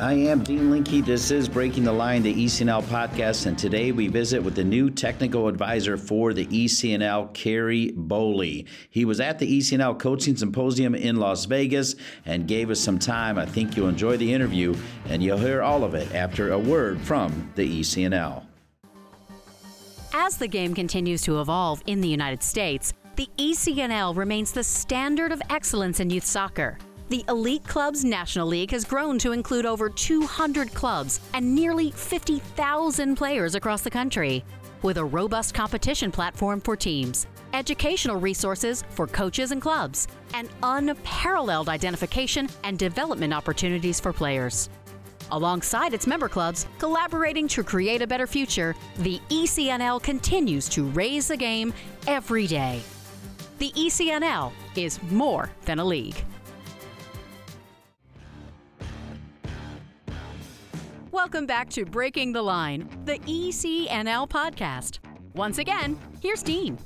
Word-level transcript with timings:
I 0.00 0.12
am 0.12 0.44
Dean 0.44 0.70
Linke. 0.70 1.04
This 1.04 1.32
is 1.32 1.48
Breaking 1.48 1.82
the 1.82 1.92
Line, 1.92 2.22
the 2.22 2.32
ECNL 2.32 2.84
podcast, 2.84 3.46
and 3.46 3.58
today 3.58 3.90
we 3.90 4.06
visit 4.06 4.40
with 4.40 4.54
the 4.54 4.62
new 4.62 4.90
technical 4.90 5.48
advisor 5.48 5.96
for 5.96 6.32
the 6.32 6.46
ECNL, 6.46 7.32
Ceri 7.32 7.92
Bowley. 7.96 8.66
He 8.90 9.04
was 9.04 9.18
at 9.18 9.40
the 9.40 9.58
ECNL 9.58 9.98
Coaching 9.98 10.36
Symposium 10.36 10.94
in 10.94 11.16
Las 11.16 11.46
Vegas 11.46 11.96
and 12.26 12.46
gave 12.46 12.70
us 12.70 12.78
some 12.78 13.00
time. 13.00 13.38
I 13.38 13.46
think 13.46 13.76
you'll 13.76 13.88
enjoy 13.88 14.16
the 14.16 14.32
interview, 14.32 14.76
and 15.08 15.20
you'll 15.20 15.36
hear 15.36 15.62
all 15.62 15.82
of 15.82 15.94
it 15.94 16.14
after 16.14 16.52
a 16.52 16.58
word 16.58 17.00
from 17.00 17.50
the 17.56 17.80
ECNL. 17.80 18.44
As 20.12 20.36
the 20.36 20.46
game 20.46 20.76
continues 20.76 21.22
to 21.22 21.40
evolve 21.40 21.82
in 21.88 22.00
the 22.00 22.08
United 22.08 22.44
States, 22.44 22.92
the 23.16 23.28
ECNL 23.36 24.16
remains 24.16 24.52
the 24.52 24.62
standard 24.62 25.32
of 25.32 25.42
excellence 25.50 25.98
in 25.98 26.08
youth 26.08 26.24
soccer. 26.24 26.78
The 27.08 27.24
Elite 27.30 27.66
Clubs 27.66 28.04
National 28.04 28.46
League 28.46 28.70
has 28.72 28.84
grown 28.84 29.18
to 29.20 29.32
include 29.32 29.64
over 29.64 29.88
200 29.88 30.74
clubs 30.74 31.20
and 31.32 31.54
nearly 31.54 31.90
50,000 31.90 33.16
players 33.16 33.54
across 33.54 33.80
the 33.80 33.90
country. 33.90 34.44
With 34.82 34.98
a 34.98 35.04
robust 35.04 35.54
competition 35.54 36.12
platform 36.12 36.60
for 36.60 36.76
teams, 36.76 37.26
educational 37.54 38.20
resources 38.20 38.84
for 38.90 39.06
coaches 39.06 39.52
and 39.52 39.62
clubs, 39.62 40.06
and 40.34 40.50
unparalleled 40.62 41.70
identification 41.70 42.46
and 42.62 42.78
development 42.78 43.32
opportunities 43.32 43.98
for 43.98 44.12
players. 44.12 44.68
Alongside 45.30 45.94
its 45.94 46.06
member 46.06 46.28
clubs, 46.28 46.66
collaborating 46.78 47.48
to 47.48 47.64
create 47.64 48.02
a 48.02 48.06
better 48.06 48.26
future, 48.26 48.74
the 48.98 49.18
ECNL 49.30 50.02
continues 50.02 50.68
to 50.68 50.84
raise 50.90 51.28
the 51.28 51.36
game 51.38 51.72
every 52.06 52.46
day. 52.46 52.82
The 53.60 53.72
ECNL 53.72 54.52
is 54.76 55.02
more 55.04 55.50
than 55.64 55.78
a 55.78 55.84
league. 55.84 56.22
Welcome 61.28 61.44
back 61.44 61.68
to 61.70 61.84
Breaking 61.84 62.32
the 62.32 62.40
Line, 62.40 62.88
the 63.04 63.18
ECNL 63.18 64.30
podcast. 64.30 65.00
Once 65.34 65.58
again, 65.58 65.98
here's 66.22 66.42
Dean. 66.42 66.78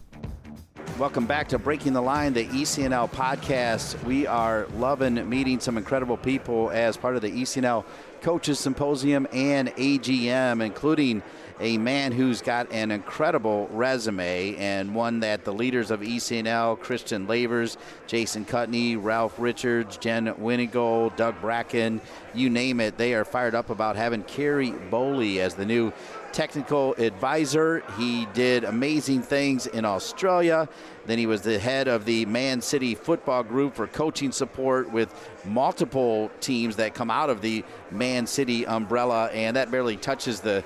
Welcome 0.98 1.26
back 1.26 1.46
to 1.50 1.60
Breaking 1.60 1.92
the 1.92 2.00
Line, 2.00 2.32
the 2.32 2.46
ECNL 2.46 3.08
podcast. 3.12 4.02
We 4.02 4.26
are 4.26 4.66
loving 4.74 5.28
meeting 5.30 5.60
some 5.60 5.78
incredible 5.78 6.16
people 6.16 6.72
as 6.72 6.96
part 6.96 7.14
of 7.14 7.22
the 7.22 7.30
ECNL 7.30 7.84
Coaches 8.22 8.60
Symposium 8.60 9.26
and 9.32 9.68
AGM, 9.74 10.64
including 10.64 11.22
a 11.60 11.76
man 11.78 12.12
who's 12.12 12.40
got 12.40 12.70
an 12.72 12.90
incredible 12.90 13.68
resume 13.72 14.56
and 14.56 14.94
one 14.94 15.20
that 15.20 15.44
the 15.44 15.52
leaders 15.52 15.90
of 15.90 16.00
ECNL, 16.00 16.78
Christian 16.80 17.26
Lavers, 17.26 17.76
Jason 18.06 18.44
Cutney, 18.44 18.96
Ralph 18.96 19.34
Richards, 19.38 19.96
Jen 19.96 20.26
Winigold, 20.34 21.16
Doug 21.16 21.40
Bracken, 21.40 22.00
you 22.32 22.48
name 22.48 22.80
it, 22.80 22.96
they 22.96 23.14
are 23.14 23.24
fired 23.24 23.54
up 23.54 23.70
about 23.70 23.96
having 23.96 24.22
Ceri 24.24 24.90
Bowley 24.90 25.40
as 25.40 25.54
the 25.54 25.66
new 25.66 25.92
technical 26.32 26.94
advisor. 26.94 27.82
He 27.98 28.26
did 28.34 28.64
amazing 28.64 29.22
things 29.22 29.66
in 29.66 29.84
Australia. 29.84 30.68
Then 31.06 31.18
he 31.18 31.26
was 31.26 31.42
the 31.42 31.58
head 31.58 31.88
of 31.88 32.04
the 32.04 32.26
Man 32.26 32.60
City 32.60 32.94
Football 32.94 33.42
Group 33.42 33.74
for 33.74 33.86
coaching 33.86 34.32
support 34.32 34.90
with 34.90 35.12
multiple 35.44 36.30
teams 36.40 36.76
that 36.76 36.94
come 36.94 37.10
out 37.10 37.28
of 37.30 37.40
the 37.40 37.64
Man 37.90 38.26
City 38.26 38.66
umbrella, 38.66 39.26
and 39.32 39.56
that 39.56 39.70
barely 39.70 39.96
touches 39.96 40.40
the 40.40 40.64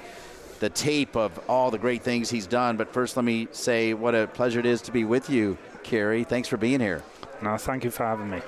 the 0.59 0.71
tape 0.71 1.17
of 1.17 1.39
all 1.49 1.71
the 1.71 1.79
great 1.79 2.03
things 2.03 2.31
he's 2.31 2.47
done. 2.47 2.77
But 2.77 2.93
first, 2.93 3.17
let 3.17 3.25
me 3.25 3.49
say 3.53 3.95
what 3.95 4.15
a 4.15 4.27
pleasure 4.27 4.61
it 4.61 4.67
is 4.67 4.81
to 4.83 4.93
be 4.93 5.05
with 5.05 5.29
you, 5.29 5.59
Ceri. 5.85 6.27
Thanks 6.27 6.49
for 6.49 6.57
being 6.57 6.81
here. 6.81 7.03
No, 7.43 7.57
thank 7.57 7.85
you 7.85 7.91
for 7.91 8.05
having 8.05 8.31
me. 8.31 8.41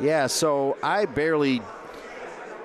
Yeah, 0.00 0.26
so 0.26 0.76
I 0.82 1.06
barely 1.06 1.62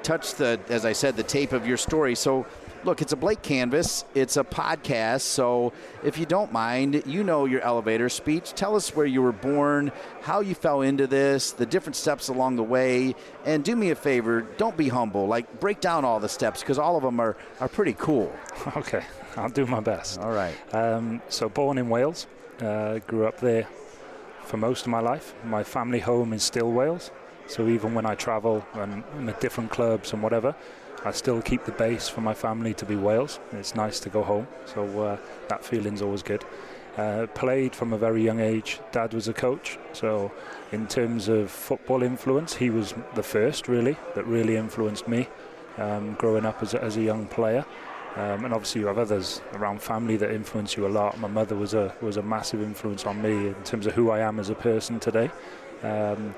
touched 0.02 0.38
the, 0.38 0.60
as 0.70 0.86
I 0.86 0.94
said, 0.94 1.16
the 1.16 1.24
tape 1.24 1.52
of 1.52 1.68
your 1.68 1.78
story. 1.78 2.16
So 2.16 2.48
look, 2.84 3.02
it's 3.02 3.14
a 3.14 3.16
Blake 3.16 3.42
canvas. 3.42 4.06
It's 4.16 4.38
a 4.38 4.44
podcast. 4.44 5.22
So 5.22 5.74
if 6.04 6.18
you 6.18 6.26
don't 6.26 6.52
mind, 6.52 7.04
you 7.06 7.24
know 7.24 7.46
your 7.46 7.62
elevator 7.62 8.10
speech. 8.10 8.54
Tell 8.54 8.76
us 8.76 8.96
where 8.96 9.06
you 9.06 9.22
were 9.22 9.32
born, 9.32 9.92
how 10.22 10.40
you 10.42 10.56
fell 10.56 10.82
into 10.82 11.08
this, 11.08 11.52
the 11.52 11.66
different 11.66 11.96
steps 11.96 12.30
along 12.30 12.56
the 12.56 12.64
way. 12.64 13.16
And 13.46 13.64
do 13.64 13.76
me 13.76 13.90
a 13.92 13.96
favor, 13.96 14.42
don't 14.58 14.78
be 14.78 14.90
humble. 14.90 15.28
Like, 15.28 15.60
break 15.60 15.82
down 15.82 16.06
all 16.06 16.20
the 16.20 16.30
steps 16.30 16.62
because 16.62 16.78
all 16.80 16.96
of 16.98 17.04
them 17.04 17.20
are, 17.20 17.36
are 17.60 17.68
pretty 17.68 17.94
cool. 17.94 18.32
Okay, 18.76 19.04
I'll 19.36 19.50
do 19.50 19.66
my 19.66 19.80
best. 19.80 20.20
All 20.20 20.32
right. 20.32 20.54
Um, 20.74 21.22
so, 21.28 21.50
born 21.50 21.78
in 21.78 21.90
Wales, 21.90 22.28
uh, 22.62 23.00
grew 23.00 23.26
up 23.26 23.40
there 23.40 23.68
for 24.44 24.58
most 24.58 24.82
of 24.82 24.88
my 24.90 25.00
life. 25.00 25.34
My 25.44 25.64
family 25.64 26.00
home 26.00 26.34
is 26.34 26.44
still 26.44 26.72
Wales. 26.72 27.12
So, 27.48 27.68
even 27.68 27.94
when 27.94 28.06
I 28.06 28.16
travel 28.16 28.66
and 28.74 29.04
I'm 29.16 29.30
at 29.30 29.42
different 29.42 29.72
clubs 29.72 30.14
and 30.14 30.22
whatever, 30.22 30.56
I 31.06 31.12
still 31.12 31.42
keep 31.42 31.64
the 31.64 31.72
base 31.72 32.10
for 32.10 32.22
my 32.22 32.34
family 32.34 32.74
to 32.74 32.86
be 32.86 32.96
Wales. 32.96 33.40
It's 33.54 33.76
nice 33.76 34.00
to 34.02 34.10
go 34.10 34.24
home, 34.24 34.48
so 34.66 34.84
uh, 35.02 35.18
that 35.48 35.64
feeling's 35.64 36.02
always 36.02 36.24
good. 36.24 36.44
Uh, 36.98 37.28
played 37.28 37.74
from 37.74 37.94
a 37.94 37.98
very 37.98 38.22
young 38.22 38.42
age. 38.42 38.80
Dad 38.92 39.14
was 39.14 39.30
a 39.30 39.34
coach, 39.34 39.78
so 39.94 40.32
in 40.74 40.88
terms 40.88 41.30
of 41.30 41.50
football 41.50 42.04
influence, 42.04 42.56
he 42.56 42.70
was 42.70 42.94
the 43.16 43.24
first 43.24 43.70
really 43.70 43.96
that 44.16 44.26
really 44.26 44.58
influenced 44.58 45.08
me 45.08 45.28
um, 45.78 46.16
growing 46.16 46.46
up 46.46 46.62
as 46.62 46.74
a, 46.74 46.84
as 46.84 46.98
a 46.98 47.02
young 47.02 47.28
player. 47.28 47.66
Um, 48.16 48.44
and 48.44 48.54
obviously, 48.54 48.82
you 48.82 48.88
have 48.88 48.98
others 48.98 49.42
around 49.54 49.82
family 49.82 50.18
that 50.18 50.32
influence 50.32 50.76
you 50.76 50.86
a 50.86 50.90
lot. 50.90 51.18
My 51.20 51.28
mother 51.30 51.56
was 51.56 51.74
a 51.74 51.96
was 52.02 52.18
a 52.18 52.24
massive 52.24 52.62
influence 52.62 53.06
on 53.06 53.22
me 53.22 53.48
in 53.48 53.64
terms 53.64 53.86
of 53.86 53.94
who 53.94 54.10
I 54.10 54.20
am 54.20 54.40
as 54.40 54.50
a 54.50 54.56
person 54.56 55.00
today. 55.00 55.32
Um, 55.84 56.36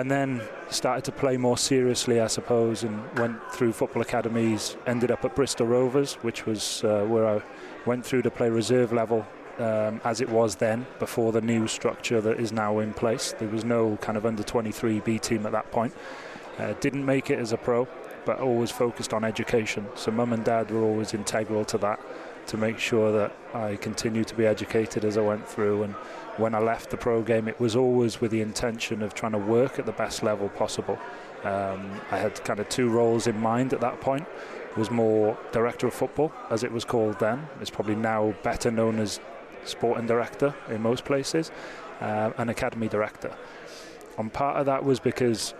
and 0.00 0.10
then 0.10 0.40
started 0.70 1.04
to 1.04 1.12
play 1.12 1.36
more 1.36 1.58
seriously, 1.58 2.20
I 2.20 2.26
suppose, 2.26 2.84
and 2.84 3.18
went 3.18 3.38
through 3.52 3.74
football 3.74 4.00
academies. 4.00 4.78
Ended 4.86 5.10
up 5.10 5.26
at 5.26 5.36
Bristol 5.36 5.66
Rovers, 5.66 6.14
which 6.22 6.46
was 6.46 6.82
uh, 6.84 7.04
where 7.04 7.28
I 7.28 7.42
went 7.84 8.06
through 8.06 8.22
to 8.22 8.30
play 8.30 8.48
reserve 8.48 8.94
level, 8.94 9.26
um, 9.58 10.00
as 10.02 10.22
it 10.22 10.28
was 10.30 10.56
then, 10.56 10.86
before 10.98 11.32
the 11.32 11.42
new 11.42 11.66
structure 11.66 12.22
that 12.22 12.40
is 12.40 12.50
now 12.50 12.78
in 12.78 12.94
place. 12.94 13.34
There 13.38 13.48
was 13.48 13.62
no 13.62 13.98
kind 13.98 14.16
of 14.16 14.24
under 14.24 14.42
23 14.42 15.00
B 15.00 15.18
team 15.18 15.44
at 15.44 15.52
that 15.52 15.70
point. 15.70 15.92
Uh, 16.58 16.72
didn't 16.80 17.04
make 17.04 17.28
it 17.28 17.38
as 17.38 17.52
a 17.52 17.58
pro, 17.58 17.86
but 18.24 18.40
always 18.40 18.70
focused 18.70 19.12
on 19.12 19.22
education. 19.22 19.86
So 19.96 20.10
mum 20.10 20.32
and 20.32 20.42
dad 20.42 20.70
were 20.70 20.82
always 20.82 21.12
integral 21.12 21.66
to 21.66 21.78
that, 21.78 22.00
to 22.46 22.56
make 22.56 22.78
sure 22.78 23.12
that 23.12 23.36
I 23.52 23.76
continued 23.76 24.28
to 24.28 24.34
be 24.34 24.46
educated 24.46 25.04
as 25.04 25.18
I 25.18 25.20
went 25.20 25.46
through 25.46 25.82
and 25.82 25.94
when 26.40 26.54
I 26.54 26.58
left 26.58 26.90
the 26.90 26.96
pro 26.96 27.22
game, 27.22 27.46
it 27.46 27.60
was 27.60 27.76
always 27.76 28.20
with 28.20 28.30
the 28.30 28.40
intention 28.40 29.02
of 29.02 29.14
trying 29.14 29.32
to 29.32 29.38
work 29.38 29.78
at 29.78 29.86
the 29.86 29.92
best 29.92 30.22
level 30.22 30.48
possible. 30.48 30.98
Um, 31.44 32.00
I 32.10 32.18
had 32.18 32.42
kind 32.44 32.58
of 32.60 32.68
two 32.68 32.88
roles 32.88 33.26
in 33.26 33.38
mind 33.38 33.72
at 33.72 33.80
that 33.80 34.00
point. 34.00 34.26
Was 34.76 34.90
more 34.90 35.36
director 35.52 35.88
of 35.88 35.94
football, 35.94 36.32
as 36.48 36.62
it 36.62 36.70
was 36.70 36.84
called 36.84 37.18
then. 37.18 37.48
It's 37.60 37.70
probably 37.70 37.96
now 37.96 38.34
better 38.42 38.70
known 38.70 39.00
as 39.00 39.20
sporting 39.64 40.06
director 40.06 40.54
in 40.68 40.80
most 40.80 41.04
places, 41.04 41.50
uh, 42.00 42.30
and 42.38 42.48
academy 42.50 42.88
director. 42.88 43.34
And 44.16 44.32
part 44.32 44.56
of 44.58 44.66
that 44.66 44.84
was 44.84 45.00
because 45.00 45.54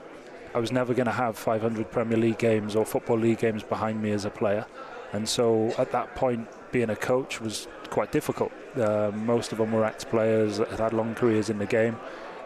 I 0.55 0.59
was 0.59 0.73
never 0.73 0.95
going 0.95 1.07
to 1.07 1.13
have 1.13 1.37
500 1.37 1.91
Premier 1.91 2.19
League 2.19 2.39
games 2.39 2.77
or 2.77 2.85
Football 2.85 3.19
League 3.19 3.39
games 3.39 3.63
behind 3.63 4.03
me 4.03 4.13
as 4.13 4.25
a 4.25 4.31
player. 4.31 4.67
And 5.13 5.29
so 5.29 5.75
at 5.77 5.93
that 5.93 6.15
point, 6.15 6.49
being 6.73 6.91
a 6.91 6.97
coach 6.97 7.41
was 7.41 7.69
quite 7.91 8.13
difficult. 8.13 8.53
Uh, 8.77 9.11
most 9.15 9.53
of 9.53 9.59
them 9.59 9.73
were 9.73 9.85
ex-players 9.85 10.59
that 10.59 10.69
had 10.69 10.81
had 10.81 10.93
long 10.93 11.15
careers 11.15 11.51
in 11.51 11.59
the 11.59 11.67
game. 11.67 11.97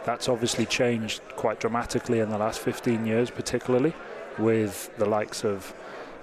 That's 0.05 0.29
obviously 0.29 0.67
changed 0.67 1.21
quite 1.37 1.61
dramatically 1.61 2.21
in 2.21 2.31
the 2.31 2.39
last 2.39 2.61
15 2.61 3.07
years, 3.07 3.31
particularly 3.31 3.95
with 4.39 4.95
the 4.99 5.07
likes 5.07 5.45
of 5.45 5.75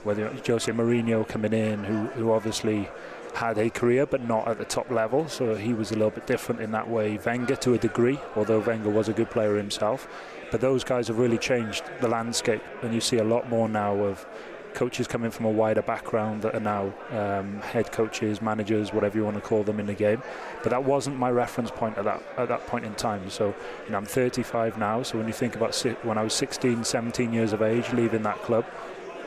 whether 0.04 0.28
Jose 0.46 0.72
Mourinho 0.72 1.28
coming 1.28 1.54
in, 1.54 1.84
who, 1.84 2.06
who 2.08 2.32
obviously 2.32 2.90
had 3.34 3.58
a 3.58 3.70
career 3.70 4.06
but 4.06 4.22
not 4.22 4.48
at 4.48 4.58
the 4.58 4.66
top 4.66 4.90
level, 4.92 5.28
so 5.28 5.56
he 5.56 5.74
was 5.74 5.92
a 5.92 5.96
little 5.96 6.10
bit 6.10 6.28
different 6.28 6.62
in 6.62 6.72
that 6.72 6.90
way. 6.90 7.18
Wenger 7.26 7.56
to 7.58 7.74
a 7.74 7.78
degree, 7.78 8.20
although 8.36 8.60
Wenger 8.60 8.90
was 8.90 9.10
a 9.10 9.14
good 9.14 9.30
player 9.30 9.56
himself. 9.56 10.08
But 10.52 10.62
those 10.62 10.84
guys 10.84 11.08
have 11.08 11.18
really 11.18 11.38
changed 11.38 11.84
the 12.02 12.08
landscape, 12.08 12.62
and 12.82 12.94
you 12.94 13.02
see 13.02 13.18
a 13.18 13.24
lot 13.24 13.50
more 13.50 13.70
now 13.70 13.96
of 13.96 14.26
coaches 14.74 15.08
coming 15.08 15.32
from 15.32 15.46
a 15.46 15.50
wider 15.50 15.82
background 15.82 16.42
that 16.44 16.56
are 16.56 16.60
now 16.60 16.94
um, 17.12 17.62
head 17.62 17.92
coaches, 17.92 18.42
managers, 18.42 18.94
whatever 18.94 19.18
you 19.18 19.24
want 19.24 19.36
to 19.36 19.42
call 19.42 19.64
them 19.64 19.80
in 19.80 19.86
the 19.86 19.94
game. 19.94 20.22
But 20.64 20.70
that 20.70 20.84
wasn't 20.84 21.18
my 21.18 21.30
reference 21.30 21.72
point 21.72 21.98
at 21.98 22.06
that 22.06 22.24
at 22.38 22.48
that 22.50 22.68
point 22.68 22.86
in 22.86 22.96
time. 22.96 23.30
So 23.30 23.54
you 23.86 23.92
know, 23.92 23.98
I'm 23.98 24.06
35 24.06 24.78
now. 24.78 25.04
So 25.04 25.18
when 25.18 25.28
you 25.28 25.34
think 25.34 25.56
about 25.56 25.76
when 26.04 26.18
I 26.18 26.24
was 26.24 26.34
16, 26.34 26.84
17 26.84 27.34
years 27.34 27.54
of 27.54 27.62
age, 27.62 27.92
leaving 27.94 28.24
that 28.24 28.42
club, 28.42 28.66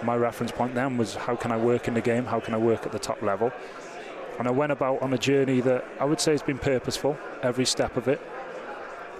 my 0.02 0.17
reference 0.17 0.52
point 0.52 0.75
then 0.75 0.96
was 0.96 1.14
how 1.14 1.37
can 1.37 1.52
I 1.52 1.56
work 1.56 1.88
in 1.88 1.94
the 1.94 2.00
game? 2.00 2.25
How 2.25 2.40
can 2.40 2.55
I 2.55 2.58
work 2.58 2.87
at 2.87 2.93
the 2.93 2.99
top 2.99 3.23
level? 3.23 3.52
And 4.38 4.49
I 4.49 4.50
went 4.50 4.73
about 4.73 5.00
on 5.00 5.12
a 5.12 5.19
journey 5.19 5.61
that 5.61 5.85
I 6.00 6.05
would 6.05 6.20
say 6.20 6.32
has 6.32 6.43
been 6.43 6.58
purposeful, 6.58 7.17
every 7.43 7.64
step 7.64 7.97
of 7.97 8.08
it. 8.08 8.20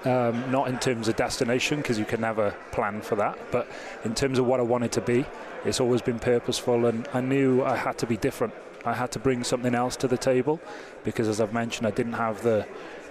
Um, 0.05 0.51
not 0.51 0.69
in 0.69 0.79
terms 0.79 1.09
of 1.09 1.17
destination, 1.17 1.79
because 1.79 1.99
you 1.99 2.05
can 2.05 2.21
never 2.21 2.55
plan 2.73 3.01
for 3.01 3.17
that, 3.17 3.39
but 3.51 3.67
in 4.05 4.15
terms 4.15 4.39
of 4.39 4.45
what 4.45 4.61
I 4.61 4.63
wanted 4.63 4.93
to 4.93 5.01
be, 5.01 5.25
it's 5.65 5.81
always 5.81 6.03
been 6.03 6.19
purposeful. 6.19 6.85
And 6.85 7.09
I 7.15 7.23
knew 7.23 7.65
I 7.65 7.77
had 7.77 7.97
to 7.99 8.07
be 8.07 8.19
different. 8.19 8.53
I 8.85 8.93
had 8.93 9.13
to 9.13 9.19
bring 9.19 9.45
something 9.45 9.75
else 9.75 9.97
to 9.97 10.09
the 10.09 10.19
table, 10.19 10.61
because 11.05 11.27
as 11.27 11.41
I've 11.41 11.55
mentioned, 11.55 11.87
I 11.87 11.91
didn't 11.91 12.15
have 12.15 12.43
the 12.43 12.67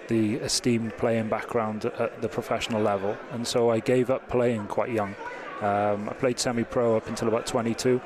the 0.09 0.35
esteemed 0.35 0.95
playing 0.97 1.29
background 1.29 1.85
at 1.85 2.21
the 2.21 2.27
professional 2.27 2.81
level, 2.81 3.17
and 3.31 3.47
so 3.47 3.71
I 3.71 3.79
gave 3.79 4.09
up 4.09 4.27
playing 4.29 4.67
quite 4.67 4.91
young. 4.91 5.15
Um, 5.61 6.09
I 6.09 6.13
played 6.13 6.39
semi-pro 6.39 6.97
up 6.97 7.07
until 7.07 7.29
about 7.29 7.47
22 7.47 8.01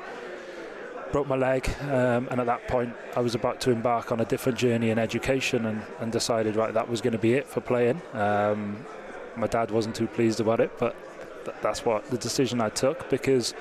broke 1.12 1.26
my 1.26 1.36
leg, 1.36 1.68
um, 1.82 2.28
and 2.30 2.40
at 2.40 2.46
that 2.46 2.66
point, 2.68 2.94
I 3.16 3.20
was 3.20 3.34
about 3.34 3.60
to 3.62 3.70
embark 3.70 4.12
on 4.12 4.20
a 4.20 4.24
different 4.24 4.58
journey 4.58 4.90
in 4.90 4.98
education, 4.98 5.66
and, 5.66 5.82
and 6.00 6.12
decided 6.12 6.56
right 6.56 6.72
that 6.74 6.88
was 6.88 7.00
going 7.00 7.12
to 7.12 7.18
be 7.18 7.34
it 7.34 7.46
for 7.46 7.60
playing. 7.60 8.00
Um, 8.12 8.84
my 9.36 9.46
dad 9.46 9.70
wasn't 9.70 9.96
too 9.96 10.06
pleased 10.06 10.40
about 10.40 10.60
it, 10.60 10.70
but 10.78 10.94
th- 11.44 11.56
that's 11.62 11.84
what 11.84 12.04
the 12.10 12.18
decision 12.18 12.60
I 12.60 12.68
took 12.68 13.08
because 13.08 13.54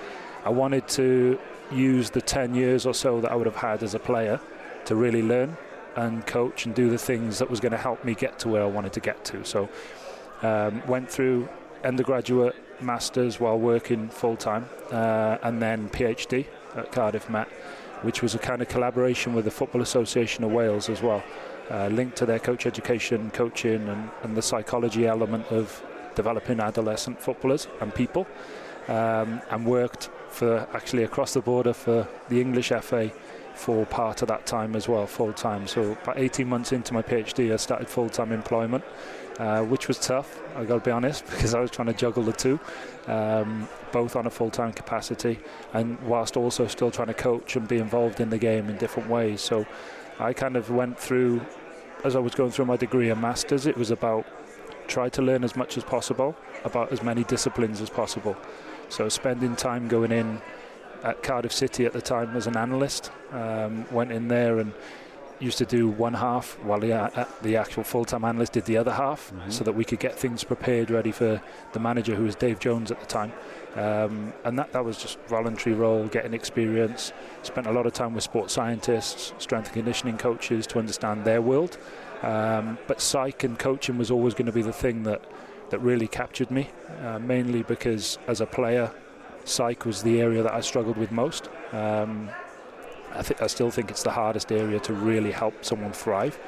I 0.43 0.49
wanted 0.49 0.87
to 0.89 1.39
use 1.71 2.09
the 2.09 2.21
10 2.21 2.55
years 2.55 2.85
or 2.85 2.93
so 2.93 3.21
that 3.21 3.31
I 3.31 3.35
would 3.35 3.45
have 3.45 3.55
had 3.55 3.83
as 3.83 3.93
a 3.93 3.99
player 3.99 4.39
to 4.85 4.95
really 4.95 5.21
learn 5.21 5.57
and 5.95 6.25
coach 6.25 6.65
and 6.65 6.73
do 6.73 6.89
the 6.89 6.97
things 6.97 7.39
that 7.39 7.49
was 7.49 7.59
going 7.59 7.71
to 7.71 7.77
help 7.77 8.03
me 8.05 8.13
get 8.13 8.39
to 8.39 8.49
where 8.49 8.63
I 8.63 8.67
wanted 8.67 8.93
to 8.93 8.99
get 8.99 9.25
to. 9.25 9.43
So, 9.43 9.69
um, 10.41 10.85
went 10.87 11.09
through 11.09 11.49
undergraduate 11.83 12.55
masters 12.81 13.39
while 13.39 13.57
working 13.57 14.09
full 14.09 14.37
time, 14.37 14.69
uh, 14.91 15.37
and 15.41 15.61
then 15.61 15.89
PhD 15.89 16.45
at 16.77 16.91
Cardiff 16.91 17.29
Met, 17.29 17.47
which 18.01 18.21
was 18.21 18.35
a 18.35 18.39
kind 18.39 18.61
of 18.61 18.67
collaboration 18.67 19.33
with 19.33 19.45
the 19.45 19.51
Football 19.51 19.81
Association 19.81 20.43
of 20.43 20.51
Wales 20.51 20.89
as 20.89 21.01
well, 21.01 21.23
uh, 21.69 21.87
linked 21.87 22.15
to 22.17 22.25
their 22.25 22.39
coach 22.39 22.65
education, 22.65 23.31
coaching, 23.31 23.87
and, 23.87 24.09
and, 24.23 24.37
the 24.37 24.41
psychology 24.41 25.05
element 25.05 25.45
of 25.47 25.83
developing 26.15 26.59
adolescent 26.59 27.19
footballers 27.19 27.67
and 27.81 27.93
people, 27.93 28.25
um, 28.87 29.41
and 29.49 29.65
worked 29.65 30.09
for 30.29 30.67
actually 30.73 31.03
across 31.03 31.33
the 31.33 31.41
border 31.41 31.73
for 31.73 32.07
the 32.29 32.39
English 32.39 32.71
FA 32.81 33.11
for 33.57 33.85
part 33.87 34.21
of 34.21 34.27
that 34.27 34.45
time 34.45 34.75
as 34.75 34.87
well, 34.87 35.07
full 35.07 35.33
time. 35.33 35.67
So 35.67 35.93
about 36.03 36.19
18 36.19 36.47
months 36.47 36.71
into 36.71 36.93
my 36.93 37.01
PhD, 37.01 37.51
I 37.51 37.57
started 37.57 37.89
full 37.89 38.09
time 38.09 38.31
employment, 38.31 38.83
uh, 39.39 39.63
which 39.63 39.87
was 39.87 39.99
tough. 39.99 40.39
I 40.55 40.63
got 40.63 40.75
to 40.75 40.81
be 40.81 40.91
honest 40.91 41.25
because 41.29 41.53
I 41.53 41.59
was 41.59 41.71
trying 41.71 41.87
to 41.87 41.93
juggle 41.93 42.23
the 42.23 42.33
two, 42.33 42.59
um, 43.07 43.67
both 43.91 44.15
on 44.15 44.25
a 44.27 44.29
full 44.29 44.49
time 44.49 44.73
capacity, 44.73 45.39
and 45.73 45.99
whilst 46.01 46.37
also 46.37 46.67
still 46.67 46.91
trying 46.91 47.07
to 47.07 47.13
coach 47.13 47.55
and 47.55 47.67
be 47.67 47.77
involved 47.77 48.19
in 48.19 48.29
the 48.29 48.37
game 48.37 48.69
in 48.69 48.77
different 48.77 49.09
ways. 49.09 49.41
So 49.41 49.65
I 50.19 50.33
kind 50.33 50.55
of 50.55 50.69
went 50.69 50.99
through, 50.99 51.41
as 52.03 52.15
I 52.15 52.19
was 52.19 52.35
going 52.35 52.51
through 52.51 52.65
my 52.65 52.77
degree 52.77 53.09
and 53.09 53.21
masters, 53.21 53.65
it 53.65 53.77
was 53.77 53.91
about 53.91 54.25
try 54.87 55.09
to 55.09 55.21
learn 55.21 55.43
as 55.43 55.55
much 55.55 55.77
as 55.77 55.83
possible 55.83 56.35
about 56.63 56.91
as 56.93 57.03
many 57.03 57.23
disciplines 57.25 57.81
as 57.81 57.89
possible. 57.89 58.37
So 58.89 59.09
spending 59.09 59.55
time 59.55 59.89
going 59.89 60.13
in 60.13 60.41
at 61.03 61.21
Cardiff 61.23 61.51
City 61.51 61.85
at 61.85 61.93
the 61.93 62.01
time 62.01 62.35
as 62.35 62.47
an 62.47 62.57
analyst. 62.57 63.11
Um, 63.31 63.85
went 63.91 64.11
in 64.11 64.27
there 64.27 64.59
and 64.59 64.73
used 65.39 65.57
to 65.57 65.65
do 65.65 65.87
one 65.87 66.13
half 66.13 66.57
while 66.63 66.79
the, 66.79 66.93
uh, 66.93 67.25
the 67.41 67.55
actual 67.55 67.83
full-time 67.83 68.23
analyst 68.23 68.53
did 68.53 68.65
the 68.65 68.77
other 68.77 68.91
half 68.91 69.31
mm-hmm. 69.31 69.49
so 69.49 69.63
that 69.63 69.73
we 69.73 69.85
could 69.85 69.99
get 69.99 70.17
things 70.17 70.43
prepared 70.43 70.89
ready 70.89 71.11
for 71.11 71.41
the 71.73 71.79
manager 71.79 72.15
who 72.15 72.23
was 72.23 72.35
Dave 72.35 72.59
Jones 72.59 72.91
at 72.91 72.99
the 72.99 73.05
time 73.05 73.31
um, 73.75 74.33
and 74.43 74.57
that, 74.57 74.71
that 74.73 74.83
was 74.83 74.97
just 74.97 75.19
voluntary 75.27 75.75
role 75.75 76.07
getting 76.07 76.33
experience 76.33 77.13
spent 77.43 77.67
a 77.67 77.71
lot 77.71 77.85
of 77.85 77.93
time 77.93 78.13
with 78.13 78.23
sports 78.23 78.53
scientists 78.53 79.33
strength 79.37 79.67
and 79.67 79.73
conditioning 79.73 80.17
coaches 80.17 80.65
to 80.67 80.79
understand 80.79 81.23
their 81.23 81.41
world 81.41 81.77
um, 82.23 82.77
but 82.87 82.99
psych 82.99 83.43
and 83.43 83.59
coaching 83.59 83.97
was 83.97 84.09
always 84.09 84.33
going 84.33 84.47
to 84.47 84.51
be 84.51 84.63
the 84.63 84.73
thing 84.73 85.03
that 85.03 85.21
that 85.69 85.79
really 85.79 86.07
captured 86.07 86.49
me 86.49 86.69
uh, 87.03 87.19
mainly 87.19 87.61
because 87.63 88.17
as 88.27 88.41
a 88.41 88.45
player 88.45 88.91
psych 89.47 89.85
was 89.85 90.03
the 90.03 90.21
area 90.21 90.43
that 90.43 90.53
I 90.53 90.61
struggled 90.61 90.97
with 90.97 91.11
most. 91.11 91.49
Um, 91.71 92.29
I, 93.13 93.21
th- 93.21 93.41
I 93.41 93.47
still 93.47 93.71
think 93.71 93.89
it's 93.89 94.03
the 94.03 94.11
hardest 94.11 94.51
area 94.51 94.79
to 94.81 94.93
really 94.93 95.31
help 95.31 95.65
someone 95.65 95.93
thrive 95.93 96.39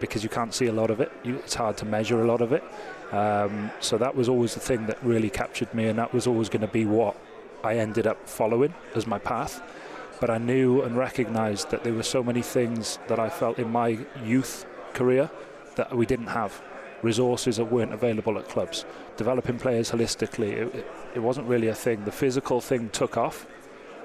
because 0.00 0.22
you 0.22 0.28
can't 0.28 0.52
see 0.52 0.66
a 0.66 0.72
lot 0.72 0.90
of 0.90 1.00
it. 1.00 1.10
You, 1.22 1.36
it's 1.36 1.54
hard 1.54 1.76
to 1.78 1.86
measure 1.86 2.20
a 2.20 2.26
lot 2.26 2.40
of 2.40 2.52
it. 2.52 2.62
Um, 3.12 3.70
so 3.80 3.96
that 3.98 4.14
was 4.14 4.28
always 4.28 4.54
the 4.54 4.60
thing 4.60 4.86
that 4.86 5.02
really 5.02 5.30
captured 5.30 5.72
me, 5.72 5.86
and 5.86 5.98
that 5.98 6.12
was 6.12 6.26
always 6.26 6.48
going 6.48 6.62
to 6.62 6.68
be 6.68 6.84
what 6.84 7.16
I 7.62 7.78
ended 7.78 8.06
up 8.06 8.28
following 8.28 8.74
as 8.94 9.06
my 9.06 9.18
path. 9.18 9.62
But 10.20 10.30
I 10.30 10.38
knew 10.38 10.82
and 10.82 10.96
recognized 10.96 11.70
that 11.70 11.84
there 11.84 11.92
were 11.92 12.02
so 12.02 12.22
many 12.22 12.42
things 12.42 12.98
that 13.08 13.18
I 13.18 13.28
felt 13.28 13.58
in 13.58 13.70
my 13.70 13.98
youth 14.24 14.66
career 14.92 15.30
that 15.76 15.96
we 15.96 16.06
didn't 16.06 16.28
have 16.28 16.62
resources 17.02 17.56
that 17.56 17.66
weren't 17.66 17.92
available 17.92 18.38
at 18.38 18.48
clubs. 18.48 18.84
Developing 19.16 19.58
players 19.58 19.90
holistically, 19.90 20.52
it, 20.52 20.74
it, 20.74 20.86
it 21.16 21.18
wasn't 21.20 21.46
really 21.46 21.68
a 21.68 21.74
thing. 21.74 22.04
The 22.04 22.12
physical 22.12 22.60
thing 22.60 22.88
took 22.90 23.16
off, 23.16 23.46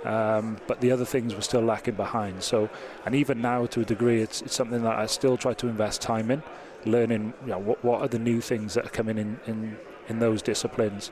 um, 0.06 0.58
but 0.68 0.82
the 0.82 0.92
other 0.92 1.06
things 1.06 1.36
were 1.36 1.42
still 1.42 1.62
lacking 1.62 1.96
behind. 1.96 2.44
So, 2.44 2.70
and 3.06 3.16
even 3.16 3.42
now, 3.42 3.66
to 3.68 3.82
a 3.82 3.86
degree, 3.86 4.22
it's, 4.22 4.42
it's 4.42 4.56
something 4.56 4.84
that 4.84 4.98
I 4.98 5.06
still 5.06 5.38
try 5.38 5.54
to 5.56 5.68
invest 5.68 6.02
time 6.02 6.32
in, 6.32 6.42
learning 6.86 7.34
you 7.44 7.52
know, 7.52 7.60
what, 7.60 7.84
what 7.84 8.02
are 8.02 8.08
the 8.08 8.20
new 8.20 8.42
things 8.42 8.74
that 8.76 8.86
are 8.86 8.90
coming 8.90 9.18
in, 9.18 9.40
in, 9.48 9.78
in 10.08 10.20
those 10.20 10.42
disciplines. 10.42 11.12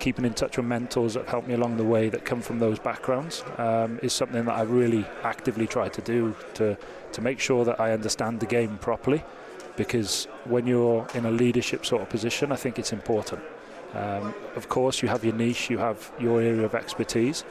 Keeping 0.00 0.24
in 0.24 0.34
touch 0.34 0.56
with 0.56 0.66
mentors 0.66 1.14
that 1.14 1.28
help 1.28 1.46
me 1.46 1.54
along 1.54 1.76
the 1.76 1.84
way 1.84 2.08
that 2.08 2.24
come 2.24 2.40
from 2.40 2.58
those 2.58 2.78
backgrounds 2.80 3.44
um, 3.58 4.00
is 4.02 4.12
something 4.12 4.44
that 4.46 4.54
I 4.54 4.62
really 4.62 5.06
actively 5.22 5.68
try 5.68 5.88
to 5.88 6.00
do 6.00 6.34
to, 6.54 6.76
to 7.12 7.20
make 7.20 7.38
sure 7.38 7.64
that 7.64 7.78
I 7.80 7.92
understand 7.92 8.40
the 8.40 8.46
game 8.46 8.78
properly 8.78 9.22
because 9.76 10.24
when 10.44 10.66
you're 10.66 11.06
in 11.14 11.24
a 11.24 11.30
leadership 11.30 11.86
sort 11.86 12.02
of 12.02 12.08
position, 12.08 12.52
I 12.52 12.56
think 12.56 12.78
it's 12.78 12.92
important. 12.92 13.42
Um, 13.94 14.34
of 14.56 14.68
course, 14.68 15.02
you 15.02 15.08
have 15.08 15.24
your 15.24 15.34
niche, 15.34 15.70
you 15.70 15.78
have 15.78 16.12
your 16.18 16.40
area 16.40 16.64
of 16.64 16.74
expertise, 16.74 17.44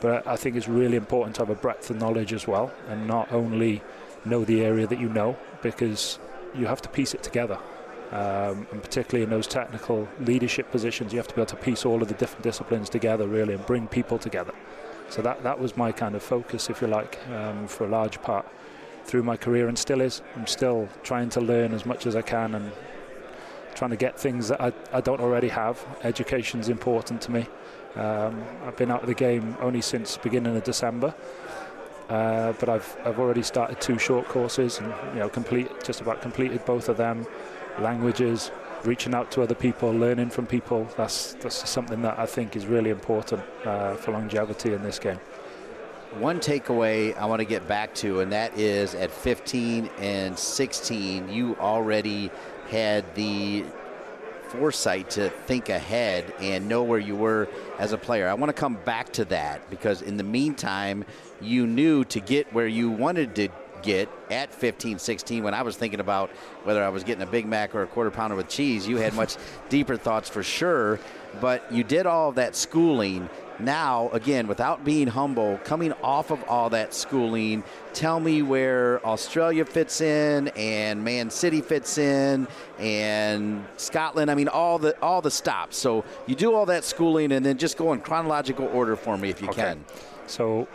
but 0.00 0.26
I 0.26 0.36
think 0.36 0.56
it's 0.56 0.68
really 0.68 0.96
important 0.96 1.36
to 1.36 1.42
have 1.42 1.50
a 1.50 1.54
breadth 1.54 1.90
of 1.90 1.96
knowledge 1.96 2.32
as 2.32 2.46
well, 2.46 2.72
and 2.88 3.06
not 3.06 3.30
only 3.32 3.82
know 4.24 4.44
the 4.44 4.62
area 4.62 4.86
that 4.86 5.00
you 5.00 5.08
know, 5.08 5.36
because 5.62 6.18
you 6.54 6.66
have 6.66 6.82
to 6.82 6.88
piece 6.88 7.14
it 7.14 7.22
together. 7.22 7.58
Um, 8.12 8.66
and 8.72 8.82
particularly 8.82 9.22
in 9.22 9.30
those 9.30 9.46
technical 9.46 10.08
leadership 10.20 10.70
positions, 10.72 11.12
you 11.12 11.18
have 11.18 11.28
to 11.28 11.34
be 11.34 11.40
able 11.40 11.50
to 11.50 11.56
piece 11.56 11.86
all 11.86 12.02
of 12.02 12.08
the 12.08 12.14
different 12.14 12.42
disciplines 12.42 12.90
together, 12.90 13.28
really, 13.28 13.54
and 13.54 13.64
bring 13.66 13.86
people 13.86 14.18
together. 14.18 14.52
So 15.10 15.22
that 15.22 15.42
that 15.42 15.60
was 15.60 15.76
my 15.76 15.92
kind 15.92 16.14
of 16.14 16.22
focus, 16.22 16.70
if 16.70 16.80
you 16.80 16.88
like, 16.88 17.18
um, 17.32 17.68
for 17.68 17.84
a 17.84 17.88
large 17.88 18.20
part 18.22 18.46
through 19.04 19.22
my 19.22 19.36
career 19.36 19.68
and 19.68 19.78
still 19.78 20.00
is. 20.00 20.22
I'm 20.36 20.46
still 20.46 20.88
trying 21.02 21.30
to 21.30 21.40
learn 21.40 21.72
as 21.72 21.86
much 21.86 22.06
as 22.06 22.16
I 22.16 22.22
can 22.22 22.54
and 22.54 22.72
trying 23.80 23.90
to 23.90 23.96
get 23.96 24.20
things 24.20 24.48
that 24.48 24.60
I, 24.60 24.74
I 24.92 25.00
don't 25.00 25.22
already 25.22 25.48
have. 25.48 25.82
Education's 26.02 26.68
important 26.68 27.22
to 27.22 27.30
me. 27.30 27.46
Um, 27.96 28.44
I've 28.66 28.76
been 28.76 28.90
out 28.90 29.00
of 29.00 29.06
the 29.06 29.14
game 29.14 29.56
only 29.58 29.80
since 29.80 30.18
beginning 30.18 30.54
of 30.54 30.62
December, 30.64 31.14
uh, 32.10 32.52
but 32.60 32.68
I've 32.68 32.94
I've 33.06 33.18
already 33.18 33.42
started 33.42 33.80
two 33.80 33.98
short 33.98 34.28
courses 34.28 34.80
and 34.80 34.92
you 35.14 35.20
know 35.20 35.30
complete 35.30 35.68
just 35.82 36.02
about 36.02 36.20
completed 36.20 36.62
both 36.66 36.90
of 36.90 36.98
them. 36.98 37.26
Languages, 37.78 38.50
reaching 38.84 39.14
out 39.14 39.30
to 39.30 39.42
other 39.42 39.54
people, 39.54 39.90
learning 39.90 40.28
from 40.28 40.46
people. 40.46 40.86
That's 40.98 41.32
that's 41.40 41.66
something 41.66 42.02
that 42.02 42.18
I 42.18 42.26
think 42.26 42.56
is 42.56 42.66
really 42.66 42.90
important 42.90 43.42
uh, 43.64 43.94
for 43.94 44.10
longevity 44.12 44.74
in 44.74 44.82
this 44.82 44.98
game 44.98 45.20
one 46.18 46.40
takeaway 46.40 47.16
I 47.16 47.26
want 47.26 47.38
to 47.38 47.44
get 47.44 47.68
back 47.68 47.94
to, 47.96 48.20
and 48.20 48.32
that 48.32 48.58
is 48.58 48.96
at 48.96 49.12
15 49.12 49.88
and 49.98 50.36
16, 50.36 51.28
you 51.28 51.56
already 51.60 52.32
had 52.70 53.14
the 53.14 53.64
foresight 54.50 55.10
to 55.10 55.30
think 55.46 55.68
ahead 55.68 56.32
and 56.40 56.68
know 56.68 56.82
where 56.82 56.98
you 56.98 57.14
were 57.14 57.48
as 57.78 57.92
a 57.92 57.98
player. 57.98 58.28
I 58.28 58.34
want 58.34 58.50
to 58.50 58.60
come 58.60 58.78
back 58.84 59.12
to 59.14 59.24
that 59.26 59.68
because 59.70 60.02
in 60.02 60.16
the 60.16 60.24
meantime, 60.24 61.04
you 61.40 61.66
knew 61.66 62.04
to 62.06 62.20
get 62.20 62.52
where 62.52 62.66
you 62.66 62.90
wanted 62.90 63.36
to 63.36 63.48
get 63.82 64.08
at 64.30 64.52
15, 64.52 64.98
16 64.98 65.42
when 65.42 65.54
I 65.54 65.62
was 65.62 65.76
thinking 65.76 66.00
about 66.00 66.30
whether 66.64 66.82
I 66.82 66.88
was 66.90 67.04
getting 67.04 67.22
a 67.22 67.30
Big 67.30 67.46
Mac 67.46 67.74
or 67.74 67.82
a 67.82 67.86
quarter 67.86 68.10
pounder 68.10 68.36
with 68.36 68.48
cheese. 68.48 68.86
You 68.86 68.96
had 68.96 69.14
much 69.14 69.36
deeper 69.68 69.96
thoughts 69.96 70.28
for 70.28 70.42
sure, 70.42 71.00
but 71.40 71.70
you 71.72 71.84
did 71.84 72.06
all 72.06 72.30
of 72.30 72.34
that 72.34 72.56
schooling 72.56 73.28
now, 73.64 74.10
again, 74.10 74.46
without 74.46 74.84
being 74.84 75.06
humble, 75.06 75.58
coming 75.64 75.92
off 76.02 76.30
of 76.30 76.42
all 76.44 76.70
that 76.70 76.94
schooling, 76.94 77.62
tell 77.92 78.20
me 78.20 78.42
where 78.42 79.04
Australia 79.06 79.64
fits 79.64 80.00
in 80.00 80.48
and 80.48 81.02
Man 81.04 81.30
City 81.30 81.60
fits 81.60 81.98
in 81.98 82.46
and 82.78 83.64
Scotland. 83.76 84.30
I 84.30 84.34
mean, 84.34 84.48
all 84.48 84.78
the 84.78 84.98
all 85.00 85.22
the 85.22 85.30
stops. 85.30 85.76
So 85.76 86.04
you 86.26 86.34
do 86.34 86.54
all 86.54 86.66
that 86.66 86.84
schooling 86.84 87.32
and 87.32 87.44
then 87.44 87.58
just 87.58 87.76
go 87.76 87.92
in 87.92 88.00
chronological 88.00 88.66
order 88.68 88.96
for 88.96 89.16
me 89.16 89.30
if 89.30 89.40
you 89.40 89.48
okay. 89.48 89.62
can. 89.62 89.84
So 90.26 90.68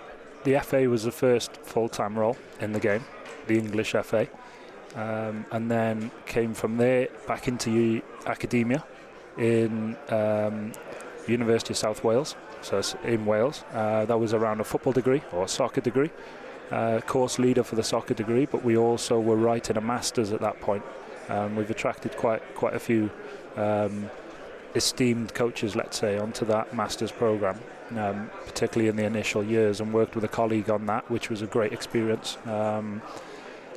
the 0.43 0.59
FA 0.59 0.89
was 0.89 1.03
the 1.03 1.11
first 1.11 1.57
full-time 1.57 2.17
role 2.17 2.37
in 2.59 2.71
the 2.71 2.79
game, 2.79 3.03
the 3.47 3.57
English 3.57 3.95
FA, 4.03 4.27
um, 4.95 5.45
and 5.51 5.69
then 5.69 6.11
came 6.25 6.53
from 6.53 6.77
there 6.77 7.09
back 7.27 7.47
into 7.47 8.01
academia 8.27 8.83
in 9.37 9.97
um, 10.09 10.71
University 11.27 11.73
of 11.73 11.77
South 11.77 12.03
Wales, 12.03 12.35
so 12.65 12.81
in 13.03 13.25
Wales. 13.25 13.63
Uh, 13.73 14.05
that 14.05 14.19
was 14.19 14.33
around 14.33 14.59
a 14.59 14.63
football 14.63 14.93
degree 14.93 15.21
or 15.31 15.45
a 15.45 15.47
soccer 15.47 15.81
degree. 15.81 16.09
Uh, 16.71 16.99
course 17.01 17.37
leader 17.37 17.63
for 17.63 17.75
the 17.75 17.83
soccer 17.83 18.15
degree, 18.15 18.45
but 18.45 18.63
we 18.63 18.75
also 18.75 19.19
were 19.19 19.35
writing 19.35 19.77
a 19.77 19.81
master's 19.81 20.31
at 20.31 20.41
that 20.41 20.59
point. 20.61 20.83
Um, 21.29 21.55
we've 21.55 21.69
attracted 21.69 22.17
quite 22.17 22.41
quite 22.55 22.73
a 22.73 22.79
few 22.79 23.11
um, 23.55 24.09
esteemed 24.73 25.33
coaches, 25.33 25.75
let's 25.75 25.97
say, 25.97 26.17
onto 26.17 26.45
that 26.45 26.75
master's 26.75 27.11
program, 27.11 27.59
um, 27.95 28.29
particularly 28.45 28.89
in 28.89 28.95
the 28.95 29.05
initial 29.05 29.43
years, 29.43 29.79
and 29.79 29.93
worked 29.93 30.15
with 30.15 30.23
a 30.23 30.27
colleague 30.27 30.69
on 30.69 30.85
that, 30.87 31.09
which 31.09 31.29
was 31.29 31.41
a 31.41 31.47
great 31.47 31.71
experience. 31.71 32.37
Um, 32.45 33.01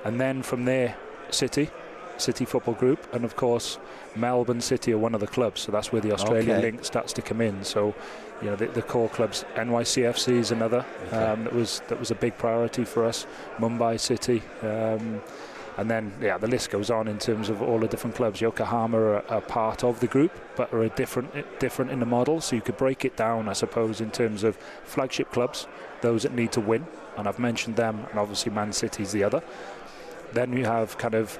and 0.04 0.20
then 0.20 0.42
from 0.42 0.64
there, 0.64 0.96
City, 1.30 1.70
City 2.20 2.44
Football 2.44 2.74
Group, 2.74 3.06
and 3.14 3.24
of 3.24 3.36
course 3.36 3.78
Melbourne 4.16 4.60
City 4.60 4.92
are 4.92 4.98
one 4.98 5.14
of 5.14 5.20
the 5.20 5.26
clubs, 5.26 5.60
so 5.62 5.72
that's 5.72 5.92
where 5.92 6.02
the 6.02 6.12
Australian 6.12 6.58
okay. 6.58 6.62
link 6.62 6.84
starts 6.84 7.12
to 7.14 7.22
come 7.22 7.40
in. 7.40 7.64
So, 7.64 7.94
you 8.42 8.48
know, 8.48 8.56
the, 8.56 8.66
the 8.66 8.82
core 8.82 9.08
clubs, 9.08 9.44
NYCFC 9.54 10.32
is 10.32 10.50
another 10.50 10.84
okay. 11.06 11.16
um, 11.16 11.44
that 11.44 11.52
was 11.54 11.82
that 11.88 11.98
was 11.98 12.10
a 12.10 12.14
big 12.14 12.36
priority 12.38 12.84
for 12.84 13.04
us. 13.04 13.26
Mumbai 13.58 13.98
City. 13.98 14.42
Um, 14.62 15.22
and 15.78 15.88
then, 15.88 16.12
yeah, 16.20 16.38
the 16.38 16.48
list 16.48 16.70
goes 16.70 16.90
on 16.90 17.06
in 17.06 17.20
terms 17.20 17.48
of 17.48 17.62
all 17.62 17.78
the 17.78 17.86
different 17.86 18.16
clubs. 18.16 18.40
Yokohama 18.40 18.98
are 18.98 19.16
a 19.28 19.40
part 19.40 19.84
of 19.84 20.00
the 20.00 20.08
group, 20.08 20.32
but 20.56 20.72
are 20.72 20.82
a 20.82 20.88
different, 20.88 21.32
different 21.60 21.92
in 21.92 22.00
the 22.00 22.06
model. 22.06 22.40
So 22.40 22.56
you 22.56 22.62
could 22.62 22.76
break 22.76 23.04
it 23.04 23.16
down, 23.16 23.48
I 23.48 23.52
suppose, 23.52 24.00
in 24.00 24.10
terms 24.10 24.42
of 24.42 24.56
flagship 24.82 25.30
clubs, 25.30 25.68
those 26.00 26.24
that 26.24 26.34
need 26.34 26.50
to 26.52 26.60
win, 26.60 26.84
and 27.16 27.28
I've 27.28 27.38
mentioned 27.38 27.76
them, 27.76 28.04
and 28.10 28.18
obviously 28.18 28.50
Man 28.50 28.72
City's 28.72 29.12
the 29.12 29.22
other. 29.22 29.40
Then 30.32 30.52
you 30.52 30.64
have 30.64 30.98
kind 30.98 31.14
of 31.14 31.38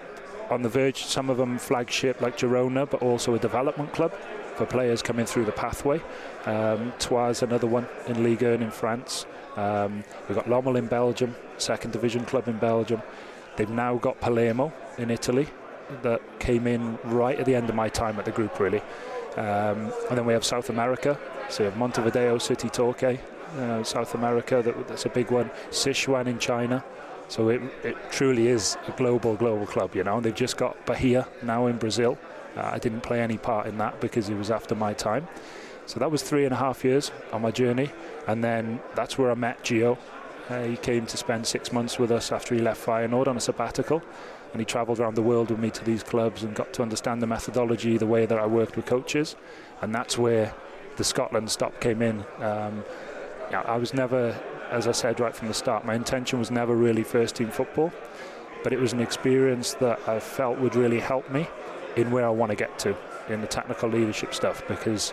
on 0.51 0.63
the 0.63 0.69
verge, 0.69 1.05
some 1.05 1.31
of 1.31 1.37
them 1.37 1.59
flagship 1.59 2.21
like 2.21 2.37
Girona, 2.37 2.89
but 2.89 3.03
also 3.03 3.35
a 3.35 3.39
development 3.39 3.93
club 3.93 4.13
for 4.55 4.67
players 4.67 5.03
coming 5.03 5.27
through 5.27 5.45
the 5.45 5.53
pathway. 5.53 6.01
Um, 6.47 6.93
Troyes, 6.99 7.43
another 7.43 7.67
one 7.67 7.87
in 8.07 8.23
Ligue 8.23 8.43
1 8.43 8.63
in 8.63 8.71
France. 8.71 9.27
Um, 9.57 10.05
we've 10.29 10.37
got 10.37 10.47
Lommel 10.47 10.77
in 10.77 10.87
Belgium, 10.87 11.35
second 11.59 11.93
division 11.93 12.25
club 12.25 12.49
in 12.49 12.59
Belgium. 12.59 13.03
They've 13.57 13.69
now 13.69 13.97
got 13.97 14.21
Palermo 14.21 14.73
in 14.99 15.11
Italy 15.11 15.49
that 16.03 16.21
came 16.39 16.67
in 16.67 16.99
right 17.05 17.39
at 17.39 17.47
the 17.47 17.55
end 17.55 17.69
of 17.69 17.75
my 17.75 17.89
time 17.89 18.19
at 18.19 18.25
the 18.25 18.31
group, 18.31 18.59
really. 18.61 18.83
Um, 19.37 19.93
and 20.09 20.19
then 20.19 20.27
we 20.27 20.33
have 20.33 20.45
South 20.45 20.71
America, 20.71 21.19
so 21.49 21.63
we 21.63 21.71
have 21.71 21.77
Montevideo 21.77 22.39
City 22.39 22.69
Torque, 22.69 23.19
uh, 23.57 23.83
South 23.83 24.15
America, 24.15 24.63
that, 24.63 24.89
that's 24.89 25.07
a 25.07 25.09
big 25.09 25.31
one. 25.31 25.51
Sichuan 25.71 26.27
in 26.27 26.39
China, 26.39 26.85
so 27.29 27.51
it, 27.51 27.61
it 27.85 27.97
truly 28.11 28.49
is 28.49 28.77
a 28.87 28.93
global, 28.93 29.35
global 29.35 29.67
club, 29.67 29.95
you 29.95 30.03
know. 30.03 30.21
They've 30.21 30.35
just 30.35 30.57
got 30.57 30.85
Bahia 30.87 31.29
now 31.43 31.67
in 31.67 31.77
Brazil. 31.77 32.19
Uh, 32.57 32.71
I 32.73 32.79
didn't 32.79 33.03
play 33.03 33.21
any 33.21 33.37
part 33.37 33.67
in 33.67 33.79
that 33.79 34.01
because 34.01 34.29
it 34.29 34.35
was 34.35 34.51
after 34.51 34.75
my 34.75 34.95
time. 34.95 35.29
So 35.87 36.01
that 36.01 36.11
was 36.11 36.23
three 36.23 36.45
and 36.45 36.53
a 36.53 36.57
half 36.57 36.85
years 36.85 37.13
on 37.33 37.43
my 37.43 37.51
journey. 37.51 37.91
And 38.27 38.43
then 38.43 38.81
that's 38.95 39.19
where 39.19 39.31
I 39.31 39.35
met 39.35 39.63
Gio. 39.63 39.99
Uh, 40.49 40.65
he 40.65 40.77
came 40.77 41.07
to 41.07 41.17
spend 41.17 41.47
six 41.47 41.73
months 41.73 41.99
with 41.99 42.11
us 42.11 42.33
after 42.33 42.55
he 42.55 42.61
left 42.61 42.85
Feyenoord 42.85 43.29
on 43.29 43.37
a 43.37 43.41
sabbatical. 43.41 44.03
And 44.53 44.61
he 44.61 44.65
travelled 44.65 44.99
around 44.99 45.15
the 45.15 45.23
world 45.23 45.51
with 45.51 45.59
me 45.59 45.71
to 45.71 45.85
these 45.85 46.03
clubs 46.03 46.43
and 46.43 46.55
got 46.55 46.73
to 46.75 46.83
understand 46.83 47.21
the 47.21 47.27
methodology, 47.27 47.99
the 47.99 48.07
way 48.07 48.25
that 48.25 48.39
I 48.39 48.47
worked 48.47 48.77
with 48.77 48.87
coaches. 48.87 49.37
And 49.83 49.95
that's 49.95 50.17
where 50.17 50.55
the 50.97 51.05
Scotland 51.05 51.51
stop 51.51 51.79
came 51.81 52.01
in. 52.01 52.25
Um, 52.41 52.85
I 53.53 53.77
was 53.77 53.93
never 53.93 54.39
as 54.71 54.87
I 54.87 54.93
said 54.93 55.21
right 55.21 55.35
from 55.35 55.49
the 55.49 55.55
start, 55.55 55.85
my 55.85 55.95
intention 55.95 56.39
was 56.39 56.51
never 56.51 56.75
really 56.75 57.03
first 57.03 57.37
team 57.37 57.51
football, 57.51 57.93
but 58.63 58.73
it 58.73 58.79
was 58.79 58.93
an 58.93 59.01
experience 59.01 59.75
that 59.75 60.01
I 60.09 60.21
felt 60.21 60.59
would 60.59 60.77
really 60.77 61.01
help 61.01 61.31
me 61.31 61.49
in 61.97 62.11
where 62.11 62.27
I 62.27 62.31
want 62.31 62.51
to 62.51 62.57
get 62.57 62.79
to 62.81 62.97
in 63.29 63.41
the 63.41 63.47
technical 63.47 63.89
leadership 63.89 64.35
stuff 64.35 64.67
because 64.69 65.13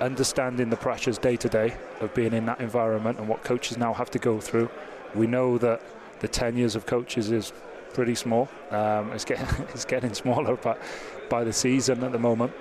understanding 0.00 0.70
the 0.70 0.76
pressures 0.76 1.18
day 1.18 1.36
to 1.36 1.48
day 1.48 1.76
of 2.00 2.12
being 2.14 2.32
in 2.32 2.46
that 2.46 2.60
environment 2.60 3.18
and 3.18 3.28
what 3.28 3.44
coaches 3.44 3.78
now 3.78 3.92
have 3.92 4.10
to 4.10 4.18
go 4.18 4.40
through. 4.40 4.68
We 5.14 5.26
know 5.26 5.58
that 5.58 5.80
the 6.20 6.28
10 6.28 6.56
years 6.56 6.74
of 6.74 6.86
coaches 6.86 7.30
is 7.30 7.52
pretty 7.92 8.14
small. 8.14 8.48
Um, 8.70 9.12
it's 9.12 9.24
getting 9.24 9.46
it's 9.68 9.84
getting 9.84 10.14
smaller, 10.14 10.56
but 10.56 10.80
by 11.28 11.44
the 11.44 11.52
season 11.52 12.02
at 12.02 12.12
the 12.12 12.18
moment 12.18 12.52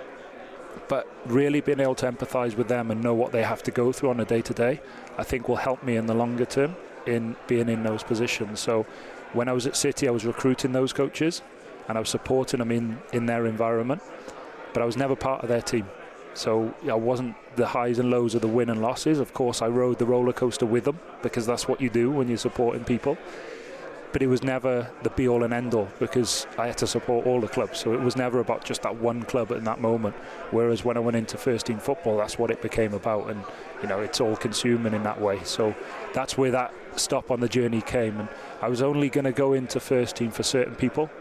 but 0.88 1.08
really 1.26 1.62
being 1.62 1.80
able 1.80 1.96
to 1.96 2.12
empathise 2.12 2.56
with 2.56 2.68
them 2.68 2.92
and 2.92 3.02
know 3.02 3.14
what 3.14 3.32
they 3.32 3.44
have 3.44 3.64
to 3.64 3.72
go 3.72 3.92
through 3.92 4.10
on 4.10 4.20
a 4.20 4.26
day 4.26 4.42
to 4.42 4.54
day, 4.54 4.82
I 5.18 5.24
think 5.24 5.48
will 5.48 5.58
help 5.58 5.84
me 5.84 5.96
in 5.96 6.06
the 6.06 6.14
longer 6.14 6.46
term 6.46 6.76
in 7.06 7.36
being 7.48 7.70
in 7.70 7.84
those 7.84 8.04
positions. 8.04 8.60
So 8.60 8.86
when 9.34 9.48
I 9.50 9.54
was 9.54 9.68
at 9.68 9.76
City, 9.76 10.08
I 10.08 10.12
was 10.12 10.26
recruiting 10.26 10.72
those 10.72 10.94
coaches 10.94 11.42
and 11.88 11.98
I 11.98 12.00
was 12.00 12.10
supporting 12.10 12.60
them 12.60 12.72
in, 12.72 13.00
in 13.12 13.26
their 13.26 13.46
environment, 13.46 14.02
but 14.74 14.82
I 14.82 14.86
was 14.86 14.98
never 14.98 15.16
part 15.16 15.44
of 15.44 15.50
their 15.50 15.62
team. 15.62 15.88
So 16.34 16.74
I 16.90 16.94
wasn't 16.94 17.36
the 17.56 17.68
highs 17.68 18.00
and 18.00 18.10
lows 18.10 18.34
of 18.34 18.42
the 18.42 18.48
win 18.48 18.70
and 18.70 18.82
losses. 18.82 19.20
Of 19.20 19.34
course, 19.34 19.62
I 19.62 19.68
rode 19.68 20.00
the 20.00 20.06
roller 20.06 20.34
coaster 20.34 20.66
with 20.66 20.86
them 20.86 21.00
because 21.22 21.46
that's 21.46 21.68
what 21.68 21.80
you 21.80 21.90
do 21.90 22.10
when 22.10 22.28
you're 22.28 22.38
supporting 22.38 22.84
people 22.84 23.18
but 24.14 24.22
it 24.22 24.28
was 24.28 24.44
never 24.44 24.90
the 25.02 25.10
be 25.10 25.28
all 25.28 25.44
and 25.44 25.54
end 25.54 25.74
all 25.74 25.90
because 26.00 26.46
I 26.58 26.68
had 26.68 26.78
to 26.78 26.88
support 26.88 27.26
all 27.26 27.42
the 27.42 27.48
clubs. 27.48 27.80
So 27.80 27.94
it 27.94 28.00
was 28.00 28.16
never 28.16 28.40
about 28.40 28.64
just 28.64 28.84
that 28.84 28.96
one 28.96 29.24
club 29.24 29.52
in 29.52 29.64
that 29.64 29.82
moment. 29.82 30.16
Whereas 30.52 30.86
when 30.86 30.98
I 30.98 31.00
went 31.00 31.18
into 31.18 31.36
first 31.36 31.66
team 31.66 31.80
football, 31.80 32.18
that's 32.18 32.38
what 32.38 32.52
it 32.52 32.62
became 32.62 32.94
about, 32.94 33.32
and 33.32 33.44
you 33.84 33.88
know 33.90 34.00
it's 34.00 34.20
all 34.20 34.36
consuming 34.36 34.94
in 34.94 35.04
that 35.04 35.22
way. 35.22 35.44
So 35.44 35.76
that's 36.14 36.38
where 36.38 36.50
that 36.52 36.74
stop 36.96 37.30
on 37.30 37.40
the 37.40 37.50
journey 37.50 37.82
came, 37.82 38.20
and 38.20 38.30
I 38.62 38.70
was 38.70 38.82
only 38.82 39.10
going 39.10 39.26
to 39.26 39.32
go 39.32 39.54
into 39.54 39.80
first 39.80 40.16
team 40.16 40.32
for 40.32 40.44
certain 40.44 40.76
people. 40.76 41.12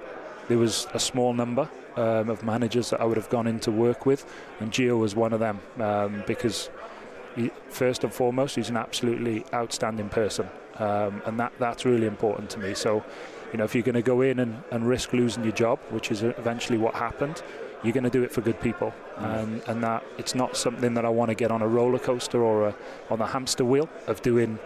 There 0.49 0.59
was 0.59 0.87
a 0.95 0.99
small 0.99 1.35
number 1.35 1.69
um, 1.97 2.31
of 2.31 2.43
managers 2.43 2.91
that 2.91 3.01
I 3.01 3.05
would 3.05 3.19
have 3.19 3.29
gone 3.29 3.47
in 3.47 3.61
to 3.61 3.71
work 3.71 4.07
with, 4.07 4.25
and 4.61 4.73
Gio 4.73 4.99
was 4.99 5.15
one 5.15 5.35
of 5.35 5.41
them 5.41 5.61
um, 5.79 6.25
because. 6.27 6.71
He, 7.35 7.51
first 7.71 8.05
and 8.05 8.13
foremost, 8.13 8.57
he's 8.57 8.69
an 8.69 8.77
absolutely 8.77 9.47
outstanding 9.55 10.11
person 10.11 10.51
um, 10.77 11.23
and 11.27 11.39
that 11.39 11.53
that's 11.59 11.85
really 11.85 12.07
important 12.07 12.51
to 12.51 12.59
me. 12.59 12.75
So, 12.75 13.05
you 13.53 13.59
know, 13.59 13.65
if 13.65 13.75
you're 13.75 13.85
going 13.85 13.95
to 13.95 14.03
go 14.03 14.21
in 14.23 14.39
and, 14.39 14.63
and 14.71 14.87
risk 14.89 15.13
losing 15.13 15.45
your 15.45 15.53
job, 15.53 15.79
which 15.91 16.11
is 16.11 16.23
eventually 16.23 16.79
what 16.79 16.95
happened, 16.95 17.43
you're 17.83 17.93
going 17.93 18.05
to 18.05 18.11
do 18.11 18.23
it 18.23 18.33
for 18.33 18.41
good 18.41 18.61
people, 18.61 18.95
and 19.17 19.63
and 19.67 19.83
that 19.83 20.05
it's 20.19 20.35
not 20.35 20.57
something 20.57 20.95
that 20.95 21.05
I 21.05 21.09
want 21.09 21.31
to 21.31 21.35
get 21.35 21.51
on 21.51 21.63
a 21.63 21.69
roller 21.69 21.99
coaster 21.99 22.43
or 22.43 22.69
a, 22.69 22.75
on 23.11 23.19
the 23.19 23.27
hamster 23.27 23.65
wheel 23.65 23.89
of 24.07 24.23
doing 24.23 24.59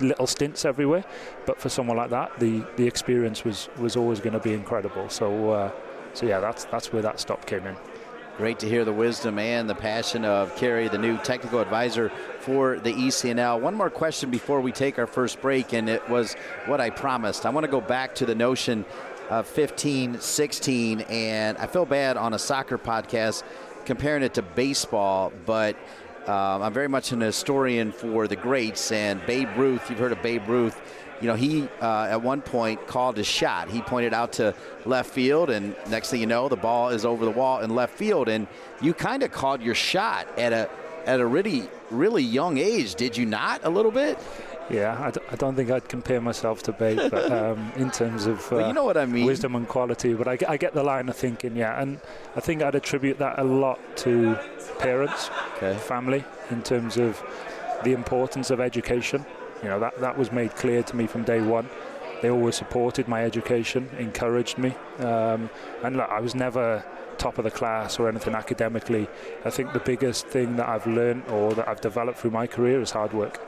little 0.00 0.26
stints 0.26 0.64
everywhere. 0.64 1.04
But 1.46 1.60
for 1.60 1.68
someone 1.68 1.96
like 1.96 2.10
that, 2.10 2.38
the 2.38 2.64
the 2.76 2.86
experience 2.86 3.44
was 3.44 3.68
was 3.78 3.96
always 3.96 4.20
going 4.20 4.34
to 4.34 4.40
be 4.40 4.52
incredible. 4.52 5.08
So. 5.08 5.50
Uh, 5.50 5.70
so 6.14 6.26
yeah, 6.26 6.40
that's 6.40 6.64
that's 6.66 6.92
where 6.92 7.02
that 7.02 7.20
stop 7.20 7.44
came 7.44 7.66
in. 7.66 7.76
Great 8.36 8.58
to 8.60 8.68
hear 8.68 8.84
the 8.84 8.92
wisdom 8.92 9.38
and 9.38 9.70
the 9.70 9.76
passion 9.76 10.24
of 10.24 10.52
Ceri, 10.56 10.90
the 10.90 10.98
new 10.98 11.16
technical 11.18 11.60
advisor 11.60 12.10
for 12.40 12.80
the 12.80 12.92
ECNL. 12.92 13.60
One 13.60 13.74
more 13.74 13.90
question 13.90 14.30
before 14.30 14.60
we 14.60 14.72
take 14.72 14.98
our 14.98 15.06
first 15.06 15.40
break, 15.40 15.72
and 15.72 15.88
it 15.88 16.08
was 16.08 16.34
what 16.66 16.80
I 16.80 16.90
promised. 16.90 17.46
I 17.46 17.50
want 17.50 17.64
to 17.64 17.70
go 17.70 17.80
back 17.80 18.16
to 18.16 18.26
the 18.26 18.34
notion 18.34 18.84
of 19.30 19.46
15, 19.46 20.20
16, 20.20 21.00
and 21.02 21.58
I 21.58 21.66
feel 21.66 21.86
bad 21.86 22.16
on 22.16 22.34
a 22.34 22.38
soccer 22.38 22.78
podcast 22.78 23.42
comparing 23.84 24.22
it 24.22 24.34
to 24.34 24.42
baseball, 24.42 25.32
but 25.46 25.76
um, 26.26 26.62
I'm 26.62 26.72
very 26.72 26.88
much 26.88 27.12
an 27.12 27.20
historian 27.20 27.92
for 27.92 28.26
the 28.26 28.36
greats, 28.36 28.92
and 28.92 29.24
Babe 29.26 29.48
Ruth, 29.56 29.90
you've 29.90 29.98
heard 29.98 30.12
of 30.12 30.22
Babe 30.22 30.48
Ruth 30.48 30.80
you 31.20 31.28
know, 31.28 31.36
he 31.36 31.68
uh, 31.80 32.08
at 32.10 32.22
one 32.22 32.42
point 32.42 32.86
called 32.86 33.16
his 33.16 33.26
shot. 33.26 33.70
He 33.70 33.80
pointed 33.80 34.12
out 34.12 34.32
to 34.34 34.54
left 34.84 35.10
field, 35.10 35.48
and 35.50 35.74
next 35.88 36.10
thing 36.10 36.20
you 36.20 36.26
know, 36.26 36.48
the 36.48 36.56
ball 36.56 36.90
is 36.90 37.04
over 37.04 37.24
the 37.24 37.30
wall 37.30 37.60
in 37.60 37.70
left 37.74 37.96
field. 37.96 38.28
And 38.28 38.46
you 38.80 38.94
kind 38.94 39.22
of 39.22 39.32
called 39.32 39.62
your 39.62 39.74
shot 39.74 40.26
at 40.38 40.52
a 40.52 40.68
at 41.06 41.20
a 41.20 41.26
really 41.26 41.68
really 41.90 42.22
young 42.22 42.58
age, 42.58 42.94
did 42.94 43.16
you 43.16 43.26
not? 43.26 43.60
A 43.64 43.70
little 43.70 43.90
bit. 43.90 44.18
Yeah, 44.70 44.98
I 44.98 45.10
d- 45.10 45.20
I 45.30 45.36
don't 45.36 45.54
think 45.54 45.70
I'd 45.70 45.88
compare 45.88 46.20
myself 46.20 46.62
to 46.64 46.72
Babe, 46.72 47.10
but 47.10 47.30
um, 47.40 47.72
in 47.76 47.90
terms 47.90 48.26
of 48.26 48.40
uh, 48.52 48.56
well, 48.56 48.68
you 48.68 48.72
know 48.72 48.84
what 48.84 48.96
I 48.96 49.04
mean, 49.04 49.26
wisdom 49.26 49.54
and 49.54 49.68
quality. 49.68 50.14
But 50.14 50.28
I, 50.28 50.38
I, 50.48 50.56
get 50.56 50.72
the 50.72 50.82
line 50.82 51.08
of 51.08 51.16
thinking, 51.16 51.56
yeah, 51.56 51.80
and 51.80 52.00
I 52.34 52.40
think 52.40 52.62
I'd 52.62 52.74
attribute 52.74 53.18
that 53.18 53.38
a 53.38 53.44
lot 53.44 53.78
to 53.98 54.38
parents, 54.78 55.30
okay. 55.56 55.76
family, 55.76 56.24
in 56.50 56.62
terms 56.62 56.96
of 56.96 57.22
the 57.82 57.92
importance 57.92 58.50
of 58.50 58.60
education. 58.60 59.24
You 59.62 59.68
know, 59.70 59.80
that, 59.80 60.00
that 60.00 60.18
was 60.18 60.32
made 60.32 60.54
clear 60.56 60.82
to 60.82 60.96
me 60.96 61.06
from 61.06 61.24
day 61.24 61.40
one. 61.40 61.68
They 62.22 62.30
always 62.30 62.54
supported 62.54 63.08
my 63.08 63.24
education, 63.24 63.88
encouraged 63.98 64.58
me. 64.58 64.74
Um, 64.98 65.50
and 65.82 65.96
look, 65.96 66.08
I 66.08 66.20
was 66.20 66.34
never 66.34 66.84
top 67.18 67.38
of 67.38 67.44
the 67.44 67.50
class 67.50 67.98
or 67.98 68.08
anything 68.08 68.34
academically. 68.34 69.08
I 69.44 69.50
think 69.50 69.72
the 69.72 69.80
biggest 69.80 70.26
thing 70.26 70.56
that 70.56 70.68
I've 70.68 70.86
learned 70.86 71.24
or 71.28 71.54
that 71.54 71.68
I've 71.68 71.80
developed 71.80 72.18
through 72.18 72.32
my 72.32 72.46
career 72.46 72.80
is 72.80 72.90
hard 72.90 73.12
work. 73.12 73.40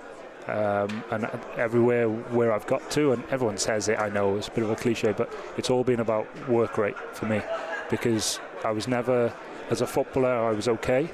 Um, 0.48 1.02
and 1.10 1.28
everywhere 1.56 2.08
where 2.08 2.52
I've 2.52 2.66
got 2.66 2.88
to, 2.92 3.12
and 3.12 3.24
everyone 3.30 3.58
says 3.58 3.88
it, 3.88 3.98
I 3.98 4.08
know 4.08 4.36
it's 4.36 4.48
a 4.48 4.52
bit 4.52 4.62
of 4.64 4.70
a 4.70 4.76
cliche, 4.76 5.12
but 5.12 5.32
it's 5.56 5.70
all 5.70 5.82
been 5.82 6.00
about 6.00 6.26
work 6.48 6.78
rate 6.78 6.96
for 7.14 7.26
me 7.26 7.42
because 7.90 8.38
I 8.64 8.70
was 8.70 8.86
never, 8.86 9.32
as 9.70 9.80
a 9.80 9.86
footballer, 9.86 10.28
I 10.28 10.52
was 10.52 10.68
okay. 10.68 11.10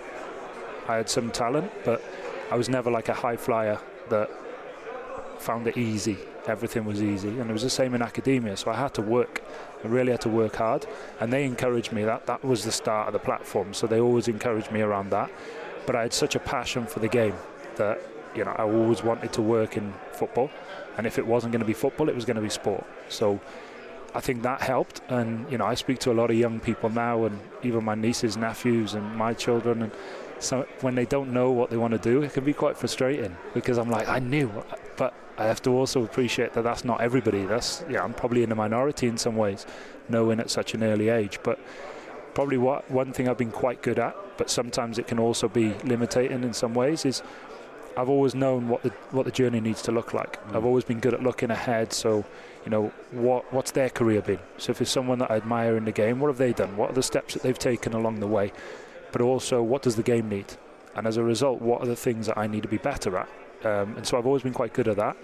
I 0.86 0.96
had 0.96 1.08
some 1.08 1.30
talent, 1.30 1.72
but 1.84 2.02
I 2.50 2.56
was 2.56 2.68
never 2.68 2.90
like 2.90 3.08
a 3.08 3.14
high 3.14 3.36
flyer 3.36 3.78
that 4.10 4.30
found 5.38 5.66
it 5.66 5.76
easy. 5.78 6.18
Everything 6.46 6.84
was 6.84 7.00
easy, 7.00 7.28
and 7.28 7.48
it 7.48 7.52
was 7.52 7.62
the 7.62 7.70
same 7.70 7.94
in 7.94 8.02
academia. 8.02 8.56
So 8.56 8.70
I 8.70 8.74
had 8.74 8.92
to 8.94 9.02
work. 9.02 9.42
I 9.84 9.88
really 9.88 10.10
had 10.10 10.20
to 10.22 10.28
work 10.28 10.56
hard, 10.56 10.86
and 11.20 11.32
they 11.32 11.44
encouraged 11.44 11.92
me. 11.92 12.04
That 12.04 12.26
that 12.26 12.44
was 12.44 12.64
the 12.64 12.72
start 12.72 13.06
of 13.06 13.12
the 13.12 13.20
platform. 13.20 13.72
So 13.72 13.86
they 13.86 14.00
always 14.00 14.28
encouraged 14.28 14.72
me 14.72 14.82
around 14.82 15.10
that. 15.10 15.30
but 15.86 15.96
I 15.96 16.02
had 16.02 16.12
such 16.12 16.34
a 16.34 16.38
passion 16.38 16.86
for 16.86 17.00
the 17.00 17.08
game 17.08 17.34
that 17.76 18.00
you 18.34 18.44
know 18.44 18.52
I 18.52 18.62
always 18.62 19.02
wanted 19.02 19.32
to 19.34 19.42
work 19.42 19.76
in 19.76 19.92
football, 20.12 20.50
and 20.96 21.06
if 21.06 21.18
it 21.18 21.26
wasn't 21.26 21.52
going 21.52 21.60
to 21.60 21.66
be 21.66 21.72
football, 21.74 22.08
it 22.08 22.14
was 22.14 22.24
going 22.24 22.36
to 22.36 22.42
be 22.42 22.48
sport. 22.50 22.84
So 23.08 23.40
I 24.14 24.20
think 24.20 24.42
that 24.42 24.60
helped. 24.60 25.00
And 25.08 25.50
you 25.50 25.58
know, 25.58 25.66
I 25.66 25.74
speak 25.74 25.98
to 26.00 26.12
a 26.12 26.16
lot 26.20 26.30
of 26.30 26.36
young 26.36 26.60
people 26.60 26.90
now, 26.90 27.24
and 27.24 27.38
even 27.62 27.84
my 27.84 27.94
nieces, 27.94 28.36
nephews, 28.36 28.94
and 28.94 29.16
my 29.16 29.34
children, 29.34 29.82
and 29.82 29.92
so 30.38 30.66
when 30.80 30.94
they 30.94 31.04
don't 31.04 31.32
know 31.32 31.50
what 31.50 31.70
they 31.70 31.76
want 31.76 31.92
to 31.92 31.98
do, 31.98 32.22
it 32.22 32.32
can 32.32 32.44
be 32.44 32.52
quite 32.52 32.76
frustrating 32.76 33.36
because 33.54 33.78
I'm 33.78 33.90
like, 33.90 34.08
I 34.08 34.18
knew, 34.18 34.50
but 34.96 35.14
I 35.38 35.44
have 35.44 35.62
to 35.62 35.70
also 35.70 36.02
appreciate 36.04 36.52
that 36.54 36.62
that's 36.62 36.84
not 36.84 37.00
everybody. 37.00 37.44
That's 37.46 37.84
yeah, 37.88 38.02
I'm 38.02 38.12
probably 38.12 38.42
in 38.42 38.48
the 38.48 38.56
minority 38.56 39.06
in 39.06 39.16
some 39.18 39.36
ways, 39.36 39.66
knowing 40.08 40.40
at 40.40 40.50
such 40.50 40.74
an 40.74 40.82
early 40.82 41.08
age, 41.08 41.38
but. 41.42 41.58
Probably 42.34 42.56
what 42.56 42.90
one 42.90 43.12
thing 43.12 43.28
I've 43.28 43.36
been 43.36 43.50
quite 43.50 43.82
good 43.82 43.98
at, 43.98 44.16
but 44.38 44.48
sometimes 44.48 44.98
it 44.98 45.06
can 45.06 45.18
also 45.18 45.48
be 45.48 45.74
limiting 45.84 46.30
in 46.32 46.54
some 46.54 46.72
ways, 46.72 47.04
is 47.04 47.22
I've 47.96 48.08
always 48.08 48.34
known 48.34 48.68
what 48.68 48.82
the 48.82 48.90
what 49.10 49.24
the 49.24 49.30
journey 49.30 49.60
needs 49.60 49.82
to 49.82 49.92
look 49.92 50.14
like. 50.14 50.42
Mm. 50.46 50.56
I've 50.56 50.64
always 50.64 50.84
been 50.84 51.00
good 51.00 51.14
at 51.14 51.22
looking 51.22 51.50
ahead. 51.50 51.92
So, 51.92 52.24
you 52.64 52.70
know, 52.70 52.92
what 53.10 53.52
what's 53.52 53.70
their 53.70 53.90
career 53.90 54.22
been? 54.22 54.40
So 54.58 54.70
if 54.70 54.80
it's 54.80 54.90
someone 54.90 55.18
that 55.18 55.30
I 55.30 55.36
admire 55.36 55.76
in 55.76 55.84
the 55.84 55.92
game, 55.92 56.20
what 56.20 56.28
have 56.28 56.38
they 56.38 56.52
done? 56.52 56.76
What 56.76 56.90
are 56.90 56.94
the 56.94 57.02
steps 57.02 57.34
that 57.34 57.42
they've 57.42 57.58
taken 57.58 57.92
along 57.92 58.20
the 58.20 58.26
way? 58.26 58.52
But 59.12 59.20
also, 59.20 59.62
what 59.62 59.82
does 59.82 59.96
the 59.96 60.02
game 60.02 60.28
need? 60.28 60.46
And 60.94 61.06
as 61.06 61.16
a 61.16 61.22
result, 61.22 61.60
what 61.60 61.82
are 61.82 61.86
the 61.86 61.96
things 61.96 62.26
that 62.26 62.38
I 62.38 62.46
need 62.46 62.62
to 62.62 62.68
be 62.68 62.78
better 62.78 63.16
at? 63.16 63.28
Um, 63.64 63.96
and 63.96 64.06
so 64.06 64.18
I've 64.18 64.26
always 64.26 64.42
been 64.42 64.52
quite 64.52 64.72
good 64.72 64.88
at 64.88 64.96
that. 64.96 65.16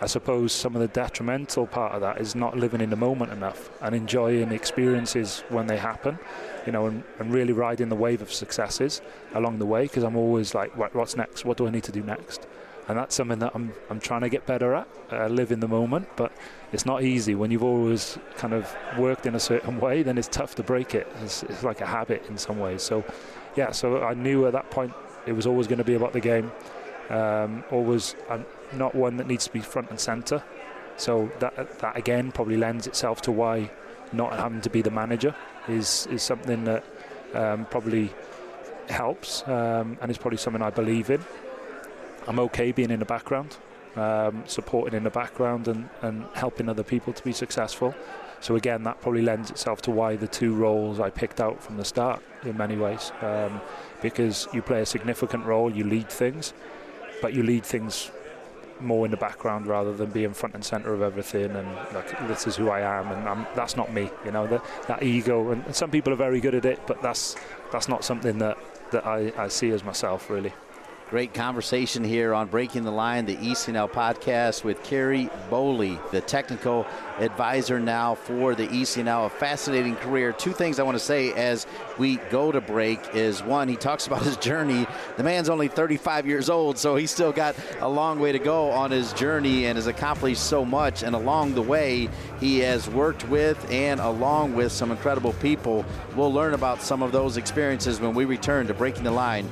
I 0.00 0.06
suppose 0.06 0.52
some 0.52 0.74
of 0.74 0.80
the 0.80 0.88
detrimental 0.88 1.66
part 1.66 1.92
of 1.92 2.00
that 2.00 2.20
is 2.20 2.34
not 2.34 2.56
living 2.56 2.80
in 2.80 2.90
the 2.90 2.96
moment 2.96 3.32
enough 3.32 3.70
and 3.80 3.94
enjoying 3.94 4.50
experiences 4.50 5.44
when 5.48 5.66
they 5.68 5.76
happen, 5.76 6.18
you 6.66 6.72
know, 6.72 6.86
and, 6.86 7.04
and 7.18 7.32
really 7.32 7.52
riding 7.52 7.88
the 7.88 7.96
wave 7.96 8.20
of 8.20 8.32
successes 8.32 9.00
along 9.34 9.58
the 9.58 9.66
way 9.66 9.82
because 9.82 10.02
I'm 10.02 10.16
always 10.16 10.54
like, 10.54 10.76
what, 10.76 10.94
what's 10.94 11.16
next? 11.16 11.44
What 11.44 11.56
do 11.56 11.66
I 11.66 11.70
need 11.70 11.84
to 11.84 11.92
do 11.92 12.02
next? 12.02 12.46
And 12.88 12.98
that's 12.98 13.14
something 13.14 13.38
that 13.38 13.52
I'm, 13.54 13.72
I'm 13.90 14.00
trying 14.00 14.22
to 14.22 14.28
get 14.28 14.44
better 14.44 14.74
at, 14.74 14.88
uh, 15.12 15.28
live 15.28 15.52
in 15.52 15.60
the 15.60 15.68
moment, 15.68 16.08
but 16.16 16.32
it's 16.72 16.84
not 16.84 17.04
easy. 17.04 17.36
When 17.36 17.52
you've 17.52 17.62
always 17.62 18.18
kind 18.36 18.52
of 18.52 18.74
worked 18.98 19.24
in 19.24 19.36
a 19.36 19.40
certain 19.40 19.78
way, 19.78 20.02
then 20.02 20.18
it's 20.18 20.26
tough 20.26 20.56
to 20.56 20.64
break 20.64 20.96
it. 20.96 21.06
It's, 21.22 21.44
it's 21.44 21.62
like 21.62 21.80
a 21.80 21.86
habit 21.86 22.26
in 22.28 22.36
some 22.36 22.58
ways. 22.58 22.82
So, 22.82 23.04
yeah, 23.54 23.70
so 23.70 24.02
I 24.02 24.14
knew 24.14 24.46
at 24.46 24.52
that 24.54 24.68
point 24.70 24.92
it 25.26 25.32
was 25.32 25.46
always 25.46 25.68
going 25.68 25.78
to 25.78 25.84
be 25.84 25.94
about 25.94 26.12
the 26.12 26.20
game. 26.20 26.50
Um, 27.08 27.62
always, 27.70 28.16
I'm 28.28 28.44
not 28.74 28.94
one 28.94 29.16
that 29.16 29.26
needs 29.26 29.46
to 29.46 29.52
be 29.52 29.60
front 29.60 29.90
and 29.90 29.98
centre. 29.98 30.42
So 30.96 31.30
that 31.40 31.78
that 31.80 31.96
again 31.96 32.32
probably 32.32 32.56
lends 32.56 32.86
itself 32.86 33.22
to 33.22 33.32
why 33.32 33.70
not 34.12 34.32
having 34.34 34.60
to 34.60 34.70
be 34.70 34.82
the 34.82 34.90
manager 34.90 35.34
is 35.68 36.06
is 36.10 36.22
something 36.22 36.64
that 36.64 36.84
um, 37.34 37.66
probably 37.66 38.12
helps 38.88 39.46
um, 39.48 39.96
and 40.00 40.10
is 40.10 40.18
probably 40.18 40.38
something 40.38 40.62
I 40.62 40.70
believe 40.70 41.10
in. 41.10 41.22
I'm 42.26 42.38
okay 42.38 42.72
being 42.72 42.90
in 42.90 43.00
the 43.00 43.04
background, 43.06 43.56
um, 43.96 44.44
supporting 44.46 44.96
in 44.96 45.02
the 45.02 45.10
background 45.10 45.66
and, 45.66 45.88
and 46.02 46.24
helping 46.34 46.68
other 46.68 46.84
people 46.84 47.12
to 47.12 47.24
be 47.24 47.32
successful. 47.32 47.94
So 48.40 48.56
again, 48.56 48.82
that 48.84 49.00
probably 49.00 49.22
lends 49.22 49.50
itself 49.50 49.82
to 49.82 49.90
why 49.90 50.16
the 50.16 50.26
two 50.26 50.54
roles 50.54 50.98
I 50.98 51.10
picked 51.10 51.40
out 51.40 51.62
from 51.62 51.76
the 51.76 51.84
start 51.84 52.22
in 52.44 52.56
many 52.56 52.76
ways, 52.76 53.12
um, 53.22 53.60
because 54.00 54.48
you 54.52 54.62
play 54.62 54.82
a 54.82 54.86
significant 54.86 55.46
role, 55.46 55.70
you 55.70 55.84
lead 55.84 56.08
things, 56.08 56.52
but 57.20 57.34
you 57.34 57.44
lead 57.44 57.64
things 57.64 58.10
more 58.84 59.04
in 59.04 59.10
the 59.10 59.16
background 59.16 59.66
rather 59.66 59.92
than 59.94 60.10
being 60.10 60.32
front 60.32 60.54
and 60.54 60.64
center 60.64 60.92
of 60.94 61.02
everything 61.02 61.50
and 61.50 61.74
like 61.94 62.28
this 62.28 62.46
is 62.46 62.56
who 62.56 62.68
I 62.68 62.80
am 62.80 63.10
and 63.10 63.28
I'm, 63.28 63.46
that's 63.54 63.76
not 63.76 63.92
me 63.92 64.10
you 64.24 64.30
know? 64.30 64.46
That 64.46 64.64
that 64.88 65.02
ego 65.02 65.50
and, 65.50 65.74
some 65.74 65.90
people 65.90 66.12
are 66.12 66.16
very 66.16 66.40
good 66.40 66.54
at 66.54 66.64
it 66.64 66.80
but 66.86 67.00
that's 67.02 67.36
that's 67.70 67.88
not 67.88 68.04
something 68.04 68.38
that 68.38 68.58
that 68.90 69.06
I, 69.06 69.32
I 69.36 69.48
see 69.48 69.70
as 69.70 69.84
myself 69.84 70.28
really 70.30 70.52
Great 71.12 71.34
conversation 71.34 72.02
here 72.02 72.32
on 72.32 72.46
Breaking 72.46 72.84
the 72.84 72.90
Line, 72.90 73.26
the 73.26 73.36
ECNL 73.36 73.90
podcast 73.90 74.64
with 74.64 74.82
Ceri 74.82 75.30
Bowley, 75.50 75.98
the 76.10 76.22
technical 76.22 76.86
advisor 77.18 77.78
now 77.78 78.14
for 78.14 78.54
the 78.54 78.66
ECNL. 78.68 79.26
A 79.26 79.28
fascinating 79.28 79.94
career. 79.96 80.32
Two 80.32 80.54
things 80.54 80.78
I 80.78 80.84
want 80.84 80.94
to 80.94 81.04
say 81.04 81.30
as 81.34 81.66
we 81.98 82.16
go 82.30 82.50
to 82.50 82.62
break 82.62 82.98
is 83.14 83.42
one, 83.42 83.68
he 83.68 83.76
talks 83.76 84.06
about 84.06 84.22
his 84.22 84.38
journey. 84.38 84.86
The 85.18 85.22
man's 85.22 85.50
only 85.50 85.68
35 85.68 86.26
years 86.26 86.48
old, 86.48 86.78
so 86.78 86.96
he's 86.96 87.10
still 87.10 87.30
got 87.30 87.56
a 87.80 87.88
long 87.90 88.18
way 88.18 88.32
to 88.32 88.38
go 88.38 88.70
on 88.70 88.90
his 88.90 89.12
journey 89.12 89.66
and 89.66 89.76
has 89.76 89.88
accomplished 89.88 90.42
so 90.42 90.64
much. 90.64 91.02
And 91.02 91.14
along 91.14 91.52
the 91.52 91.60
way, 91.60 92.08
he 92.40 92.60
has 92.60 92.88
worked 92.88 93.28
with 93.28 93.70
and 93.70 94.00
along 94.00 94.54
with 94.54 94.72
some 94.72 94.90
incredible 94.90 95.34
people. 95.34 95.84
We'll 96.16 96.32
learn 96.32 96.54
about 96.54 96.80
some 96.80 97.02
of 97.02 97.12
those 97.12 97.36
experiences 97.36 98.00
when 98.00 98.14
we 98.14 98.24
return 98.24 98.66
to 98.68 98.72
Breaking 98.72 99.04
the 99.04 99.10
Line 99.10 99.46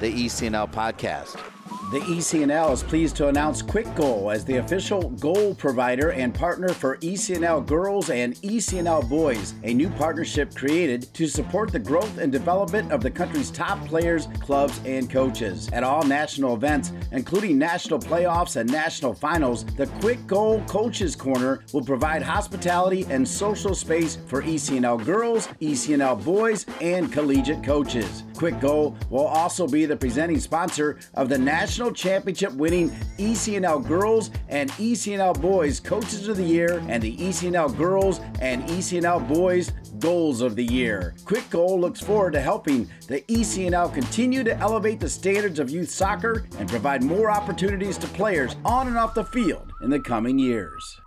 the 0.00 0.12
ECNL 0.12 0.70
podcast. 0.70 1.53
The 1.90 2.00
ECNL 2.00 2.72
is 2.72 2.82
pleased 2.82 3.14
to 3.16 3.28
announce 3.28 3.60
Quick 3.60 3.94
Goal 3.94 4.30
as 4.30 4.42
the 4.44 4.56
official 4.56 5.10
goal 5.10 5.54
provider 5.54 6.12
and 6.12 6.34
partner 6.34 6.70
for 6.70 6.96
ECNL 6.98 7.64
Girls 7.66 8.08
and 8.08 8.34
ECNL 8.36 9.06
Boys, 9.08 9.54
a 9.64 9.74
new 9.74 9.90
partnership 9.90 10.54
created 10.54 11.12
to 11.14 11.28
support 11.28 11.70
the 11.70 11.78
growth 11.78 12.18
and 12.18 12.32
development 12.32 12.90
of 12.90 13.02
the 13.02 13.10
country's 13.10 13.50
top 13.50 13.86
players, 13.86 14.28
clubs, 14.40 14.80
and 14.86 15.10
coaches. 15.10 15.68
At 15.72 15.84
all 15.84 16.02
national 16.02 16.54
events, 16.54 16.90
including 17.12 17.58
national 17.58 17.98
playoffs 17.98 18.56
and 18.56 18.72
national 18.72 19.12
finals, 19.12 19.64
the 19.76 19.86
Quick 20.00 20.26
Goal 20.26 20.62
Coaches 20.66 21.14
Corner 21.14 21.60
will 21.74 21.84
provide 21.84 22.22
hospitality 22.22 23.06
and 23.10 23.28
social 23.28 23.74
space 23.74 24.16
for 24.26 24.42
ECNL 24.42 25.04
girls, 25.04 25.48
ECNL 25.60 26.24
boys, 26.24 26.64
and 26.80 27.12
collegiate 27.12 27.62
coaches. 27.62 28.24
Quick 28.36 28.58
Goal 28.58 28.96
will 29.10 29.26
also 29.26 29.68
be 29.68 29.84
the 29.84 29.96
presenting 29.96 30.40
sponsor 30.40 30.98
of 31.12 31.28
the 31.28 31.38
National 31.38 31.73
Championship 31.74 32.52
winning 32.52 32.90
ECNL 33.18 33.84
Girls 33.86 34.30
and 34.48 34.70
ECNL 34.72 35.40
Boys 35.40 35.80
Coaches 35.80 36.28
of 36.28 36.36
the 36.36 36.44
Year 36.44 36.80
and 36.88 37.02
the 37.02 37.16
ECNL 37.16 37.76
Girls 37.76 38.20
and 38.40 38.62
ECNL 38.68 39.26
Boys 39.26 39.72
Goals 39.98 40.40
of 40.40 40.54
the 40.54 40.64
Year. 40.64 41.16
Quick 41.24 41.50
Goal 41.50 41.80
looks 41.80 42.00
forward 42.00 42.32
to 42.34 42.40
helping 42.40 42.88
the 43.08 43.22
ECNL 43.22 43.92
continue 43.92 44.44
to 44.44 44.56
elevate 44.58 45.00
the 45.00 45.08
standards 45.08 45.58
of 45.58 45.68
youth 45.68 45.90
soccer 45.90 46.46
and 46.58 46.68
provide 46.68 47.02
more 47.02 47.28
opportunities 47.28 47.98
to 47.98 48.06
players 48.08 48.54
on 48.64 48.86
and 48.86 48.96
off 48.96 49.14
the 49.14 49.24
field 49.24 49.72
in 49.82 49.90
the 49.90 49.98
coming 49.98 50.38
years. 50.38 51.00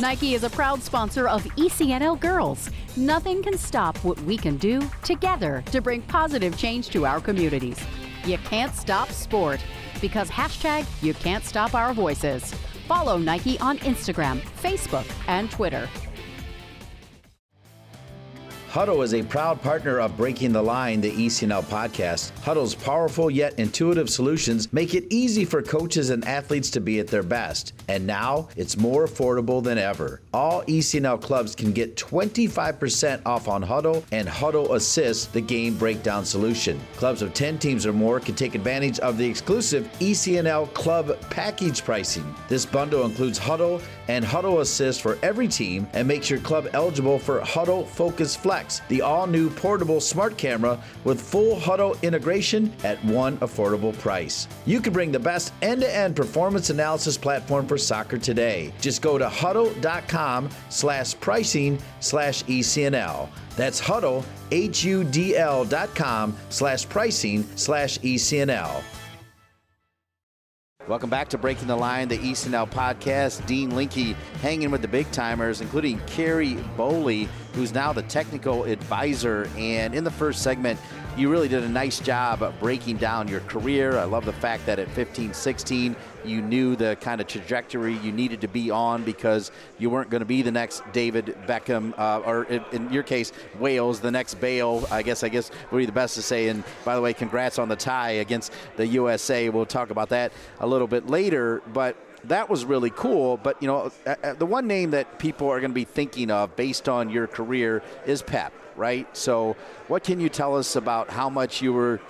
Nike 0.00 0.34
is 0.34 0.44
a 0.44 0.50
proud 0.50 0.80
sponsor 0.80 1.26
of 1.26 1.42
ECNL 1.56 2.20
Girls. 2.20 2.70
Nothing 2.96 3.42
can 3.42 3.58
stop 3.58 3.96
what 4.04 4.20
we 4.22 4.36
can 4.36 4.56
do 4.56 4.88
together 5.02 5.64
to 5.72 5.80
bring 5.80 6.02
positive 6.02 6.56
change 6.56 6.90
to 6.90 7.04
our 7.04 7.20
communities. 7.20 7.80
You 8.24 8.38
can't 8.38 8.72
stop 8.76 9.10
sport 9.10 9.60
because 10.00 10.30
hashtag 10.30 10.86
you 11.02 11.14
can't 11.14 11.42
stop 11.42 11.74
our 11.74 11.92
voices. 11.92 12.54
Follow 12.86 13.18
Nike 13.18 13.58
on 13.58 13.78
Instagram, 13.78 14.40
Facebook, 14.62 15.04
and 15.26 15.50
Twitter. 15.50 15.88
Hudl 18.78 19.02
is 19.02 19.12
a 19.12 19.24
proud 19.24 19.60
partner 19.60 19.98
of 19.98 20.16
Breaking 20.16 20.52
the 20.52 20.62
Line, 20.62 21.00
the 21.00 21.10
ECNL 21.10 21.64
podcast. 21.64 22.30
Hudl's 22.42 22.76
powerful 22.76 23.28
yet 23.28 23.58
intuitive 23.58 24.08
solutions 24.08 24.72
make 24.72 24.94
it 24.94 25.04
easy 25.10 25.44
for 25.44 25.62
coaches 25.62 26.10
and 26.10 26.24
athletes 26.24 26.70
to 26.70 26.80
be 26.80 27.00
at 27.00 27.08
their 27.08 27.24
best. 27.24 27.72
And 27.88 28.06
now 28.06 28.50
it's 28.54 28.76
more 28.76 29.04
affordable 29.04 29.64
than 29.64 29.78
ever. 29.78 30.20
All 30.32 30.62
ECNL 30.66 31.20
clubs 31.20 31.56
can 31.56 31.72
get 31.72 31.96
25% 31.96 33.20
off 33.26 33.48
on 33.48 33.64
Hudl 33.64 34.04
and 34.12 34.28
Hudl 34.28 34.76
Assist, 34.76 35.32
the 35.32 35.40
game 35.40 35.76
breakdown 35.76 36.24
solution. 36.24 36.80
Clubs 36.94 37.20
of 37.20 37.34
10 37.34 37.58
teams 37.58 37.84
or 37.84 37.92
more 37.92 38.20
can 38.20 38.36
take 38.36 38.54
advantage 38.54 39.00
of 39.00 39.18
the 39.18 39.26
exclusive 39.26 39.90
ECNL 39.98 40.72
club 40.72 41.18
package 41.30 41.82
pricing. 41.82 42.32
This 42.48 42.64
bundle 42.64 43.06
includes 43.06 43.40
Hudl 43.40 43.82
and 44.06 44.24
Hudl 44.24 44.60
Assist 44.60 45.02
for 45.02 45.18
every 45.22 45.48
team 45.48 45.88
and 45.94 46.06
makes 46.06 46.30
your 46.30 46.38
club 46.40 46.68
eligible 46.74 47.18
for 47.18 47.40
Hudl 47.40 47.86
Focus 47.86 48.36
Flex, 48.36 48.67
the 48.88 49.02
all 49.02 49.26
new 49.26 49.50
portable 49.50 50.00
smart 50.00 50.36
camera 50.36 50.82
with 51.04 51.20
full 51.20 51.56
Hudl 51.56 52.00
integration 52.02 52.72
at 52.84 53.02
one 53.04 53.38
affordable 53.38 53.96
price. 53.98 54.48
You 54.66 54.80
can 54.80 54.92
bring 54.92 55.12
the 55.12 55.18
best 55.18 55.52
end 55.62 55.80
to 55.82 55.94
end 55.94 56.16
performance 56.16 56.70
analysis 56.70 57.18
platform 57.18 57.66
for 57.66 57.78
soccer 57.78 58.18
today. 58.18 58.72
Just 58.80 59.02
go 59.02 59.18
to 59.18 59.26
hudl.com 59.26 60.50
slash 60.68 61.18
pricing 61.20 61.78
slash 62.00 62.44
ECNL. 62.44 63.28
That's 63.56 63.80
Hudl, 63.80 64.24
H 64.52 64.84
U 64.84 65.02
D 65.04 65.36
L 65.36 65.64
dot 65.64 65.94
com 65.94 66.36
slash 66.48 66.88
pricing 66.88 67.44
slash 67.56 67.98
ECNL. 67.98 68.82
Welcome 70.88 71.10
back 71.10 71.28
to 71.28 71.38
Breaking 71.38 71.66
the 71.68 71.76
Line, 71.76 72.08
the 72.08 72.18
East 72.18 72.46
and 72.46 72.54
ECNL 72.54 72.70
podcast. 72.70 73.44
Dean 73.44 73.76
Linke 73.76 74.16
hanging 74.40 74.70
with 74.70 74.80
the 74.80 74.88
big 74.88 75.10
timers, 75.12 75.60
including 75.60 75.98
Ceri 76.06 76.64
Bowley, 76.78 77.28
who's 77.52 77.74
now 77.74 77.92
the 77.92 78.04
technical 78.04 78.64
advisor. 78.64 79.50
And 79.58 79.94
in 79.94 80.02
the 80.02 80.10
first 80.10 80.40
segment, 80.40 80.80
you 81.14 81.30
really 81.30 81.46
did 81.46 81.62
a 81.62 81.68
nice 81.68 82.00
job 82.00 82.54
breaking 82.58 82.96
down 82.96 83.28
your 83.28 83.40
career. 83.40 83.98
I 83.98 84.04
love 84.04 84.24
the 84.24 84.32
fact 84.32 84.64
that 84.64 84.78
at 84.78 84.90
15, 84.92 85.34
16, 85.34 85.94
you 86.24 86.42
knew 86.42 86.76
the 86.76 86.96
kind 87.00 87.20
of 87.20 87.26
trajectory 87.26 87.94
you 87.98 88.12
needed 88.12 88.40
to 88.42 88.48
be 88.48 88.70
on 88.70 89.04
because 89.04 89.50
you 89.78 89.90
weren't 89.90 90.10
going 90.10 90.20
to 90.20 90.26
be 90.26 90.42
the 90.42 90.52
next 90.52 90.82
David 90.92 91.36
Beckham, 91.46 91.98
uh, 91.98 92.20
or 92.24 92.44
in 92.44 92.92
your 92.92 93.02
case, 93.02 93.32
Wales, 93.58 94.00
the 94.00 94.10
next 94.10 94.34
Bale. 94.34 94.86
I 94.90 95.02
guess 95.02 95.22
I 95.22 95.28
guess 95.28 95.50
would 95.70 95.78
be 95.78 95.86
the 95.86 95.92
best 95.92 96.14
to 96.16 96.22
say. 96.22 96.48
And 96.48 96.64
by 96.84 96.94
the 96.94 97.00
way, 97.00 97.12
congrats 97.12 97.58
on 97.58 97.68
the 97.68 97.76
tie 97.76 98.12
against 98.12 98.52
the 98.76 98.86
USA. 98.86 99.48
We'll 99.48 99.66
talk 99.66 99.90
about 99.90 100.10
that 100.10 100.32
a 100.60 100.66
little 100.66 100.86
bit 100.88 101.08
later, 101.08 101.62
but 101.72 101.96
that 102.24 102.48
was 102.48 102.64
really 102.64 102.90
cool. 102.90 103.36
But, 103.36 103.60
you 103.62 103.68
know, 103.68 103.92
uh, 104.06 104.14
uh, 104.22 104.34
the 104.34 104.46
one 104.46 104.66
name 104.66 104.90
that 104.90 105.18
people 105.18 105.48
are 105.48 105.60
going 105.60 105.70
to 105.70 105.74
be 105.74 105.84
thinking 105.84 106.30
of 106.30 106.54
based 106.56 106.88
on 106.88 107.10
your 107.10 107.26
career 107.26 107.82
is 108.06 108.22
Pep, 108.22 108.52
right? 108.76 109.06
So, 109.16 109.56
what 109.88 110.04
can 110.04 110.20
you 110.20 110.28
tell 110.28 110.56
us 110.56 110.76
about 110.76 111.10
how 111.10 111.30
much 111.30 111.62
you 111.62 111.72
were 111.72 112.00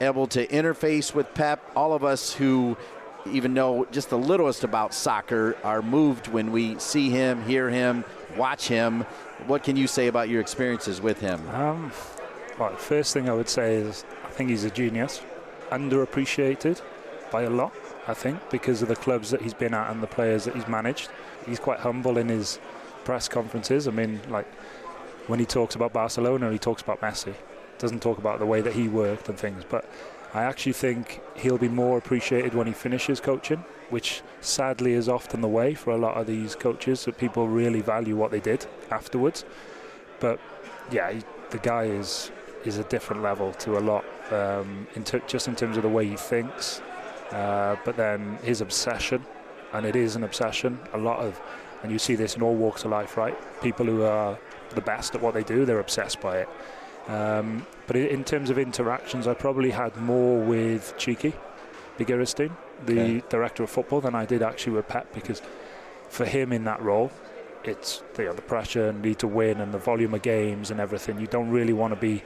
able 0.00 0.26
to 0.28 0.46
interface 0.46 1.14
with 1.14 1.32
Pep? 1.34 1.62
All 1.76 1.92
of 1.92 2.04
us 2.04 2.32
who 2.32 2.76
even 3.30 3.54
know 3.54 3.86
just 3.90 4.10
the 4.10 4.18
littlest 4.18 4.64
about 4.64 4.94
soccer 4.94 5.56
are 5.64 5.82
moved 5.82 6.28
when 6.28 6.52
we 6.52 6.78
see 6.78 7.10
him, 7.10 7.42
hear 7.44 7.70
him, 7.70 8.04
watch 8.36 8.68
him. 8.68 9.02
What 9.46 9.62
can 9.62 9.76
you 9.76 9.86
say 9.86 10.06
about 10.06 10.28
your 10.28 10.40
experiences 10.40 11.00
with 11.00 11.20
him? 11.20 11.40
Um, 11.50 11.92
well, 12.58 12.74
first 12.76 13.12
thing 13.12 13.28
I 13.28 13.34
would 13.34 13.48
say 13.48 13.76
is 13.76 14.04
I 14.24 14.28
think 14.28 14.50
he's 14.50 14.64
a 14.64 14.70
genius, 14.70 15.22
underappreciated 15.70 16.80
by 17.30 17.42
a 17.42 17.50
lot. 17.50 17.72
I 18.06 18.12
think, 18.12 18.50
because 18.50 18.82
of 18.82 18.88
the 18.88 18.96
clubs 18.96 19.30
that 19.30 19.40
he's 19.40 19.54
been 19.54 19.72
at 19.72 19.90
and 19.90 20.02
the 20.02 20.06
players 20.06 20.44
that 20.44 20.54
he's 20.54 20.68
managed. 20.68 21.08
He's 21.46 21.58
quite 21.58 21.80
humble 21.80 22.18
in 22.18 22.28
his 22.28 22.58
press 23.04 23.28
conferences. 23.28 23.88
I 23.88 23.92
mean, 23.92 24.20
like 24.28 24.46
when 25.26 25.38
he 25.38 25.46
talks 25.46 25.74
about 25.74 25.94
Barcelona, 25.94 26.52
he 26.52 26.58
talks 26.58 26.82
about 26.82 27.00
Messi. 27.00 27.34
Doesn't 27.78 28.00
talk 28.00 28.18
about 28.18 28.40
the 28.40 28.46
way 28.46 28.60
that 28.60 28.74
he 28.74 28.88
worked 28.88 29.28
and 29.30 29.38
things. 29.38 29.64
But 29.66 29.88
I 30.34 30.42
actually 30.42 30.72
think 30.72 31.20
he'll 31.36 31.58
be 31.58 31.68
more 31.68 31.96
appreciated 31.96 32.54
when 32.54 32.66
he 32.66 32.72
finishes 32.72 33.20
coaching, 33.20 33.64
which 33.90 34.22
sadly 34.40 34.92
is 34.92 35.08
often 35.08 35.40
the 35.40 35.48
way 35.48 35.74
for 35.74 35.92
a 35.92 35.96
lot 35.96 36.16
of 36.16 36.26
these 36.26 36.56
coaches 36.56 37.04
that 37.04 37.16
people 37.18 37.46
really 37.46 37.80
value 37.80 38.16
what 38.16 38.32
they 38.32 38.40
did 38.40 38.66
afterwards. 38.90 39.44
But 40.18 40.40
yeah, 40.90 41.12
he, 41.12 41.22
the 41.50 41.58
guy 41.58 41.84
is 41.84 42.32
is 42.64 42.78
a 42.78 42.84
different 42.84 43.22
level 43.22 43.52
to 43.52 43.78
a 43.78 43.80
lot, 43.80 44.04
um, 44.32 44.88
in 44.96 45.04
t- 45.04 45.20
just 45.26 45.46
in 45.48 45.54
terms 45.54 45.76
of 45.76 45.82
the 45.82 45.88
way 45.88 46.06
he 46.06 46.16
thinks, 46.16 46.80
uh, 47.30 47.76
but 47.84 47.96
then 47.96 48.38
his 48.42 48.60
obsession, 48.62 49.24
and 49.74 49.84
it 49.84 49.94
is 49.94 50.16
an 50.16 50.24
obsession, 50.24 50.78
a 50.94 50.98
lot 50.98 51.18
of, 51.20 51.38
and 51.82 51.92
you 51.92 51.98
see 51.98 52.14
this 52.14 52.36
in 52.36 52.42
all 52.42 52.54
walks 52.54 52.84
of 52.84 52.90
life, 52.90 53.18
right? 53.18 53.36
People 53.60 53.84
who 53.84 54.02
are 54.02 54.38
the 54.70 54.80
best 54.80 55.14
at 55.14 55.20
what 55.20 55.34
they 55.34 55.42
do, 55.42 55.66
they're 55.66 55.78
obsessed 55.78 56.22
by 56.22 56.38
it. 56.38 56.48
Um, 57.06 57.66
but 57.86 57.96
in 57.96 58.24
terms 58.24 58.50
of 58.50 58.58
interactions, 58.58 59.26
I 59.26 59.34
probably 59.34 59.70
had 59.70 59.96
more 59.96 60.40
with 60.40 60.94
Txiki 60.96 61.34
Begiristain, 61.98 62.52
the 62.86 63.00
okay. 63.00 63.22
director 63.28 63.62
of 63.62 63.70
football, 63.70 64.00
than 64.00 64.14
I 64.14 64.24
did 64.24 64.42
actually 64.42 64.72
with 64.74 64.88
Pep 64.88 65.12
because 65.12 65.42
for 66.08 66.24
him 66.24 66.52
in 66.52 66.64
that 66.64 66.82
role, 66.82 67.10
it's 67.64 68.02
you 68.18 68.24
know, 68.24 68.32
the 68.32 68.42
pressure 68.42 68.88
and 68.88 69.02
need 69.02 69.18
to 69.18 69.26
win 69.26 69.60
and 69.60 69.72
the 69.72 69.78
volume 69.78 70.14
of 70.14 70.22
games 70.22 70.70
and 70.70 70.80
everything. 70.80 71.18
You 71.18 71.26
don't 71.26 71.50
really 71.50 71.72
want 71.72 71.94
to 71.94 72.00
be 72.00 72.22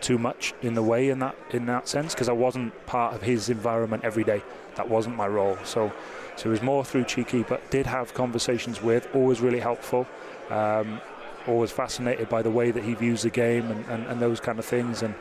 too 0.00 0.18
much 0.18 0.54
in 0.62 0.74
the 0.74 0.82
way 0.82 1.10
in 1.10 1.18
that 1.18 1.36
in 1.50 1.66
that 1.66 1.86
sense 1.86 2.14
because 2.14 2.28
I 2.28 2.32
wasn't 2.32 2.86
part 2.86 3.14
of 3.14 3.22
his 3.22 3.48
environment 3.48 4.04
every 4.04 4.24
day. 4.24 4.42
That 4.76 4.88
wasn't 4.88 5.16
my 5.16 5.26
role. 5.26 5.58
So, 5.64 5.92
so 6.36 6.48
it 6.48 6.52
was 6.52 6.62
more 6.62 6.84
through 6.84 7.04
Txiki, 7.04 7.46
but 7.46 7.70
did 7.70 7.86
have 7.86 8.14
conversations 8.14 8.82
with. 8.82 9.08
Always 9.14 9.40
really 9.40 9.60
helpful. 9.60 10.06
Um, 10.48 11.00
always 11.46 11.70
fascinated 11.70 12.28
by 12.28 12.42
the 12.42 12.50
way 12.50 12.70
that 12.70 12.84
he 12.84 12.94
views 12.94 13.22
the 13.22 13.30
game 13.30 13.70
and, 13.70 13.84
and, 13.86 14.06
and 14.06 14.20
those 14.20 14.40
kind 14.40 14.58
of 14.58 14.64
things, 14.64 15.02
and 15.02 15.14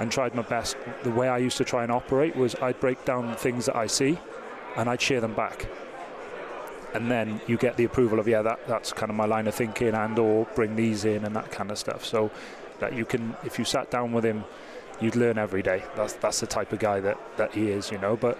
and 0.00 0.10
tried 0.10 0.34
my 0.34 0.42
best. 0.42 0.76
The 1.02 1.10
way 1.10 1.28
I 1.28 1.38
used 1.38 1.56
to 1.58 1.64
try 1.64 1.82
and 1.82 1.92
operate 1.92 2.34
was 2.36 2.54
I'd 2.56 2.80
break 2.80 3.04
down 3.04 3.34
things 3.36 3.66
that 3.66 3.76
I 3.76 3.86
see, 3.86 4.18
and 4.76 4.88
I'd 4.88 5.00
share 5.00 5.20
them 5.20 5.34
back 5.34 5.66
and 6.94 7.10
then 7.10 7.40
you 7.48 7.56
get 7.56 7.76
the 7.76 7.82
approval 7.82 8.20
of 8.20 8.28
yeah 8.28 8.40
that 8.40 8.64
that's 8.68 8.92
kind 8.92 9.10
of 9.10 9.16
my 9.16 9.24
line 9.24 9.48
of 9.48 9.54
thinking 9.56 9.94
and 9.94 10.16
or 10.16 10.44
bring 10.54 10.76
these 10.76 11.04
in 11.04 11.24
and 11.24 11.34
that 11.34 11.50
kind 11.50 11.72
of 11.72 11.76
stuff 11.76 12.04
so 12.04 12.30
that 12.80 12.94
you 12.94 13.04
can, 13.04 13.36
if 13.44 13.58
you 13.58 13.64
sat 13.64 13.90
down 13.90 14.12
with 14.12 14.24
him, 14.24 14.44
you'd 15.00 15.16
learn 15.16 15.38
every 15.38 15.62
day. 15.62 15.82
That's 15.96 16.14
that's 16.14 16.40
the 16.40 16.46
type 16.46 16.72
of 16.72 16.78
guy 16.78 17.00
that 17.00 17.18
that 17.36 17.54
he 17.54 17.70
is, 17.70 17.90
you 17.90 17.98
know. 17.98 18.16
But 18.16 18.38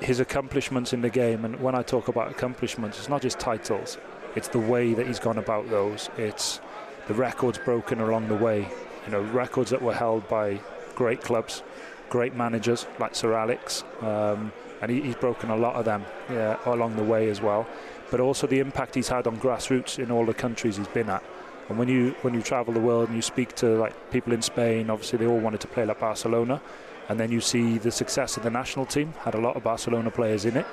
his 0.00 0.20
accomplishments 0.20 0.92
in 0.92 1.00
the 1.00 1.10
game, 1.10 1.44
and 1.44 1.60
when 1.60 1.74
I 1.74 1.82
talk 1.82 2.08
about 2.08 2.30
accomplishments, 2.30 2.98
it's 2.98 3.08
not 3.08 3.22
just 3.22 3.38
titles. 3.38 3.98
It's 4.36 4.48
the 4.48 4.58
way 4.58 4.94
that 4.94 5.06
he's 5.06 5.18
gone 5.18 5.38
about 5.38 5.70
those. 5.70 6.10
It's 6.18 6.60
the 7.08 7.14
records 7.14 7.58
broken 7.58 8.00
along 8.00 8.28
the 8.28 8.36
way. 8.36 8.68
You 9.06 9.12
know, 9.12 9.22
records 9.22 9.70
that 9.70 9.80
were 9.80 9.94
held 9.94 10.28
by 10.28 10.60
great 10.94 11.22
clubs, 11.22 11.62
great 12.10 12.34
managers 12.34 12.86
like 12.98 13.14
Sir 13.14 13.32
Alex, 13.32 13.82
um, 14.02 14.52
and 14.82 14.90
he, 14.90 15.00
he's 15.00 15.14
broken 15.16 15.50
a 15.50 15.56
lot 15.56 15.76
of 15.76 15.84
them 15.84 16.04
yeah, 16.30 16.58
along 16.66 16.96
the 16.96 17.02
way 17.02 17.30
as 17.30 17.40
well. 17.40 17.66
But 18.10 18.20
also 18.20 18.46
the 18.46 18.60
impact 18.60 18.94
he's 18.94 19.08
had 19.08 19.26
on 19.26 19.38
grassroots 19.38 19.98
in 19.98 20.10
all 20.10 20.26
the 20.26 20.34
countries 20.34 20.76
he's 20.76 20.88
been 20.88 21.08
at. 21.08 21.24
And 21.68 21.78
when 21.78 21.88
you 21.88 22.14
when 22.22 22.34
you 22.34 22.42
travel 22.42 22.72
the 22.72 22.80
world 22.80 23.08
and 23.08 23.16
you 23.16 23.22
speak 23.22 23.54
to 23.56 23.66
like 23.78 24.10
people 24.10 24.32
in 24.32 24.42
Spain, 24.42 24.90
obviously 24.90 25.18
they 25.18 25.26
all 25.26 25.40
wanted 25.40 25.60
to 25.62 25.66
play 25.66 25.84
like 25.84 25.98
Barcelona, 25.98 26.60
and 27.08 27.18
then 27.18 27.32
you 27.32 27.40
see 27.40 27.78
the 27.78 27.90
success 27.90 28.36
of 28.36 28.42
the 28.42 28.50
national 28.50 28.86
team 28.86 29.14
had 29.20 29.34
a 29.34 29.40
lot 29.40 29.56
of 29.56 29.64
Barcelona 29.64 30.10
players 30.10 30.44
in 30.44 30.56
it. 30.56 30.66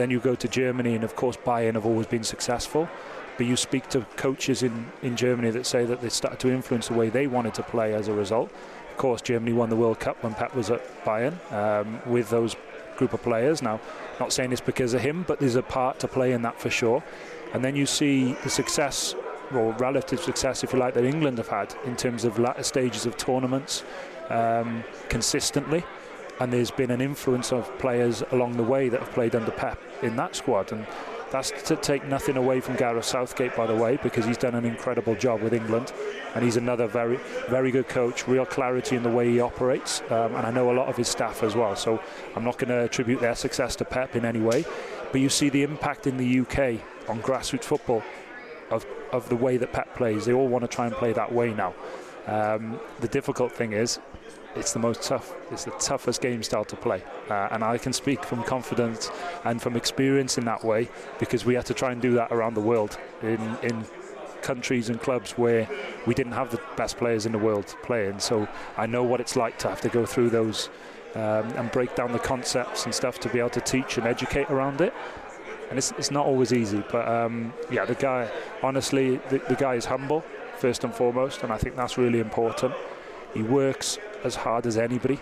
Then 0.00 0.10
you 0.10 0.18
go 0.18 0.34
to 0.34 0.48
Germany, 0.48 0.94
and 0.94 1.04
of 1.04 1.14
course 1.14 1.36
Bayern 1.36 1.74
have 1.74 1.84
always 1.84 2.06
been 2.06 2.24
successful. 2.24 2.88
But 3.36 3.46
you 3.46 3.54
speak 3.54 3.90
to 3.90 4.00
coaches 4.16 4.62
in, 4.62 4.86
in 5.02 5.14
Germany 5.14 5.50
that 5.50 5.66
say 5.66 5.84
that 5.84 6.00
they 6.00 6.08
started 6.08 6.40
to 6.40 6.48
influence 6.50 6.88
the 6.88 6.94
way 6.94 7.10
they 7.10 7.26
wanted 7.26 7.52
to 7.54 7.62
play 7.62 7.92
as 7.92 8.08
a 8.08 8.14
result. 8.14 8.50
Of 8.90 8.96
course, 8.96 9.20
Germany 9.20 9.52
won 9.52 9.68
the 9.68 9.76
World 9.76 10.00
Cup 10.00 10.22
when 10.24 10.32
Pep 10.32 10.54
was 10.54 10.70
at 10.70 11.04
Bayern 11.04 11.34
um, 11.52 12.00
with 12.10 12.30
those 12.30 12.56
group 12.96 13.12
of 13.12 13.22
players. 13.22 13.60
Now, 13.60 13.78
not 14.18 14.32
saying 14.32 14.52
it's 14.52 14.62
because 14.62 14.94
of 14.94 15.02
him, 15.02 15.22
but 15.28 15.38
there's 15.38 15.56
a 15.56 15.62
part 15.62 15.98
to 16.00 16.08
play 16.08 16.32
in 16.32 16.40
that 16.42 16.58
for 16.58 16.70
sure. 16.70 17.02
And 17.52 17.62
then 17.62 17.76
you 17.76 17.84
see 17.84 18.32
the 18.42 18.48
success 18.48 19.14
or 19.52 19.72
relative 19.74 20.20
success, 20.20 20.64
if 20.64 20.72
you 20.72 20.78
like, 20.78 20.94
that 20.94 21.04
England 21.04 21.36
have 21.36 21.48
had 21.48 21.74
in 21.84 21.94
terms 21.94 22.24
of 22.24 22.38
latter 22.38 22.62
stages 22.62 23.04
of 23.04 23.18
tournaments 23.18 23.84
um, 24.30 24.82
consistently. 25.10 25.84
And 26.40 26.50
there's 26.50 26.70
been 26.70 26.90
an 26.90 27.02
influence 27.02 27.52
of 27.52 27.78
players 27.78 28.22
along 28.30 28.56
the 28.56 28.62
way 28.62 28.88
that 28.88 29.00
have 29.00 29.12
played 29.12 29.34
under 29.34 29.50
Pep 29.50 29.78
in 30.02 30.16
that 30.16 30.34
squad. 30.36 30.72
And 30.72 30.86
that's 31.30 31.50
to 31.68 31.76
take 31.76 32.04
nothing 32.06 32.36
away 32.36 32.60
from 32.60 32.76
Gareth 32.76 33.04
Southgate, 33.04 33.54
by 33.56 33.66
the 33.66 33.74
way, 33.74 33.98
because 34.02 34.24
he's 34.24 34.36
done 34.36 34.54
an 34.54 34.64
incredible 34.64 35.14
job 35.14 35.40
with 35.40 35.54
England, 35.54 35.92
and 36.34 36.44
he's 36.44 36.56
another 36.56 36.86
very, 36.86 37.18
very 37.48 37.70
good 37.70 37.88
coach. 37.88 38.26
Real 38.26 38.44
clarity 38.44 38.96
in 38.96 39.02
the 39.02 39.10
way 39.10 39.30
he 39.30 39.40
operates, 39.40 40.02
um, 40.10 40.34
and 40.34 40.46
I 40.46 40.50
know 40.50 40.72
a 40.72 40.74
lot 40.74 40.88
of 40.88 40.96
his 40.96 41.08
staff 41.08 41.42
as 41.42 41.54
well. 41.54 41.76
So 41.76 42.02
I'm 42.34 42.44
not 42.44 42.58
going 42.58 42.70
to 42.70 42.80
attribute 42.80 43.20
their 43.20 43.36
success 43.36 43.76
to 43.76 43.84
Pep 43.84 44.16
in 44.16 44.24
any 44.24 44.40
way, 44.40 44.64
but 45.12 45.20
you 45.20 45.28
see 45.28 45.48
the 45.48 45.62
impact 45.62 46.06
in 46.06 46.16
the 46.16 46.40
UK 46.40 46.80
on 47.08 47.22
grassroots 47.22 47.64
football 47.64 48.02
of, 48.70 48.84
of 49.12 49.28
the 49.28 49.36
way 49.36 49.56
that 49.56 49.72
Pep 49.72 49.94
plays. 49.94 50.24
They 50.24 50.32
all 50.32 50.48
want 50.48 50.62
to 50.62 50.68
try 50.68 50.86
and 50.86 50.94
play 50.94 51.12
that 51.12 51.32
way 51.32 51.52
now. 51.52 51.74
Um, 52.26 52.80
the 53.00 53.08
difficult 53.08 53.52
thing 53.52 53.72
is, 53.72 53.98
it's 54.56 54.72
the 54.72 54.78
most 54.78 55.02
tough. 55.02 55.32
It's 55.50 55.64
the 55.64 55.70
toughest 55.72 56.20
game 56.20 56.42
style 56.42 56.64
to 56.64 56.76
play, 56.76 57.02
uh, 57.28 57.48
and 57.50 57.62
I 57.62 57.78
can 57.78 57.92
speak 57.92 58.24
from 58.24 58.42
confidence 58.42 59.10
and 59.44 59.60
from 59.60 59.76
experience 59.76 60.38
in 60.38 60.44
that 60.46 60.64
way 60.64 60.88
because 61.18 61.44
we 61.44 61.54
had 61.54 61.66
to 61.66 61.74
try 61.74 61.92
and 61.92 62.00
do 62.00 62.14
that 62.14 62.32
around 62.32 62.54
the 62.54 62.60
world 62.60 62.98
in 63.22 63.40
in 63.62 63.84
countries 64.42 64.88
and 64.88 65.00
clubs 65.00 65.32
where 65.32 65.68
we 66.06 66.14
didn't 66.14 66.32
have 66.32 66.50
the 66.50 66.60
best 66.74 66.96
players 66.96 67.26
in 67.26 67.32
the 67.32 67.38
world 67.38 67.76
playing. 67.82 68.18
So 68.18 68.48
I 68.76 68.86
know 68.86 69.02
what 69.02 69.20
it's 69.20 69.36
like 69.36 69.58
to 69.58 69.68
have 69.68 69.82
to 69.82 69.90
go 69.90 70.06
through 70.06 70.30
those 70.30 70.70
um, 71.14 71.50
and 71.58 71.70
break 71.70 71.94
down 71.94 72.12
the 72.12 72.18
concepts 72.18 72.86
and 72.86 72.94
stuff 72.94 73.20
to 73.20 73.28
be 73.28 73.38
able 73.38 73.50
to 73.50 73.60
teach 73.60 73.98
and 73.98 74.06
educate 74.06 74.48
around 74.50 74.80
it 74.80 74.94
and 75.70 75.78
it's, 75.78 75.92
it's 75.92 76.10
not 76.10 76.26
always 76.26 76.52
easy. 76.52 76.82
But 76.90 77.08
um, 77.08 77.54
yeah, 77.70 77.84
the 77.84 77.94
guy, 77.94 78.28
honestly, 78.62 79.16
the, 79.30 79.38
the 79.48 79.54
guy 79.54 79.76
is 79.76 79.86
humble 79.86 80.24
first 80.58 80.84
and 80.84 80.94
foremost, 80.94 81.42
and 81.42 81.52
I 81.52 81.56
think 81.56 81.76
that's 81.76 81.96
really 81.96 82.18
important. 82.18 82.74
He 83.32 83.42
works 83.42 83.98
as 84.24 84.34
hard 84.34 84.66
as 84.66 84.76
anybody, 84.76 85.18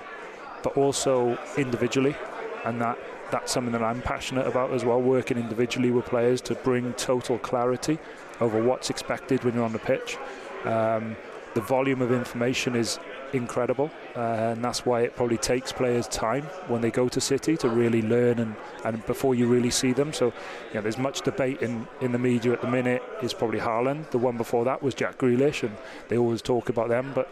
but 0.63 0.77
also 0.77 1.39
individually, 1.57 2.17
and 2.65 2.81
that 2.81 2.99
that's 3.31 3.53
something 3.53 3.73
that 3.73 3.83
I'm 3.83 4.01
passionate 4.01 4.47
about 4.47 4.73
as 4.73 4.85
well. 4.85 5.01
Working 5.01 5.39
individually 5.39 5.91
with 5.91 6.07
players 6.07 6.41
to 6.43 6.55
bring 6.55 6.95
total 6.95 7.39
clarity 7.39 7.99
over 8.41 8.63
what's 8.63 8.91
expected 8.91 9.45
when 9.45 9.55
you're 9.55 9.65
on 9.65 9.73
the 9.73 9.79
pitch. 9.79 10.17
Um, 10.65 11.17
the 11.55 11.61
volume 11.61 12.03
of 12.03 12.13
information 12.13 12.77
is 12.77 12.99
incredible, 13.33 13.91
uh, 14.17 14.53
and 14.53 14.65
that's 14.65 14.87
why 14.87 15.01
it 15.03 15.17
probably 15.17 15.39
takes 15.39 15.73
players 15.73 16.07
time 16.09 16.45
when 16.69 16.81
they 16.81 16.91
go 16.91 17.09
to 17.09 17.21
City 17.21 17.57
to 17.57 17.69
really 17.69 18.03
learn 18.03 18.39
and, 18.39 18.55
and 18.85 19.05
before 19.07 19.35
you 19.35 19.47
really 19.47 19.71
see 19.71 19.93
them. 19.93 20.13
So, 20.13 20.27
you 20.27 20.75
know, 20.75 20.83
there's 20.83 20.99
much 20.99 21.23
debate 21.23 21.63
in, 21.63 21.87
in 22.01 22.13
the 22.13 22.19
media 22.19 22.53
at 22.53 22.61
the 22.61 22.69
minute. 22.69 23.03
Is 23.23 23.35
probably 23.35 23.61
Haaland. 23.61 24.11
The 24.11 24.19
one 24.19 24.37
before 24.37 24.65
that 24.67 24.83
was 24.83 24.95
Jack 24.95 25.19
Grealish, 25.19 25.63
and 25.63 25.77
they 26.09 26.17
always 26.17 26.43
talk 26.43 26.69
about 26.69 26.89
them. 26.89 27.13
But 27.15 27.29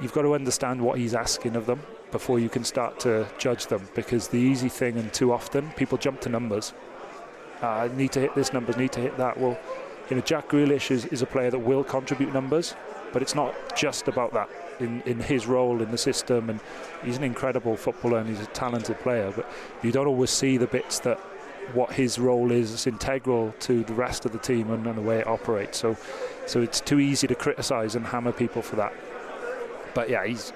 you've 0.00 0.12
got 0.12 0.22
to 0.22 0.34
understand 0.34 0.80
what 0.80 0.98
he's 0.98 1.14
asking 1.14 1.56
of 1.56 1.66
them 1.66 1.80
before 2.10 2.38
you 2.38 2.48
can 2.48 2.64
start 2.64 3.00
to 3.00 3.26
judge 3.38 3.66
them. 3.66 3.88
Because 3.94 4.28
the 4.28 4.38
easy 4.38 4.68
thing, 4.68 4.96
and 4.98 5.12
too 5.12 5.32
often, 5.32 5.70
people 5.72 5.98
jump 5.98 6.20
to 6.22 6.28
numbers. 6.28 6.72
Uh, 7.62 7.88
need 7.94 8.12
to 8.12 8.20
hit 8.20 8.34
this 8.34 8.52
numbers, 8.52 8.76
need 8.76 8.92
to 8.92 9.00
hit 9.00 9.16
that. 9.16 9.38
Well, 9.38 9.58
you 10.10 10.16
know, 10.16 10.22
Jack 10.22 10.48
Grealish 10.48 10.90
is, 10.90 11.06
is 11.06 11.22
a 11.22 11.26
player 11.26 11.50
that 11.50 11.58
will 11.58 11.82
contribute 11.82 12.32
numbers, 12.32 12.74
but 13.12 13.22
it's 13.22 13.34
not 13.34 13.54
just 13.76 14.08
about 14.08 14.32
that 14.34 14.48
in, 14.78 15.02
in 15.02 15.18
his 15.18 15.46
role 15.46 15.82
in 15.82 15.90
the 15.90 15.98
system, 15.98 16.50
and 16.50 16.60
he's 17.02 17.16
an 17.16 17.24
incredible 17.24 17.76
footballer 17.76 18.18
and 18.18 18.28
he's 18.28 18.40
a 18.40 18.46
talented 18.46 19.00
player. 19.00 19.32
But 19.34 19.50
you 19.82 19.90
don't 19.90 20.06
always 20.06 20.30
see 20.30 20.58
the 20.58 20.66
bits 20.66 21.00
that 21.00 21.18
what 21.72 21.92
his 21.92 22.18
role 22.18 22.52
is 22.52 22.70
is 22.70 22.86
integral 22.86 23.52
to 23.60 23.82
the 23.84 23.94
rest 23.94 24.24
of 24.24 24.32
the 24.32 24.38
team 24.38 24.70
and, 24.70 24.86
and 24.86 24.96
the 24.96 25.02
way 25.02 25.18
it 25.18 25.26
operates. 25.26 25.78
So, 25.78 25.96
so 26.46 26.62
it's 26.62 26.80
too 26.80 27.00
easy 27.00 27.26
to 27.26 27.34
criticise 27.34 27.96
and 27.96 28.06
hammer 28.06 28.32
people 28.32 28.62
for 28.62 28.76
that. 28.76 28.92
But 29.96 30.10
yeah, 30.10 30.26
he's, 30.26 30.52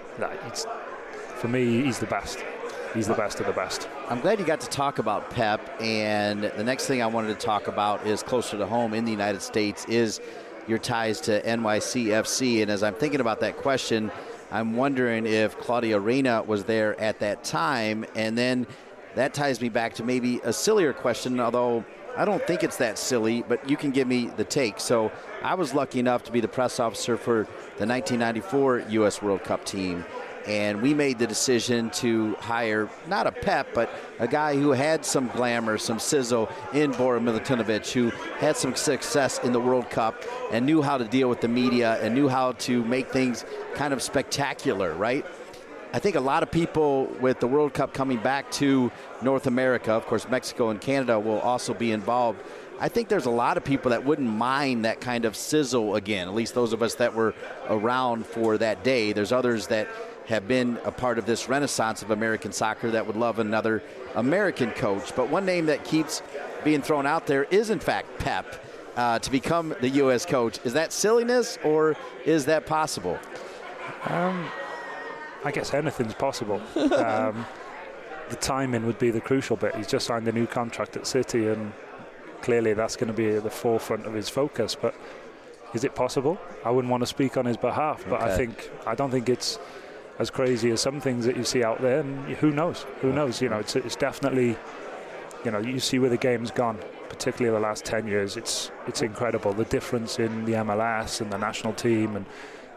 for 1.36 1.48
me, 1.48 1.82
he's 1.82 1.98
the 1.98 2.04
best. 2.04 2.44
He's 2.92 3.06
the 3.06 3.14
best 3.14 3.40
of 3.40 3.46
the 3.46 3.54
best. 3.54 3.88
I'm 4.10 4.20
glad 4.20 4.38
you 4.38 4.44
got 4.44 4.60
to 4.60 4.68
talk 4.68 4.98
about 4.98 5.30
Pep. 5.30 5.80
And 5.80 6.42
the 6.42 6.62
next 6.62 6.86
thing 6.86 7.00
I 7.00 7.06
wanted 7.06 7.28
to 7.40 7.46
talk 7.46 7.66
about 7.66 8.06
is 8.06 8.22
closer 8.22 8.58
to 8.58 8.66
home 8.66 8.92
in 8.92 9.06
the 9.06 9.10
United 9.10 9.40
States 9.40 9.86
is 9.86 10.20
your 10.68 10.76
ties 10.76 11.22
to 11.22 11.40
NYCFC. 11.40 12.60
And 12.60 12.70
as 12.70 12.82
I'm 12.82 12.92
thinking 12.92 13.20
about 13.20 13.40
that 13.40 13.56
question, 13.56 14.12
I'm 14.50 14.76
wondering 14.76 15.24
if 15.24 15.56
Claudio 15.56 15.96
Reyna 15.96 16.42
was 16.42 16.64
there 16.64 17.00
at 17.00 17.20
that 17.20 17.42
time. 17.42 18.04
And 18.14 18.36
then 18.36 18.66
that 19.14 19.32
ties 19.32 19.62
me 19.62 19.70
back 19.70 19.94
to 19.94 20.04
maybe 20.04 20.40
a 20.44 20.52
sillier 20.52 20.92
question, 20.92 21.40
although 21.40 21.82
I 22.16 22.24
don't 22.24 22.44
think 22.46 22.62
it's 22.62 22.76
that 22.78 22.98
silly, 22.98 23.42
but 23.42 23.68
you 23.68 23.76
can 23.76 23.90
give 23.90 24.06
me 24.08 24.26
the 24.26 24.44
take. 24.44 24.80
So 24.80 25.10
I 25.42 25.54
was 25.54 25.74
lucky 25.74 26.00
enough 26.00 26.24
to 26.24 26.32
be 26.32 26.40
the 26.40 26.48
press 26.48 26.80
officer 26.80 27.16
for 27.16 27.44
the 27.78 27.86
1994 27.86 28.84
U.S. 28.90 29.22
World 29.22 29.44
Cup 29.44 29.64
team 29.64 30.04
and 30.46 30.80
we 30.80 30.94
made 30.94 31.18
the 31.18 31.26
decision 31.26 31.90
to 31.90 32.34
hire 32.36 32.88
not 33.06 33.26
a 33.26 33.32
pep, 33.32 33.68
but 33.74 33.90
a 34.18 34.26
guy 34.26 34.56
who 34.56 34.70
had 34.70 35.04
some 35.04 35.28
glamour, 35.28 35.78
some 35.78 35.98
sizzle 35.98 36.48
in 36.72 36.92
Bora 36.92 37.20
Milutinovic, 37.20 37.92
who 37.92 38.10
had 38.38 38.56
some 38.56 38.74
success 38.74 39.38
in 39.40 39.52
the 39.52 39.60
World 39.60 39.90
Cup 39.90 40.22
and 40.50 40.64
knew 40.64 40.82
how 40.82 40.98
to 40.98 41.04
deal 41.04 41.28
with 41.28 41.40
the 41.40 41.48
media 41.48 41.98
and 42.02 42.14
knew 42.14 42.28
how 42.28 42.52
to 42.52 42.84
make 42.84 43.10
things 43.10 43.44
kind 43.74 43.92
of 43.92 44.02
spectacular, 44.02 44.94
right? 44.94 45.26
I 45.92 45.98
think 45.98 46.14
a 46.14 46.20
lot 46.20 46.44
of 46.44 46.52
people 46.52 47.06
with 47.20 47.40
the 47.40 47.48
World 47.48 47.74
Cup 47.74 47.92
coming 47.92 48.18
back 48.18 48.48
to 48.52 48.92
North 49.22 49.48
America, 49.48 49.92
of 49.92 50.06
course, 50.06 50.28
Mexico 50.28 50.70
and 50.70 50.80
Canada 50.80 51.18
will 51.18 51.40
also 51.40 51.74
be 51.74 51.90
involved. 51.90 52.40
I 52.78 52.88
think 52.88 53.08
there's 53.08 53.26
a 53.26 53.30
lot 53.30 53.56
of 53.56 53.64
people 53.64 53.90
that 53.90 54.04
wouldn't 54.04 54.28
mind 54.28 54.84
that 54.84 55.00
kind 55.00 55.24
of 55.24 55.34
sizzle 55.34 55.96
again, 55.96 56.28
at 56.28 56.34
least 56.34 56.54
those 56.54 56.72
of 56.72 56.82
us 56.82 56.94
that 56.94 57.14
were 57.14 57.34
around 57.68 58.24
for 58.24 58.56
that 58.58 58.84
day. 58.84 59.12
There's 59.12 59.32
others 59.32 59.66
that 59.66 59.88
have 60.28 60.46
been 60.46 60.78
a 60.84 60.92
part 60.92 61.18
of 61.18 61.26
this 61.26 61.48
renaissance 61.48 62.02
of 62.02 62.12
American 62.12 62.52
soccer 62.52 62.92
that 62.92 63.04
would 63.04 63.16
love 63.16 63.40
another 63.40 63.82
American 64.14 64.70
coach. 64.70 65.14
But 65.16 65.28
one 65.28 65.44
name 65.44 65.66
that 65.66 65.84
keeps 65.84 66.22
being 66.62 66.82
thrown 66.82 67.04
out 67.04 67.26
there 67.26 67.44
is, 67.44 67.68
in 67.68 67.80
fact, 67.80 68.16
Pep 68.20 68.64
uh, 68.96 69.18
to 69.18 69.30
become 69.30 69.74
the 69.80 69.88
U.S. 69.88 70.24
coach. 70.24 70.60
Is 70.64 70.72
that 70.74 70.92
silliness 70.92 71.58
or 71.64 71.96
is 72.24 72.44
that 72.44 72.64
possible? 72.64 73.18
Um, 74.04 74.48
I 75.44 75.50
guess 75.50 75.72
anything's 75.72 76.14
possible. 76.14 76.60
um, 76.76 77.46
the 78.28 78.36
timing 78.36 78.86
would 78.86 78.98
be 78.98 79.10
the 79.10 79.20
crucial 79.20 79.56
bit. 79.56 79.74
He's 79.74 79.86
just 79.86 80.06
signed 80.06 80.26
a 80.28 80.32
new 80.32 80.46
contract 80.46 80.96
at 80.96 81.06
City, 81.06 81.48
and 81.48 81.72
clearly 82.42 82.74
that's 82.74 82.96
going 82.96 83.08
to 83.08 83.14
be 83.14 83.36
at 83.36 83.42
the 83.42 83.50
forefront 83.50 84.06
of 84.06 84.14
his 84.14 84.28
focus. 84.28 84.76
But 84.80 84.94
is 85.74 85.84
it 85.84 85.94
possible? 85.94 86.38
I 86.64 86.70
wouldn't 86.70 86.90
want 86.90 87.02
to 87.02 87.06
speak 87.06 87.36
on 87.36 87.46
his 87.46 87.56
behalf, 87.56 88.04
but 88.08 88.22
okay. 88.22 88.32
I 88.32 88.36
think 88.36 88.70
I 88.86 88.94
don't 88.94 89.10
think 89.10 89.28
it's 89.28 89.58
as 90.18 90.30
crazy 90.30 90.70
as 90.70 90.80
some 90.80 91.00
things 91.00 91.24
that 91.24 91.36
you 91.36 91.44
see 91.44 91.64
out 91.64 91.80
there. 91.80 92.00
And 92.00 92.24
who 92.36 92.50
knows? 92.50 92.84
Who 93.00 93.12
knows? 93.12 93.40
You 93.40 93.48
know, 93.48 93.58
it's, 93.58 93.74
it's 93.74 93.96
definitely, 93.96 94.56
you 95.44 95.50
know, 95.50 95.58
you 95.58 95.80
see 95.80 95.98
where 95.98 96.10
the 96.10 96.18
game's 96.18 96.50
gone, 96.50 96.78
particularly 97.08 97.56
the 97.56 97.62
last 97.62 97.84
10 97.86 98.06
years. 98.06 98.36
It's 98.36 98.70
it's 98.86 99.02
incredible 99.02 99.52
the 99.52 99.64
difference 99.64 100.18
in 100.18 100.44
the 100.44 100.52
MLS 100.52 101.20
and 101.20 101.32
the 101.32 101.38
national 101.38 101.72
team 101.72 102.16
and. 102.16 102.26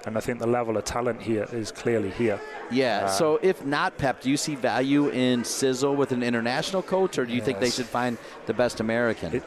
And 0.05 0.17
I 0.17 0.19
think 0.19 0.39
the 0.39 0.47
level 0.47 0.75
of 0.75 0.83
talent 0.83 1.21
here 1.21 1.47
is 1.51 1.71
clearly 1.71 2.09
here. 2.11 2.39
Yeah. 2.69 3.05
Uh, 3.05 3.07
so, 3.07 3.39
if 3.41 3.65
not 3.65 3.97
Pep, 3.97 4.21
do 4.21 4.29
you 4.29 4.35
see 4.37 4.55
value 4.55 5.09
in 5.09 5.45
Sizzle 5.45 5.95
with 5.95 6.11
an 6.11 6.23
international 6.23 6.81
coach, 6.81 7.17
or 7.17 7.25
do 7.25 7.31
you 7.31 7.37
yes. 7.37 7.45
think 7.45 7.59
they 7.59 7.69
should 7.69 7.85
find 7.85 8.17
the 8.45 8.53
best 8.53 8.81
American? 8.81 9.33
It, 9.33 9.43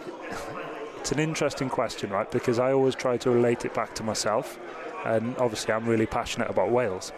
it's 0.98 1.12
an 1.12 1.18
interesting 1.18 1.68
question, 1.68 2.10
right? 2.10 2.30
Because 2.30 2.58
I 2.58 2.72
always 2.72 2.94
try 2.94 3.18
to 3.18 3.30
relate 3.30 3.64
it 3.66 3.74
back 3.74 3.94
to 3.96 4.02
myself, 4.02 4.58
and 5.04 5.36
obviously, 5.36 5.74
I'm 5.74 5.86
really 5.86 6.06
passionate 6.06 6.48
about 6.48 6.70
Wales 6.70 7.12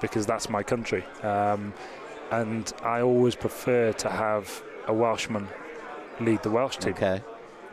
because 0.00 0.26
that's 0.26 0.50
my 0.50 0.62
country. 0.62 1.04
Um, 1.22 1.72
and 2.30 2.72
I 2.82 3.00
always 3.00 3.34
prefer 3.34 3.92
to 3.92 4.10
have 4.10 4.62
a 4.86 4.92
Welshman 4.92 5.48
lead 6.20 6.42
the 6.42 6.50
Welsh 6.50 6.76
team. 6.76 6.92
Okay. 6.92 7.22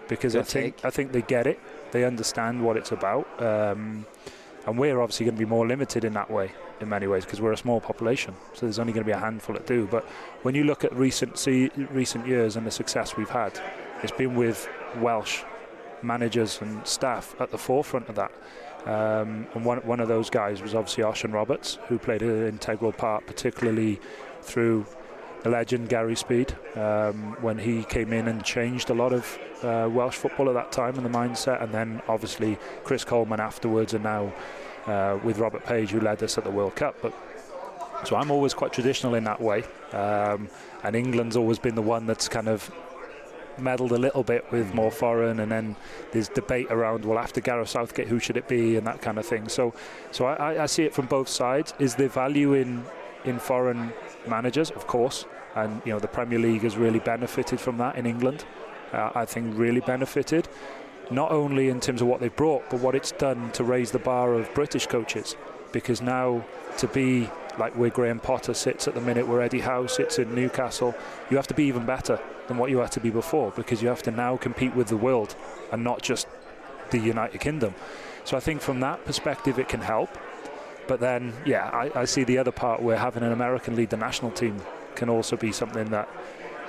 Because 0.08 0.34
Good 0.34 0.42
I 0.42 0.44
think 0.44 0.76
take. 0.78 0.86
I 0.86 0.90
think 0.90 1.12
they 1.12 1.22
get 1.22 1.48
it, 1.48 1.60
they 1.92 2.04
understand 2.04 2.64
what 2.64 2.78
it's 2.78 2.92
about, 2.92 3.28
um, 3.42 4.06
and 4.66 4.78
we're 4.78 5.02
obviously 5.02 5.26
going 5.26 5.36
to 5.36 5.40
be 5.40 5.50
more 5.50 5.68
limited 5.68 6.06
in 6.06 6.14
that 6.14 6.30
way 6.32 6.52
in 6.80 6.90
many 6.90 7.08
ways 7.08 7.26
because 7.26 7.42
we're 7.42 7.52
a 7.52 7.58
small 7.58 7.82
population. 7.82 8.34
So 8.54 8.66
there's 8.66 8.80
only 8.80 8.94
going 8.94 9.04
to 9.04 9.08
be 9.08 9.14
a 9.14 9.20
handful 9.20 9.56
that 9.56 9.68
do. 9.68 9.88
But 9.90 10.04
when 10.44 10.56
you 10.56 10.64
look 10.64 10.84
at 10.84 10.96
recent 10.96 11.38
see, 11.38 11.70
recent 11.92 12.28
years 12.28 12.56
and 12.56 12.66
the 12.66 12.72
success 12.72 13.18
we've 13.18 13.30
had, 13.30 13.60
it's 14.02 14.12
been 14.12 14.36
with 14.36 14.68
Welsh 14.98 15.44
managers 16.02 16.62
and 16.62 16.86
staff 16.86 17.36
at 17.40 17.52
the 17.52 17.58
forefront 17.58 18.10
of 18.10 18.16
that. 18.16 18.32
Um, 18.86 19.48
and 19.54 19.64
one, 19.64 19.80
one 19.80 20.00
of 20.00 20.10
those 20.10 20.30
guys 20.30 20.62
was 20.62 20.76
obviously 20.76 21.04
Osian 21.04 21.34
Roberts, 21.34 21.80
who 21.88 21.98
played 21.98 22.22
an 22.22 22.48
integral 22.48 22.92
part, 22.92 23.26
particularly 23.26 24.00
through 24.42 24.86
the 25.44 25.50
legend 25.50 25.90
Gary 25.90 26.16
Speed, 26.16 26.56
um, 26.76 27.38
when 27.42 27.58
he 27.58 27.84
came 27.84 28.14
in 28.14 28.28
and 28.28 28.44
changed 28.44 28.90
a 28.90 28.94
lot 28.94 29.14
of 29.14 29.38
uh, 29.62 29.88
Welsh 29.92 30.16
football 30.16 30.50
at 30.50 30.56
that 30.56 30.72
time 30.72 30.96
and 30.96 31.06
the 31.06 31.10
mindset. 31.10 31.62
And 31.62 31.74
then 31.74 32.02
obviously 32.08 32.58
Chris 32.84 33.04
Coleman 33.04 33.40
afterwards, 33.40 33.94
and 33.94 34.04
now 34.04 34.34
uh, 34.88 35.20
with 35.24 35.38
Robert 35.40 35.66
Page, 35.66 35.92
who 35.92 36.00
led 36.00 36.24
us 36.24 36.38
at 36.38 36.44
the 36.44 36.52
World 36.52 36.76
Cup. 36.76 36.96
But 37.02 37.14
so 38.06 38.16
I'm 38.16 38.32
always 38.32 38.54
quite 38.54 38.74
traditional 38.74 39.16
in 39.16 39.26
that 39.26 39.42
way. 39.42 39.64
Um, 39.92 40.50
and 40.84 40.96
England's 40.96 41.36
always 41.38 41.60
been 41.60 41.76
the 41.76 41.82
one 41.82 42.06
that's 42.06 42.28
kind 42.28 42.48
of 42.48 42.72
meddled 43.58 43.92
a 43.92 43.98
little 43.98 44.24
bit 44.24 44.50
with 44.52 44.74
more 44.74 44.92
foreign, 44.92 45.40
and 45.40 45.52
then 45.52 45.76
there's 46.12 46.30
debate 46.30 46.68
around 46.70 47.06
well 47.06 47.20
after 47.20 47.42
Gareth 47.42 47.70
Southgate 47.70 48.08
who 48.08 48.20
should 48.20 48.38
it 48.38 48.48
be 48.48 48.78
and 48.78 48.88
that 48.88 49.02
kind 49.02 49.18
of 49.18 49.26
thing. 49.26 49.48
So, 49.50 49.74
so 50.12 50.26
I, 50.26 50.64
I 50.64 50.66
see 50.66 50.84
it 50.84 50.94
from 50.94 51.06
both 51.06 51.28
sides. 51.28 51.74
Is 51.80 51.96
there 51.96 52.08
value 52.08 52.54
in 52.54 52.84
in 53.26 53.40
foreign 53.40 53.94
managers? 54.28 54.72
Of 54.72 54.88
course, 54.88 55.26
and 55.56 55.82
you 55.86 55.92
know 55.92 56.00
the 56.00 56.08
Premier 56.08 56.40
League 56.40 56.62
has 56.62 56.78
really 56.78 57.00
benefited 57.00 57.60
from 57.60 57.78
that 57.78 57.96
in 57.96 58.06
England. 58.06 58.46
Uh, 58.92 59.12
I 59.16 59.26
think 59.26 59.58
really 59.58 59.82
benefited, 59.82 60.48
not 61.10 61.32
only 61.32 61.70
in 61.70 61.80
terms 61.80 62.02
of 62.02 62.08
what 62.08 62.20
they've 62.20 62.36
brought, 62.36 62.70
but 62.70 62.80
what 62.80 62.96
it's 62.96 63.12
done 63.12 63.52
to 63.52 63.64
raise 63.64 63.92
the 63.92 64.00
bar 64.00 64.34
of 64.34 64.54
British 64.54 64.88
coaches. 64.88 65.36
Because 65.72 66.02
now 66.02 66.46
to 66.78 66.88
be 66.88 67.30
like 67.58 67.76
where 67.76 67.90
Graham 67.90 68.20
Potter 68.20 68.54
sits 68.54 68.88
at 68.88 68.94
the 68.94 69.02
minute, 69.02 69.28
where 69.28 69.42
Eddie 69.42 69.60
Howe 69.60 69.88
sits 69.88 70.20
in 70.20 70.34
Newcastle, 70.34 70.96
you 71.30 71.38
have 71.38 71.48
to 71.48 71.54
be 71.54 71.66
even 71.66 71.86
better 71.86 72.20
than 72.48 72.58
what 72.58 72.70
you 72.70 72.80
had 72.80 72.92
to 72.92 73.00
be 73.00 73.10
before 73.10 73.52
because 73.52 73.82
you 73.82 73.88
have 73.88 74.04
to 74.04 74.12
now 74.12 74.38
compete 74.38 74.76
with 74.76 74.88
the 74.88 74.98
world 74.98 75.36
and 75.72 75.84
not 75.84 76.02
just 76.02 76.28
the 76.92 77.00
United 77.00 77.40
Kingdom. 77.40 77.74
So 78.26 78.38
I 78.38 78.40
think 78.40 78.62
from 78.62 78.80
that 78.82 79.04
perspective, 79.06 79.60
it 79.60 79.68
can 79.68 79.82
help. 79.82 80.10
But 80.88 81.00
then, 81.00 81.34
yeah, 81.46 81.70
I, 81.70 82.02
I 82.02 82.06
see 82.06 82.24
the 82.24 82.38
other 82.38 82.52
part 82.52 82.82
where 82.82 82.98
having 82.98 83.24
an 83.24 83.32
American 83.32 83.76
lead 83.76 83.90
the 83.90 83.98
national 83.98 84.32
team 84.32 84.62
can 84.96 85.10
also 85.10 85.36
be 85.36 85.52
something 85.52 85.90
that, 85.92 86.10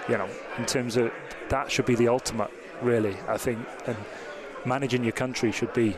you 0.09 0.17
know, 0.17 0.29
in 0.59 0.67
terms 0.67 0.97
of 0.97 1.13
that 1.49 1.71
should 1.71 1.87
be 1.87 1.95
the 1.95 2.09
ultimate, 2.09 2.51
really, 2.81 3.17
I 3.29 3.37
think. 3.37 3.59
And 3.87 3.97
managing 4.65 5.03
your 5.03 5.13
country 5.13 5.53
should 5.53 5.73
be 5.73 5.97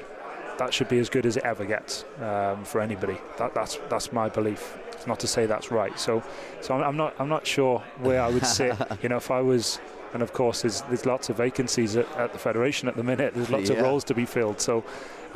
that 0.58 0.72
should 0.72 0.88
be 0.88 0.98
as 0.98 1.08
good 1.08 1.26
as 1.26 1.36
it 1.36 1.44
ever 1.44 1.64
gets 1.64 2.04
um, 2.20 2.64
for 2.64 2.80
anybody. 2.80 3.18
That, 3.38 3.54
that's 3.54 3.78
that's 3.88 4.12
my 4.12 4.28
belief. 4.28 4.76
It's 4.92 5.06
not 5.06 5.20
to 5.20 5.26
say 5.26 5.46
that's 5.46 5.70
right. 5.70 5.98
So, 5.98 6.22
so 6.60 6.74
I'm, 6.74 6.82
I'm 6.82 6.96
not 6.96 7.14
I'm 7.18 7.28
not 7.28 7.46
sure 7.46 7.80
where 7.98 8.22
I 8.22 8.28
would 8.28 8.46
sit. 8.46 8.74
you 9.02 9.08
know, 9.08 9.16
if 9.16 9.30
I 9.30 9.40
was, 9.40 9.78
and 10.14 10.22
of 10.22 10.32
course 10.32 10.62
there's 10.62 10.82
there's 10.82 11.06
lots 11.06 11.28
of 11.28 11.36
vacancies 11.36 11.96
at, 11.96 12.10
at 12.16 12.32
the 12.32 12.38
federation 12.38 12.88
at 12.88 12.96
the 12.96 13.02
minute. 13.02 13.34
There's 13.34 13.50
lots 13.50 13.70
yeah. 13.70 13.76
of 13.76 13.82
roles 13.82 14.04
to 14.04 14.14
be 14.14 14.24
filled. 14.24 14.60
So, 14.60 14.84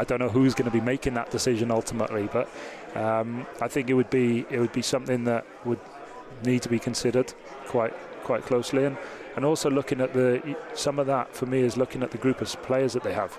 I 0.01 0.05
don't 0.05 0.19
know 0.19 0.31
who's 0.31 0.55
going 0.55 0.65
to 0.65 0.71
be 0.71 0.81
making 0.81 1.13
that 1.15 1.31
decision 1.31 1.71
ultimately, 1.71 2.27
but 2.33 2.49
um, 2.95 3.47
I 3.61 3.69
think 3.69 3.91
it 3.91 3.95
would 3.95 4.09
be 4.09 4.47
it 4.49 4.59
would 4.59 4.73
be 4.73 4.81
something 4.81 5.25
that 5.25 5.45
would 5.67 5.79
need 6.43 6.63
to 6.63 6.71
be 6.71 6.79
considered 6.79 7.35
quite 7.67 7.93
quite 8.25 8.43
closely. 8.43 8.85
And 8.85 8.97
and 9.37 9.45
also 9.45 9.69
looking 9.69 10.01
at 10.01 10.15
the 10.15 10.57
some 10.73 10.99
of 10.99 11.07
that 11.09 11.37
for 11.37 11.45
me 11.45 11.61
is 11.61 11.77
looking 11.77 12.03
at 12.03 12.13
the 12.13 12.19
group 12.19 12.41
of 12.41 12.49
players 12.63 12.95
that 12.95 13.03
they 13.03 13.13
have 13.13 13.39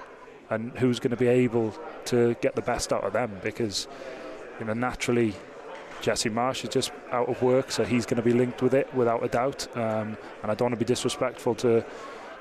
and 0.51 0.77
who's 0.77 0.99
going 0.99 1.09
to 1.09 1.17
be 1.17 1.27
able 1.27 1.73
to 2.05 2.35
get 2.41 2.55
the 2.55 2.61
best 2.61 2.93
out 2.93 3.03
of 3.03 3.13
them 3.13 3.31
because 3.41 3.87
you 4.59 4.65
know 4.65 4.73
naturally 4.73 5.33
Jesse 6.01 6.29
Marsch 6.29 6.63
is 6.63 6.69
just 6.69 6.91
out 7.11 7.27
of 7.27 7.41
work 7.41 7.71
so 7.71 7.83
he's 7.83 8.05
going 8.05 8.17
to 8.17 8.27
be 8.31 8.33
linked 8.33 8.61
with 8.61 8.75
it 8.75 8.93
without 8.93 9.23
a 9.23 9.27
doubt. 9.27 9.67
Um, 9.75 10.15
and 10.43 10.51
I 10.51 10.53
don't 10.53 10.67
want 10.67 10.73
to 10.79 10.85
be 10.85 10.85
disrespectful 10.85 11.55
to 11.55 11.83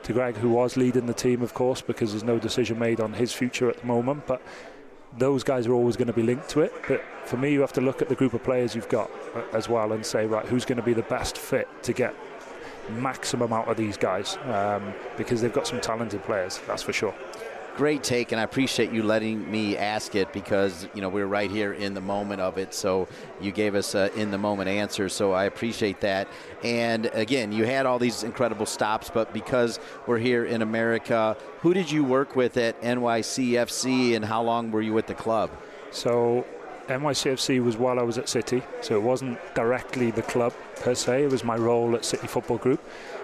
to 0.03 0.13
Gregg 0.13 0.37
who 0.37 0.51
was 0.51 0.77
leading 0.77 1.07
the 1.07 1.15
team 1.15 1.43
of 1.43 1.55
course 1.55 1.81
because 1.81 2.13
there's 2.13 2.25
no 2.25 2.39
decision 2.39 2.79
made 2.79 3.01
on 3.01 3.13
his 3.13 3.33
future 3.33 3.69
at 3.69 3.79
the 3.79 3.87
moment 3.87 4.27
but 4.27 4.43
those 5.19 5.43
guys 5.43 5.67
are 5.67 5.73
always 5.73 5.97
going 5.97 6.07
to 6.07 6.13
be 6.13 6.23
linked 6.23 6.49
to 6.51 6.61
it. 6.61 6.73
But 6.87 7.05
for 7.25 7.37
me 7.37 7.53
you 7.53 7.61
have 7.61 7.73
to 7.75 7.81
look 7.81 8.01
at 8.01 8.09
the 8.09 8.15
group 8.15 8.33
of 8.33 8.43
players 8.45 8.75
you've 8.75 8.89
got 8.89 9.11
uh, 9.35 9.43
as 9.53 9.69
well 9.69 9.93
and 9.93 10.05
say 10.05 10.27
right 10.27 10.47
who's 10.47 10.65
going 10.65 10.79
to 10.79 10.85
be 10.85 10.95
the 10.95 11.03
best 11.03 11.37
fit 11.39 11.69
to 11.83 11.93
get 11.93 12.15
maximum 12.89 13.53
out 13.53 13.69
of 13.69 13.77
these 13.77 13.97
guys 13.97 14.37
um, 14.45 14.93
because 15.17 15.41
they've 15.41 15.53
got 15.53 15.67
some 15.67 15.81
talented 15.81 16.23
players 16.25 16.61
that's 16.67 16.83
for 16.83 16.93
sure 16.93 17.15
great 17.81 18.05
take, 18.05 18.31
and 18.31 18.39
I 18.39 18.45
appreciate 18.45 18.93
you 18.93 19.03
letting 19.03 19.51
me 19.51 19.75
ask 19.75 20.15
it 20.15 20.31
because 20.35 20.87
you 20.93 21.01
know 21.01 21.09
we're 21.09 21.25
right 21.25 21.51
here 21.51 21.73
in 21.73 21.95
the 21.95 22.01
moment 22.03 22.39
of 22.39 22.59
it. 22.59 22.75
So 22.75 23.09
you 23.41 23.53
gave 23.53 23.75
us 23.75 23.95
a 23.95 24.15
in 24.21 24.31
the 24.31 24.37
moment 24.37 24.69
answer. 24.69 25.09
So 25.09 25.33
I 25.33 25.45
appreciate 25.45 25.99
that. 26.03 26.29
And 26.63 27.07
again, 27.15 27.53
you 27.53 27.65
had 27.65 27.87
all 27.87 27.99
these 27.99 28.23
incredible 28.23 28.67
stops, 28.67 29.09
but 29.09 29.33
because 29.33 29.81
we're 30.07 30.19
here 30.19 30.45
in 30.45 30.61
America, 30.61 31.39
who 31.61 31.73
did 31.73 31.91
you 31.91 32.05
work 32.05 32.37
with 32.37 32.59
at 32.59 32.79
NYCFC, 32.83 34.15
and 34.15 34.27
how 34.27 34.43
long 34.43 34.71
were 34.71 34.83
you 34.83 34.93
with 34.93 35.07
the 35.07 35.15
club? 35.15 35.51
So 35.91 36.45
NYCFC 36.89 37.65
was 37.65 37.79
while 37.79 37.99
I 37.99 38.03
was 38.03 38.19
at 38.19 38.29
City, 38.29 38.63
so 38.83 38.95
it 38.95 39.03
wasn't 39.03 39.39
directly 39.55 40.11
the 40.11 40.23
club 40.23 40.53
per 40.77 40.95
se. 40.95 41.25
It 41.25 41.31
was 41.31 41.45
my 41.45 41.57
role 41.57 41.95
at 41.95 42.05
City 42.05 42.27
Football 42.27 42.59
Group. 42.59 42.83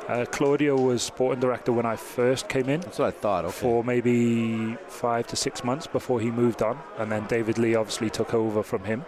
Uh, 0.08 0.24
Claudio 0.26 0.76
was 0.76 1.02
sporting 1.02 1.40
director 1.40 1.72
when 1.72 1.84
I 1.86 1.96
first 1.96 2.48
came 2.48 2.68
in. 2.68 2.80
That's 2.80 2.98
what 3.00 3.08
I 3.08 3.10
thought. 3.10 3.44
Okay. 3.46 3.56
For 3.56 3.82
maybe 3.82 4.76
five 4.86 5.26
to 5.28 5.36
six 5.36 5.64
months 5.64 5.86
before 5.88 6.20
he 6.20 6.30
moved 6.30 6.62
on, 6.62 6.78
and 6.98 7.10
then 7.10 7.26
David 7.26 7.58
Lee 7.58 7.74
obviously 7.74 8.08
took 8.08 8.32
over 8.32 8.62
from 8.62 8.84
him. 8.84 9.04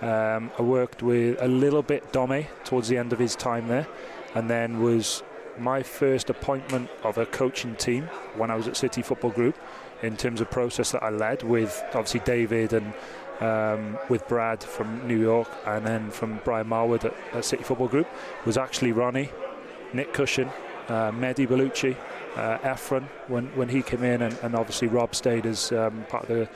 Um, 0.00 0.50
I 0.58 0.62
worked 0.62 1.02
with 1.02 1.36
a 1.40 1.48
little 1.48 1.82
bit 1.82 2.12
Dome 2.12 2.46
towards 2.64 2.88
the 2.88 2.96
end 2.96 3.12
of 3.12 3.18
his 3.18 3.36
time 3.36 3.68
there, 3.68 3.86
and 4.34 4.48
then 4.48 4.82
was 4.82 5.22
my 5.58 5.82
first 5.82 6.30
appointment 6.30 6.88
of 7.02 7.18
a 7.18 7.26
coaching 7.26 7.74
team 7.76 8.04
when 8.36 8.50
I 8.50 8.54
was 8.54 8.68
at 8.68 8.76
City 8.76 9.02
Football 9.02 9.32
Group 9.32 9.58
in 10.02 10.16
terms 10.16 10.40
of 10.40 10.50
process 10.50 10.92
that 10.92 11.02
I 11.02 11.10
led 11.10 11.42
with 11.42 11.82
obviously 11.88 12.20
David 12.20 12.72
and 12.72 12.94
um, 13.40 13.98
with 14.08 14.26
Brad 14.28 14.62
from 14.62 15.06
New 15.06 15.20
York 15.20 15.48
and 15.66 15.84
then 15.84 16.10
from 16.10 16.40
Brian 16.44 16.68
Marwood 16.68 17.04
at, 17.04 17.14
at 17.34 17.44
City 17.44 17.64
Football 17.64 17.88
Group 17.88 18.08
was 18.44 18.56
actually 18.56 18.92
Ronny 18.92 19.30
Nick 19.92 20.12
Cushing, 20.12 20.50
uh, 20.88 21.10
Mehdi 21.10 21.46
Ballouchy, 21.46 21.96
uh, 22.36 22.58
Efren 22.58 23.04
when, 23.28 23.46
when 23.56 23.68
he 23.68 23.82
came 23.82 24.02
in, 24.02 24.22
and, 24.22 24.36
and 24.42 24.54
obviously 24.54 24.88
Rob 24.88 25.14
stayed 25.14 25.46
as 25.46 25.72
um, 25.72 26.04
part 26.08 26.24
of 26.24 26.28
the 26.28 26.48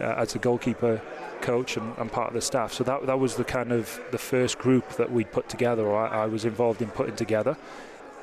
uh, 0.00 0.14
as 0.16 0.34
a 0.34 0.38
goalkeeper 0.38 1.00
coach 1.42 1.76
and, 1.76 1.96
and, 1.98 2.10
part 2.10 2.28
of 2.28 2.34
the 2.34 2.40
staff. 2.40 2.72
So 2.72 2.82
that 2.84 3.06
that 3.06 3.18
was 3.18 3.36
the 3.36 3.44
kind 3.44 3.72
of 3.72 4.00
the 4.10 4.18
first 4.18 4.58
group 4.58 4.88
that 4.96 5.12
we'd 5.12 5.30
put 5.30 5.48
together, 5.48 5.86
or 5.86 6.06
I, 6.06 6.22
I 6.22 6.26
was 6.26 6.44
involved 6.44 6.82
in 6.82 6.88
putting 6.88 7.16
together, 7.16 7.56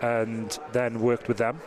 and 0.01 0.57
then 0.71 0.99
worked 0.99 1.27
with 1.27 1.37
them 1.37 1.61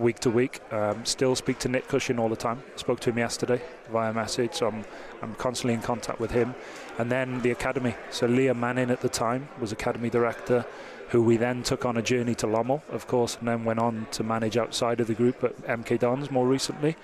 week 0.00 0.18
to 0.20 0.30
week. 0.30 0.60
Um, 0.72 1.04
still 1.04 1.36
speak 1.36 1.58
to 1.60 1.68
Nick 1.68 1.86
Cushing 1.86 2.18
all 2.18 2.28
the 2.28 2.36
time. 2.36 2.62
Spoke 2.76 3.00
to 3.00 3.10
him 3.10 3.18
yesterday 3.18 3.60
via 3.92 4.12
message, 4.12 4.54
so 4.54 4.68
I'm, 4.68 4.84
I'm 5.22 5.34
constantly 5.34 5.74
in 5.74 5.82
contact 5.82 6.20
with 6.20 6.30
him. 6.30 6.54
And 6.98 7.12
then 7.12 7.42
the 7.42 7.50
academy. 7.50 7.94
So 8.10 8.26
Liam 8.26 8.56
Manning 8.56 8.90
at 8.90 9.00
the 9.00 9.08
time 9.08 9.48
was 9.60 9.72
academy 9.72 10.10
director 10.10 10.64
who 11.10 11.20
we 11.22 11.36
then 11.36 11.62
took 11.62 11.84
on 11.84 11.96
a 11.96 12.02
journey 12.02 12.34
to 12.36 12.46
Lommel, 12.46 12.82
of 12.90 13.06
course, 13.06 13.36
and 13.36 13.48
then 13.48 13.64
went 13.64 13.80
on 13.80 14.06
to 14.12 14.22
manage 14.22 14.56
outside 14.56 15.00
of 15.00 15.08
the 15.08 15.14
group 15.14 15.42
at 15.42 15.56
MK 15.62 15.98
Dons 15.98 16.30
more 16.30 16.46
recently. 16.46 16.96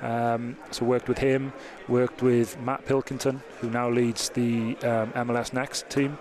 Um, 0.00 0.56
so 0.70 0.86
worked 0.86 1.08
with 1.08 1.18
him, 1.18 1.52
worked 1.86 2.22
with 2.22 2.58
Matt 2.58 2.86
Pilkington, 2.86 3.42
who 3.60 3.68
now 3.68 3.90
leads 3.90 4.30
the 4.30 4.76
um, 4.78 5.12
MLS 5.12 5.52
Next 5.52 5.90
team. 5.90 6.18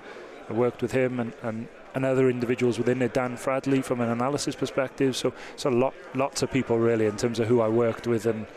I 0.49 0.53
worked 0.53 0.81
with 0.81 0.91
him 0.91 1.19
and, 1.19 1.33
and, 1.41 1.69
and 1.95 2.05
other 2.05 2.29
individuals 2.29 2.77
within 2.77 3.01
it. 3.01 3.13
Dan 3.13 3.37
Fradley 3.37 3.83
from 3.83 4.01
an 4.01 4.09
analysis 4.09 4.55
perspective. 4.55 5.15
So 5.15 5.33
so 5.55 5.69
lot 5.69 5.93
lots 6.15 6.41
of 6.41 6.51
people 6.51 6.77
really 6.77 7.05
in 7.05 7.15
terms 7.15 7.39
of 7.39 7.47
who 7.47 7.61
I 7.61 7.69
worked 7.69 8.05
with 8.05 8.25
and 8.25 8.47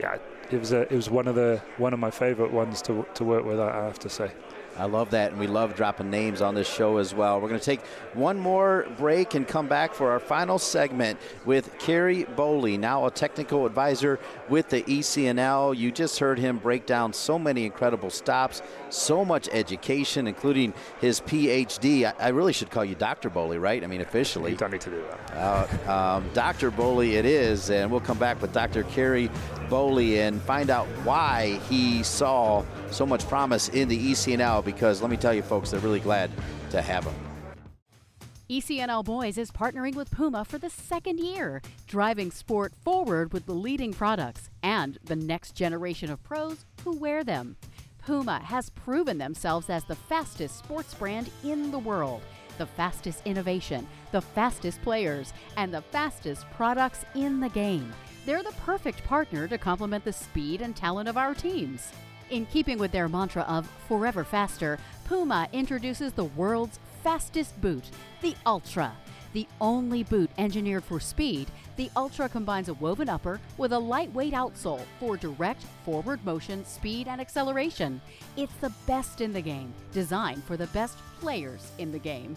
yeah, 0.00 0.16
it 0.50 0.58
was 0.58 0.72
a, 0.72 0.82
it 0.82 0.96
was 0.96 1.08
one 1.08 1.28
of 1.28 1.36
the 1.36 1.62
one 1.76 1.92
of 1.92 2.00
my 2.00 2.10
favourite 2.10 2.52
ones 2.52 2.82
to 2.82 3.06
to 3.14 3.24
work 3.24 3.44
with. 3.44 3.60
I 3.60 3.84
have 3.84 4.00
to 4.00 4.08
say. 4.08 4.32
I 4.76 4.86
love 4.86 5.10
that, 5.10 5.30
and 5.30 5.40
we 5.40 5.46
love 5.46 5.76
dropping 5.76 6.10
names 6.10 6.40
on 6.42 6.54
this 6.54 6.68
show 6.68 6.96
as 6.96 7.14
well. 7.14 7.40
We're 7.40 7.48
going 7.48 7.60
to 7.60 7.64
take 7.64 7.80
one 8.14 8.38
more 8.38 8.86
break 8.98 9.34
and 9.34 9.46
come 9.46 9.68
back 9.68 9.94
for 9.94 10.10
our 10.10 10.18
final 10.18 10.58
segment 10.58 11.18
with 11.44 11.72
Ceri 11.78 12.24
Bowley, 12.34 12.76
now 12.76 13.06
a 13.06 13.10
technical 13.10 13.66
advisor 13.66 14.18
with 14.48 14.68
the 14.70 14.82
ECNL. 14.82 15.76
You 15.76 15.92
just 15.92 16.18
heard 16.18 16.38
him 16.38 16.58
break 16.58 16.86
down 16.86 17.12
so 17.12 17.38
many 17.38 17.64
incredible 17.64 18.10
stops, 18.10 18.62
so 18.90 19.24
much 19.24 19.48
education, 19.52 20.26
including 20.26 20.74
his 21.00 21.20
PhD. 21.20 22.04
I, 22.04 22.14
I 22.18 22.28
really 22.28 22.52
should 22.52 22.70
call 22.70 22.84
you 22.84 22.96
Dr. 22.96 23.30
Bowley, 23.30 23.58
right? 23.58 23.82
I 23.82 23.86
mean, 23.86 24.00
officially. 24.00 24.50
You 24.50 24.56
don't 24.56 24.72
need 24.72 24.80
to 24.80 24.90
do 24.90 25.04
that. 25.08 25.36
Uh, 25.36 25.92
um, 25.92 26.30
Dr. 26.34 26.70
Bowley, 26.70 27.16
it 27.16 27.24
is, 27.24 27.70
and 27.70 27.90
we'll 27.90 28.00
come 28.00 28.18
back 28.18 28.42
with 28.42 28.52
Dr. 28.52 28.82
Ceri 28.84 29.30
Bowley 29.68 30.20
and 30.20 30.42
find 30.42 30.70
out 30.70 30.86
why 31.04 31.60
he 31.68 32.02
saw 32.02 32.64
so 32.94 33.04
much 33.04 33.26
promise 33.28 33.68
in 33.70 33.88
the 33.88 34.12
ECNL 34.12 34.64
because 34.64 35.02
let 35.02 35.10
me 35.10 35.16
tell 35.16 35.34
you, 35.34 35.42
folks, 35.42 35.70
they're 35.70 35.80
really 35.80 36.00
glad 36.00 36.30
to 36.70 36.80
have 36.80 37.04
him. 37.04 37.14
ECNL 38.50 39.04
Boys 39.04 39.38
is 39.38 39.50
partnering 39.50 39.94
with 39.94 40.10
Puma 40.10 40.44
for 40.44 40.58
the 40.58 40.68
second 40.68 41.18
year, 41.18 41.62
driving 41.86 42.30
sport 42.30 42.74
forward 42.84 43.32
with 43.32 43.46
the 43.46 43.54
leading 43.54 43.94
products 43.94 44.50
and 44.62 44.98
the 45.04 45.16
next 45.16 45.52
generation 45.52 46.10
of 46.10 46.22
pros 46.22 46.66
who 46.84 46.94
wear 46.94 47.24
them. 47.24 47.56
Puma 48.04 48.40
has 48.44 48.68
proven 48.68 49.16
themselves 49.16 49.70
as 49.70 49.84
the 49.84 49.94
fastest 49.96 50.58
sports 50.58 50.92
brand 50.92 51.30
in 51.42 51.70
the 51.70 51.78
world, 51.78 52.20
the 52.58 52.66
fastest 52.66 53.22
innovation, 53.24 53.86
the 54.12 54.20
fastest 54.20 54.82
players, 54.82 55.32
and 55.56 55.72
the 55.72 55.80
fastest 55.80 56.44
products 56.50 57.06
in 57.14 57.40
the 57.40 57.48
game. 57.48 57.90
They're 58.26 58.42
the 58.42 58.52
perfect 58.66 59.02
partner 59.04 59.48
to 59.48 59.56
complement 59.56 60.04
the 60.04 60.12
speed 60.12 60.60
and 60.60 60.76
talent 60.76 61.08
of 61.08 61.16
our 61.16 61.34
teams. 61.34 61.92
In 62.30 62.46
keeping 62.46 62.78
with 62.78 62.90
their 62.90 63.08
mantra 63.08 63.42
of 63.42 63.68
forever 63.86 64.24
faster, 64.24 64.78
Puma 65.04 65.46
introduces 65.52 66.12
the 66.12 66.24
world's 66.24 66.78
fastest 67.02 67.60
boot, 67.60 67.84
the 68.22 68.34
Ultra. 68.46 68.92
The 69.34 69.46
only 69.60 70.04
boot 70.04 70.30
engineered 70.38 70.84
for 70.84 71.00
speed, 71.00 71.48
the 71.76 71.90
Ultra 71.96 72.28
combines 72.28 72.68
a 72.68 72.74
woven 72.74 73.08
upper 73.08 73.40
with 73.58 73.72
a 73.72 73.78
lightweight 73.78 74.32
outsole 74.32 74.80
for 74.98 75.16
direct 75.16 75.64
forward 75.84 76.24
motion, 76.24 76.64
speed, 76.64 77.08
and 77.08 77.20
acceleration. 77.20 78.00
It's 78.36 78.54
the 78.54 78.72
best 78.86 79.20
in 79.20 79.32
the 79.32 79.42
game, 79.42 79.74
designed 79.92 80.44
for 80.44 80.56
the 80.56 80.68
best 80.68 80.96
players 81.20 81.72
in 81.78 81.92
the 81.92 81.98
game. 81.98 82.36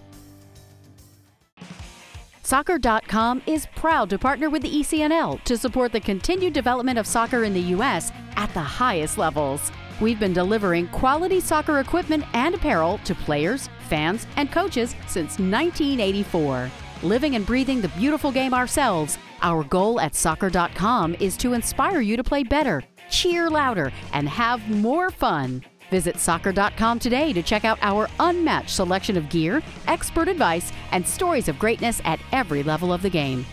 Soccer.com 2.48 3.42
is 3.46 3.68
proud 3.76 4.10
to 4.10 4.18
partner 4.18 4.50
with 4.50 4.62
the 4.62 4.72
ECNL 4.72 5.44
to 5.44 5.58
support 5.58 5.92
the 5.92 6.00
continued 6.00 6.54
development 6.54 6.98
of 6.98 7.06
soccer 7.06 7.44
in 7.44 7.54
the 7.54 7.76
U.S. 7.76 8.10
at 8.38 8.54
the 8.54 8.62
highest 8.62 9.18
levels. 9.18 9.70
We've 10.00 10.18
been 10.18 10.32
delivering 10.32 10.88
quality 10.88 11.42
soccer 11.42 11.80
equipment 11.80 12.24
and 12.34 12.56
apparel 12.56 13.00
to 13.00 13.14
players, 13.14 13.68
fans, 13.90 14.26
and 14.38 14.50
coaches 14.50 14.92
since 15.08 15.38
1984. 15.40 16.72
Living 17.04 17.36
and 17.36 17.46
breathing 17.46 17.82
the 17.82 17.90
beautiful 17.90 18.32
game 18.32 18.54
ourselves, 18.54 19.18
our 19.42 19.66
goal 19.66 20.00
at 20.00 20.16
soccer.com 20.16 21.18
is 21.20 21.36
to 21.36 21.52
inspire 21.52 22.00
you 22.00 22.16
to 22.16 22.24
play 22.24 22.44
better, 22.44 22.82
cheer 23.10 23.50
louder, 23.50 23.92
and 24.14 24.30
have 24.30 24.70
more 24.70 25.12
fun. 25.12 25.66
Visit 25.90 26.20
soccer.com 26.20 27.00
today 27.00 27.34
to 27.34 27.42
check 27.42 27.66
out 27.66 27.80
our 27.82 28.10
unmatched 28.20 28.72
selection 28.72 29.18
of 29.18 29.30
gear, 29.30 29.62
expert 29.88 30.28
advice, 30.28 30.72
and 30.92 31.08
stories 31.08 31.48
of 31.48 31.58
greatness 31.60 32.02
at 32.04 32.20
every 32.32 32.64
level 32.64 32.92
of 32.92 33.02
the 33.02 33.10
game. 33.10 33.46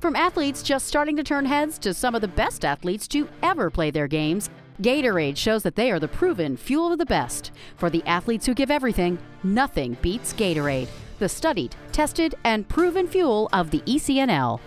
From 0.00 0.14
athletes 0.14 0.62
just 0.62 0.86
starting 0.86 1.16
to 1.16 1.24
turn 1.24 1.44
heads 1.44 1.76
to 1.80 1.92
some 1.92 2.14
of 2.14 2.20
the 2.20 2.28
best 2.28 2.64
athletes 2.64 3.08
to 3.08 3.28
ever 3.42 3.68
play 3.68 3.90
their 3.90 4.06
games, 4.06 4.48
Gatorade 4.80 5.36
shows 5.36 5.64
that 5.64 5.74
they 5.74 5.90
are 5.90 5.98
the 5.98 6.06
proven 6.06 6.56
fuel 6.56 6.92
of 6.92 6.98
the 6.98 7.06
best. 7.06 7.50
For 7.76 7.90
the 7.90 8.04
athletes 8.06 8.46
who 8.46 8.54
give 8.54 8.70
everything, 8.70 9.18
nothing 9.42 9.96
beats 10.00 10.32
Gatorade, 10.32 10.88
the 11.18 11.28
studied, 11.28 11.74
tested, 11.90 12.36
and 12.44 12.68
proven 12.68 13.08
fuel 13.08 13.48
of 13.52 13.72
the 13.72 13.80
ECNL. 13.80 14.60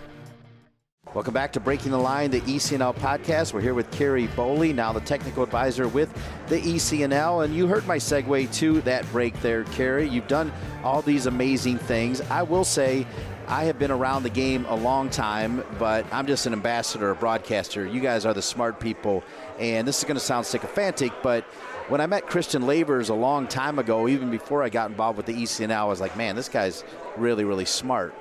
Welcome 1.14 1.34
back 1.34 1.52
to 1.52 1.60
Breaking 1.60 1.90
the 1.90 1.98
Line, 1.98 2.30
the 2.30 2.40
ECNL 2.40 2.96
podcast. 2.96 3.52
We're 3.52 3.60
here 3.60 3.74
with 3.74 3.90
Ceri 3.90 4.34
Bowley, 4.34 4.72
now 4.72 4.94
the 4.94 5.00
technical 5.02 5.42
advisor 5.42 5.86
with 5.86 6.10
the 6.46 6.58
ECNL. 6.58 7.44
And 7.44 7.54
you 7.54 7.66
heard 7.66 7.86
my 7.86 7.98
segue 7.98 8.50
to 8.54 8.80
that 8.80 9.04
break 9.12 9.38
there, 9.42 9.64
Ceri. 9.64 10.10
You've 10.10 10.26
done 10.26 10.50
all 10.82 11.02
these 11.02 11.26
amazing 11.26 11.76
things. 11.76 12.22
I 12.22 12.42
will 12.42 12.64
say, 12.64 13.06
I 13.46 13.64
have 13.64 13.78
been 13.78 13.90
around 13.90 14.22
the 14.22 14.30
game 14.30 14.64
a 14.70 14.74
long 14.74 15.10
time, 15.10 15.62
but 15.78 16.06
I'm 16.10 16.26
just 16.26 16.46
an 16.46 16.54
ambassador, 16.54 17.10
a 17.10 17.14
broadcaster. 17.14 17.86
You 17.86 18.00
guys 18.00 18.24
are 18.24 18.32
the 18.32 18.40
smart 18.40 18.80
people. 18.80 19.22
And 19.58 19.86
this 19.86 19.98
is 19.98 20.04
going 20.04 20.16
to 20.16 20.24
sound 20.24 20.46
sycophantic, 20.46 21.12
but 21.22 21.44
when 21.88 22.00
I 22.00 22.06
met 22.06 22.26
Christian 22.26 22.62
Lavers 22.62 23.10
a 23.10 23.14
long 23.14 23.48
time 23.48 23.78
ago, 23.78 24.08
even 24.08 24.30
before 24.30 24.62
I 24.62 24.70
got 24.70 24.88
involved 24.88 25.18
with 25.18 25.26
the 25.26 25.34
ECNL, 25.34 25.72
I 25.72 25.84
was 25.84 26.00
like, 26.00 26.16
man, 26.16 26.36
this 26.36 26.48
guy's 26.48 26.84
really, 27.18 27.44
really 27.44 27.66
smart. 27.66 28.14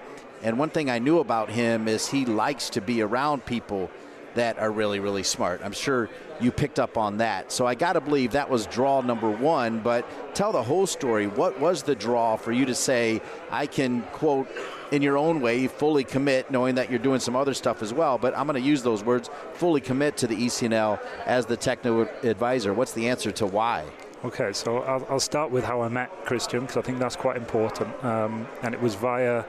And 0.44 0.58
one 0.58 0.70
thing 0.70 0.90
I 0.90 1.00
knew 1.00 1.20
about 1.20 1.50
him 1.50 1.88
is 1.88 2.08
he 2.08 2.26
likes 2.26 2.70
to 2.72 2.82
be 2.82 3.02
around 3.02 3.46
people 3.46 3.92
that 4.34 4.58
are 4.60 4.72
really, 4.72 5.00
really 5.00 5.24
smart. 5.24 5.62
I'm 5.64 5.74
sure 5.74 6.10
you 6.40 6.52
picked 6.52 6.80
up 6.80 6.98
on 6.98 7.18
that. 7.18 7.52
So 7.52 7.68
I 7.68 7.76
got 7.76 7.94
to 7.94 8.02
believe 8.02 8.32
that 8.32 8.50
was 8.50 8.66
draw 8.66 9.02
number 9.02 9.30
one. 9.30 9.80
But 9.80 10.06
tell 10.34 10.52
the 10.52 10.64
whole 10.64 10.88
story. 10.88 11.28
What 11.28 11.60
was 11.60 11.84
the 11.84 11.96
draw 11.96 12.36
for 12.38 12.52
you 12.52 12.66
to 12.66 12.76
say, 12.76 13.22
I 13.52 13.68
can, 13.68 14.02
quote, 14.14 14.48
in 14.92 15.02
your 15.02 15.18
own 15.18 15.42
way, 15.42 15.68
fully 15.68 16.04
commit, 16.04 16.50
knowing 16.50 16.76
that 16.76 16.90
you're 16.90 17.00
doing 17.00 17.20
some 17.20 17.36
other 17.36 17.54
stuff 17.54 17.82
as 17.82 17.94
well? 17.94 18.18
But 18.18 18.36
I'm 18.38 18.48
going 18.48 18.62
to 18.62 18.68
use 18.68 18.84
those 18.84 19.04
words 19.04 19.30
fully 19.54 19.82
commit 19.82 20.18
to 20.18 20.28
the 20.28 20.36
ECNL 20.36 21.00
as 21.26 21.46
the 21.46 21.58
technical 21.58 22.08
advisor. 22.24 22.74
What's 22.74 22.94
the 22.94 23.10
answer 23.10 23.32
to 23.34 23.46
why? 23.46 23.86
Okay, 24.24 24.54
so 24.54 24.84
I'll, 24.84 25.06
I'll 25.10 25.20
start 25.20 25.50
with 25.50 25.64
how 25.64 25.82
I 25.82 25.90
met 25.90 26.26
Christian 26.26 26.62
because 26.62 26.78
I 26.78 26.82
think 26.82 27.00
that's 27.00 27.16
quite 27.16 27.38
important. 27.38 28.04
Um, 28.04 28.48
and 28.62 28.74
it 28.74 28.80
was 28.80 28.94
via 28.96 29.46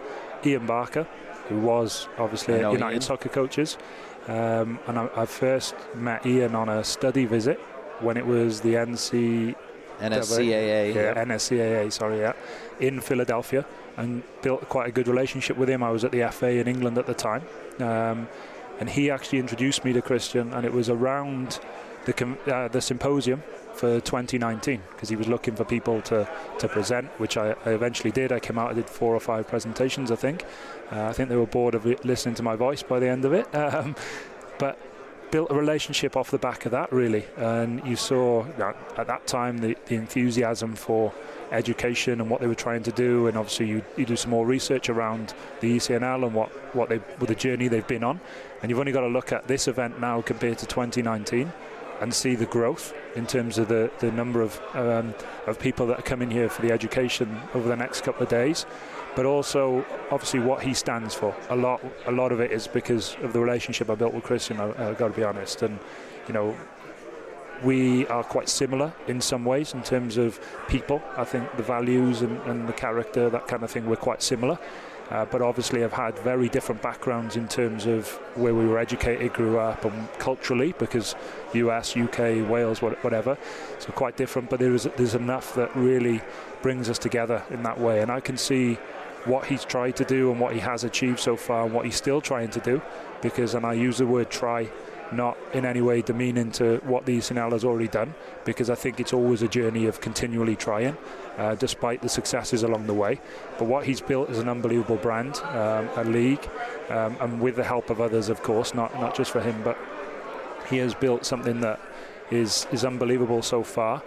Ian 0.47 0.67
Barker, 0.67 1.07
who 1.49 1.59
was 1.59 2.09
obviously 2.19 2.57
United 2.57 2.93
Ian. 2.93 3.01
Soccer 3.01 3.29
Coaches. 3.29 3.79
Um, 4.29 4.79
and 4.87 4.99
I, 4.99 5.09
I, 5.17 5.27
first 5.27 5.75
met 5.97 6.25
Ian 6.25 6.55
on 6.55 6.69
a 6.69 6.85
study 6.85 7.25
visit 7.25 7.59
when 8.01 8.17
it 8.17 8.25
was 8.25 8.61
the 8.61 8.75
NC. 8.75 9.57
NSCAA. 9.99 10.95
Yeah. 10.95 11.25
NSCAA, 11.25 11.93
sorry, 11.93 12.21
yeah, 12.21 12.33
in 12.79 13.01
Philadelphia, 13.01 13.65
and 13.97 14.23
built 14.43 14.69
quite 14.69 14.89
a 14.89 14.93
good 14.93 15.09
relationship 15.09 15.57
with 15.57 15.69
him. 15.69 15.83
I 15.83 15.91
was 15.91 16.05
at 16.05 16.13
the 16.13 16.29
FA 16.31 16.51
in 16.51 16.69
England 16.69 16.99
at 16.99 17.07
the 17.07 17.15
time, 17.15 17.43
um, 17.81 18.29
and 18.79 18.89
he 18.89 19.11
actually 19.11 19.41
introduced 19.41 19.85
me 19.85 19.93
to 19.93 20.03
Christian, 20.03 20.53
and 20.53 20.65
it 20.65 20.73
was 20.73 20.89
around 20.89 21.59
the, 22.05 22.37
uh, 22.53 22.69
the 22.69 22.81
symposium 22.81 23.43
for 23.75 24.01
2019 24.01 24.83
because 24.91 25.09
he 25.09 25.17
was 25.17 25.29
looking 25.29 25.55
for 25.55 25.65
people 25.65 26.01
to, 26.03 26.29
to 26.59 26.69
present, 26.69 27.09
which 27.19 27.37
I, 27.37 27.55
I, 27.65 27.71
eventually 27.71 28.11
did. 28.11 28.33
I 28.33 28.41
came 28.41 28.59
out, 28.59 28.71
I 28.71 28.75
did 28.75 28.89
four 28.89 29.15
or 29.15 29.21
five 29.21 29.49
presentations, 29.49 30.11
I 30.11 30.17
think. 30.17 30.45
Uh, 30.91 31.05
I 31.05 31.13
think 31.13 31.29
they 31.29 31.37
were 31.37 31.47
bored 31.47 31.75
of 31.75 31.85
listening 32.05 32.35
to 32.37 32.43
my 32.43 32.57
voice 32.57 32.83
by 32.83 32.99
the 32.99 33.09
end 33.09 33.25
of 33.25 33.33
it. 33.33 33.47
Um, 33.73 33.97
but 34.59 34.79
built 35.31 35.51
a 35.51 35.55
relationship 35.55 36.15
off 36.15 36.31
the 36.31 36.39
back 36.39 36.67
of 36.67 36.73
that, 36.73 36.93
really. 36.93 37.25
And 37.37 37.85
you 37.87 37.97
saw 37.97 38.45
at 38.99 39.07
that 39.07 39.27
time 39.27 39.59
the, 39.59 39.77
the 39.87 39.95
enthusiasm 39.95 40.75
for 40.75 41.13
education 41.51 42.21
and 42.21 42.29
what 42.29 42.41
they 42.41 42.47
were 42.47 42.55
trying 42.55 42.83
to 42.83 42.93
do. 42.93 43.29
And 43.29 43.37
obviously, 43.37 43.69
you, 43.69 43.83
you 43.97 44.05
do 44.05 44.15
some 44.15 44.31
more 44.31 44.47
research 44.47 44.91
around 44.91 45.33
the 45.61 45.77
ECNL 45.77 46.27
and 46.27 46.35
what, 46.35 46.51
what 46.75 46.91
they, 46.91 46.99
what 46.99 47.29
the 47.29 47.35
journey 47.35 47.69
they've 47.69 47.87
been 47.87 48.05
on. 48.05 48.21
And 48.61 48.69
you've 48.69 48.79
only 48.79 48.93
got 48.93 49.01
to 49.01 49.09
look 49.09 49.33
at 49.33 49.49
this 49.49 49.69
event 49.69 49.99
now 49.99 50.21
compared 50.21 50.59
to 50.59 50.67
2019 50.67 51.51
and 52.03 52.13
see 52.13 52.35
the 52.35 52.47
growth 52.47 52.93
in 53.15 53.27
terms 53.27 53.59
of 53.59 53.69
the, 53.69 53.89
the 54.01 54.11
number 54.11 54.43
of, 54.43 54.61
um, 54.75 55.15
of 55.47 55.59
people 55.61 55.87
that 55.87 56.01
are 56.01 56.03
coming 56.03 56.31
here 56.31 56.49
for 56.49 56.61
the 56.61 56.73
education 56.73 57.41
over 57.55 57.69
the 57.69 57.77
next 57.77 58.03
couple 58.03 58.25
of 58.25 58.29
days. 58.29 58.67
But 59.15 59.25
also, 59.25 59.85
obviously, 60.11 60.41
what 60.41 60.63
he 60.63 60.75
stands 60.75 61.15
for. 61.15 61.35
A 61.49 61.55
lot, 61.57 61.81
a 62.07 62.13
lot 62.13 62.33
of 62.33 62.41
it 62.41 62.51
is 62.51 62.67
because 62.67 63.17
of 63.23 63.33
the 63.33 63.41
relationship 63.41 63.89
I 63.89 63.95
built 63.95 64.15
with 64.15 64.25
Christian. 64.25 64.59
I, 64.59 64.67
have 64.75 64.99
got 64.99 65.09
to 65.09 65.15
be 65.15 65.23
honest, 65.23 65.63
and 65.63 65.79
you 66.27 66.35
know, 66.35 66.57
we 67.63 68.07
are 68.09 68.25
quite 68.25 68.49
similar 68.49 68.93
in 69.07 69.21
some 69.21 69.45
ways 69.45 69.73
in 69.73 69.83
terms 69.83 70.17
of 70.17 70.41
people. 70.67 71.01
I 71.17 71.25
think 71.25 71.57
the 71.57 71.63
values 71.63 72.23
and, 72.23 72.41
and 72.43 72.69
the 72.69 72.73
character, 72.73 73.31
that 73.31 73.47
kind 73.47 73.63
of 73.63 73.71
thing, 73.71 73.87
we're 73.87 73.97
quite 73.97 74.23
similar 74.23 74.59
uh, 75.11 75.25
but 75.27 75.43
obviously 75.43 75.81
have 75.81 75.93
had 75.93 76.19
very 76.21 76.49
different 76.49 76.81
backgrounds 76.83 77.37
in 77.37 77.49
terms 77.49 77.87
of 77.87 78.09
where 78.35 78.55
we 78.55 78.67
were 78.67 78.79
educated, 78.79 79.33
grew 79.33 79.59
up, 79.59 79.85
and 79.85 80.09
culturally, 80.19 80.73
because 80.79 81.15
US, 81.55 81.97
UK, 81.97 82.49
Wales, 82.49 82.81
whatever, 82.81 83.37
so 83.79 83.93
quite 83.93 84.17
different. 84.17 84.51
But 84.51 84.61
there 84.61 84.75
is 84.75 84.89
there's 84.97 85.15
enough 85.15 85.55
that 85.55 85.75
really 85.77 86.21
brings 86.63 86.89
us 86.89 86.99
together 86.99 87.43
in 87.51 87.63
that 87.63 87.79
way, 87.79 88.01
and 88.01 88.11
I 88.11 88.21
can 88.21 88.37
see 88.37 88.75
what 89.25 89.47
he's 89.47 89.65
tried 89.65 89.97
to 89.97 90.05
do 90.05 90.33
and 90.33 90.41
what 90.41 90.53
he 90.53 90.61
has 90.61 90.83
achieved 90.83 91.21
so 91.21 91.37
far, 91.37 91.65
and 91.65 91.75
what 91.75 91.85
he's 91.85 91.97
still 91.97 92.21
trying 92.21 92.51
to 92.51 92.61
do, 92.61 92.83
because 93.21 93.55
and 93.55 93.65
I 93.67 93.75
use 93.75 93.99
the 93.99 94.07
word 94.07 94.31
try 94.31 94.71
not 95.13 95.37
in 95.53 95.65
any 95.65 95.81
way 95.81 96.03
demeaning 96.03 96.51
to 96.53 96.79
what 96.85 97.07
the 97.07 97.19
ECNL 97.19 97.53
has 97.53 97.65
already 97.65 97.89
done, 97.89 98.15
because 98.45 98.71
I 98.71 98.75
think 98.75 99.01
it's 99.01 99.13
always 99.13 99.43
a 99.43 99.49
journey 99.49 99.87
of 99.87 100.01
continually 100.01 100.57
trying, 100.57 100.97
uh, 101.39 101.55
despite 101.55 102.03
the 102.03 102.09
successes 102.09 102.63
along 102.63 102.87
the 102.87 102.95
way. 102.95 103.21
But 103.59 103.67
what 103.67 103.87
he's 103.87 104.01
built 104.01 104.31
is 104.31 104.39
an 104.39 104.49
unbelievable 104.49 104.97
brand, 104.97 105.37
um, 105.37 105.89
a 105.97 106.05
league, 106.05 106.49
um, 106.89 107.17
and 107.21 107.41
with 107.41 107.57
the 107.57 107.65
help 107.65 107.91
of 107.91 108.01
others, 108.01 108.29
of 108.29 108.43
course, 108.43 108.75
not 108.75 108.95
not 109.01 109.15
just 109.15 109.31
for 109.31 109.41
him, 109.41 109.61
but 109.63 109.79
he 110.71 110.79
has 110.79 110.95
built 110.95 111.25
something 111.25 111.61
that 111.61 111.81
is 112.31 112.67
is 112.73 112.85
unbelievable 112.85 113.43
so 113.43 113.63
far. 113.63 114.03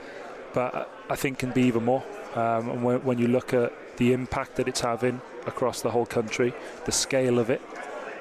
But 0.54 0.90
I 1.10 1.16
think 1.16 1.40
can 1.40 1.52
be 1.52 1.64
even 1.64 1.86
more. 1.86 2.04
Um, 2.34 2.70
and 2.70 2.84
when, 2.84 3.04
when 3.04 3.18
you 3.18 3.28
look 3.28 3.54
at 3.54 3.74
the 3.98 4.12
impact 4.14 4.56
that 4.56 4.68
it's 4.68 4.82
having 4.82 5.22
across 5.46 5.82
the 5.82 5.92
whole 5.92 6.06
country, 6.06 6.54
the 6.86 6.92
scale 6.92 7.40
of 7.40 7.50
it, 7.50 7.62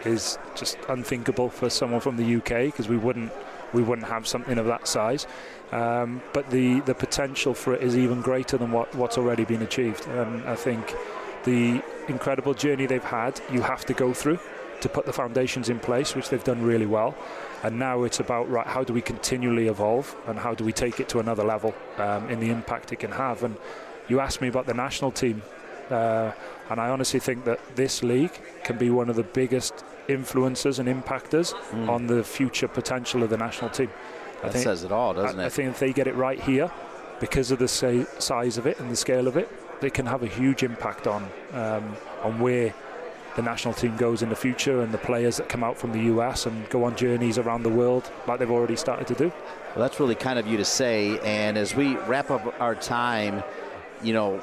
is 0.07 0.39
just 0.55 0.79
unthinkable 0.89 1.49
for 1.49 1.71
someone 1.71 2.01
from 2.01 2.17
the 2.17 2.37
UK 2.37 2.67
because 2.67 2.89
we 2.89 2.97
wouldn't 2.97 3.33
we 3.73 3.83
wouldn't 3.83 4.07
have 4.07 4.27
something 4.27 4.59
of 4.59 4.67
that 4.67 4.87
size. 4.87 5.27
Um, 5.73 6.23
but 6.33 6.51
the 6.51 6.81
the 6.81 6.95
potential 6.95 7.55
for 7.55 7.75
it 7.75 7.83
is 7.83 7.97
even 7.97 8.21
greater 8.21 8.57
than 8.57 8.71
what, 8.71 8.95
what's 8.95 9.19
already 9.19 9.45
been 9.45 9.63
achieved. 9.63 10.07
And 10.07 10.45
I 10.45 10.55
think 10.55 10.95
the 11.45 11.83
incredible 12.09 12.55
journey 12.55 12.87
they've 12.87 13.03
had, 13.03 13.41
you 13.53 13.63
have 13.63 13.85
to 13.87 13.95
go 13.95 14.13
through 14.13 14.39
to 14.81 14.89
put 14.89 15.07
the 15.07 15.13
foundations 15.13 15.69
in 15.69 15.79
place, 15.79 16.15
which 16.15 16.29
they've 16.29 16.45
done 16.45 16.63
really 16.63 16.87
well. 16.87 17.15
And 17.63 17.79
now 17.79 18.03
it's 18.03 18.21
about 18.21 18.51
right, 18.51 18.67
how 18.67 18.85
do 18.85 18.93
we 18.93 19.01
continually 19.01 19.69
evolve 19.69 20.15
and 20.27 20.39
how 20.39 20.55
do 20.55 20.65
we 20.65 20.73
take 20.73 21.01
it 21.01 21.09
to 21.11 21.21
another 21.21 21.45
level 21.45 21.75
um, 21.99 22.29
in 22.29 22.41
the 22.41 22.51
impact 22.51 22.93
it 22.93 22.97
can 22.97 23.13
have. 23.13 23.43
And 23.43 23.57
you 24.09 24.21
asked 24.21 24.43
me 24.43 24.49
about 24.49 24.67
the 24.67 24.75
national 24.75 25.13
team, 25.13 25.43
uh, 25.91 26.33
and 26.69 26.81
I 26.81 26.91
honestly 26.91 27.21
think 27.21 27.45
that 27.45 27.61
this 27.77 28.03
league 28.03 28.33
can 28.63 28.77
be 28.77 28.91
one 28.91 29.09
of 29.09 29.17
the 29.17 29.23
biggest 29.23 29.85
influencers 30.09 30.79
and 30.79 30.89
impactors 30.89 31.55
mm. 31.71 31.89
on 31.89 32.07
the 32.07 32.23
future 32.23 32.69
potential 32.69 33.23
of 33.23 33.31
the 33.31 33.37
national 33.37 33.71
team. 33.71 33.91
That 34.43 34.49
I 34.49 34.51
think, 34.51 34.65
says 34.65 34.85
it 34.85 34.93
all, 34.93 35.15
doesn't 35.15 35.39
I, 35.39 35.45
it? 35.45 35.47
I 35.47 35.49
think 35.49 35.71
if 35.71 35.79
they 35.79 35.93
get 35.93 36.07
it 36.07 36.15
right 36.15 36.41
here, 36.41 36.71
because 37.21 37.51
of 37.51 37.59
the 37.59 37.69
say, 37.69 38.05
size 38.19 38.59
of 38.59 38.67
it 38.67 38.79
and 38.81 38.91
the 38.91 38.97
scale 38.97 39.29
of 39.29 39.37
it, 39.37 39.49
they 39.81 39.91
can 39.91 40.07
have 40.07 40.23
a 40.23 40.27
huge 40.27 40.63
impact 40.63 41.07
on 41.07 41.29
um, 41.53 41.97
on 42.23 42.39
where 42.41 42.75
the 43.37 43.43
national 43.43 43.75
team 43.75 43.97
goes 43.97 44.23
in 44.23 44.29
the 44.29 44.37
future 44.37 44.81
and 44.83 44.93
the 44.93 44.99
players 44.99 45.37
that 45.39 45.49
come 45.49 45.65
out 45.65 45.77
from 45.77 45.93
the 45.93 46.05
US 46.15 46.47
and 46.47 46.69
go 46.71 46.85
on 46.85 46.95
journeys 46.97 47.37
around 47.37 47.65
the 47.65 47.69
world 47.71 48.11
like 48.27 48.39
they've 48.39 48.51
already 48.51 48.77
started 48.77 49.07
to 49.09 49.15
do. 49.15 49.33
Well, 49.75 49.83
that's 49.83 49.99
really 49.99 50.15
kind 50.15 50.39
of 50.39 50.47
you 50.47 50.57
to 50.57 50.65
say. 50.65 51.19
And 51.21 51.59
as 51.59 51.75
we 51.75 51.97
wrap 51.97 52.31
up 52.31 52.55
our 52.61 52.77
time, 52.77 53.43
you 54.03 54.13
know, 54.13 54.41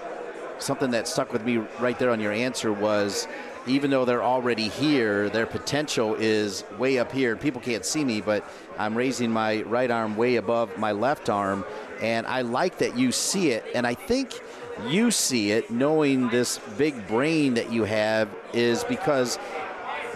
something 0.59 0.91
that 0.91 1.07
stuck 1.07 1.31
with 1.31 1.45
me 1.45 1.57
right 1.79 1.97
there 1.97 2.11
on 2.11 2.19
your 2.19 2.33
answer 2.33 2.73
was 2.73 3.27
even 3.67 3.91
though 3.91 4.05
they're 4.05 4.23
already 4.23 4.67
here, 4.67 5.29
their 5.29 5.45
potential 5.45 6.15
is 6.15 6.63
way 6.77 6.99
up 6.99 7.11
here. 7.11 7.35
People 7.35 7.61
can't 7.61 7.85
see 7.85 8.03
me, 8.03 8.21
but 8.21 8.43
I'm 8.77 8.95
raising 8.95 9.31
my 9.31 9.61
right 9.63 9.89
arm 9.89 10.15
way 10.15 10.37
above 10.37 10.77
my 10.77 10.91
left 10.91 11.29
arm. 11.29 11.65
And 12.01 12.25
I 12.25 12.41
like 12.41 12.79
that 12.79 12.97
you 12.97 13.11
see 13.11 13.51
it. 13.51 13.63
And 13.75 13.85
I 13.85 13.93
think 13.93 14.39
you 14.87 15.11
see 15.11 15.51
it 15.51 15.69
knowing 15.69 16.29
this 16.29 16.59
big 16.77 17.07
brain 17.07 17.53
that 17.53 17.71
you 17.71 17.83
have 17.83 18.29
is 18.53 18.83
because 18.85 19.37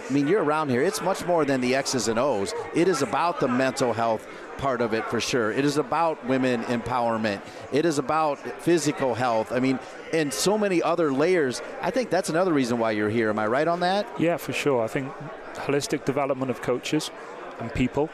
I 0.08 0.12
mean, 0.12 0.28
you're 0.28 0.44
around 0.44 0.68
here. 0.68 0.82
It's 0.82 1.02
much 1.02 1.26
more 1.26 1.44
than 1.44 1.60
the 1.60 1.74
X's 1.74 2.06
and 2.06 2.18
O's. 2.18 2.54
It 2.74 2.86
is 2.86 3.02
about 3.02 3.40
the 3.40 3.48
mental 3.48 3.92
health 3.92 4.26
part 4.56 4.80
of 4.80 4.94
it 4.94 5.04
for 5.06 5.20
sure. 5.20 5.50
It 5.50 5.64
is 5.64 5.78
about 5.78 6.24
women 6.26 6.62
empowerment. 6.64 7.40
It 7.72 7.84
is 7.84 7.98
about 7.98 8.38
physical 8.62 9.14
health. 9.14 9.50
I 9.50 9.58
mean, 9.58 9.80
and 10.12 10.32
so 10.32 10.56
many 10.56 10.80
other 10.80 11.12
layers. 11.12 11.60
I 11.82 11.90
think 11.90 12.10
that's 12.10 12.28
another 12.28 12.52
reason 12.52 12.78
why 12.78 12.92
you're 12.92 13.10
here. 13.10 13.30
Am 13.30 13.38
I 13.38 13.48
right 13.48 13.66
on 13.66 13.80
that? 13.80 14.06
Yeah, 14.18 14.36
for 14.36 14.52
sure. 14.52 14.84
I 14.84 14.86
think 14.86 15.12
holistic 15.54 16.04
development 16.04 16.50
of 16.52 16.62
coaches 16.62 17.10
and 17.58 17.74
people, 17.74 18.08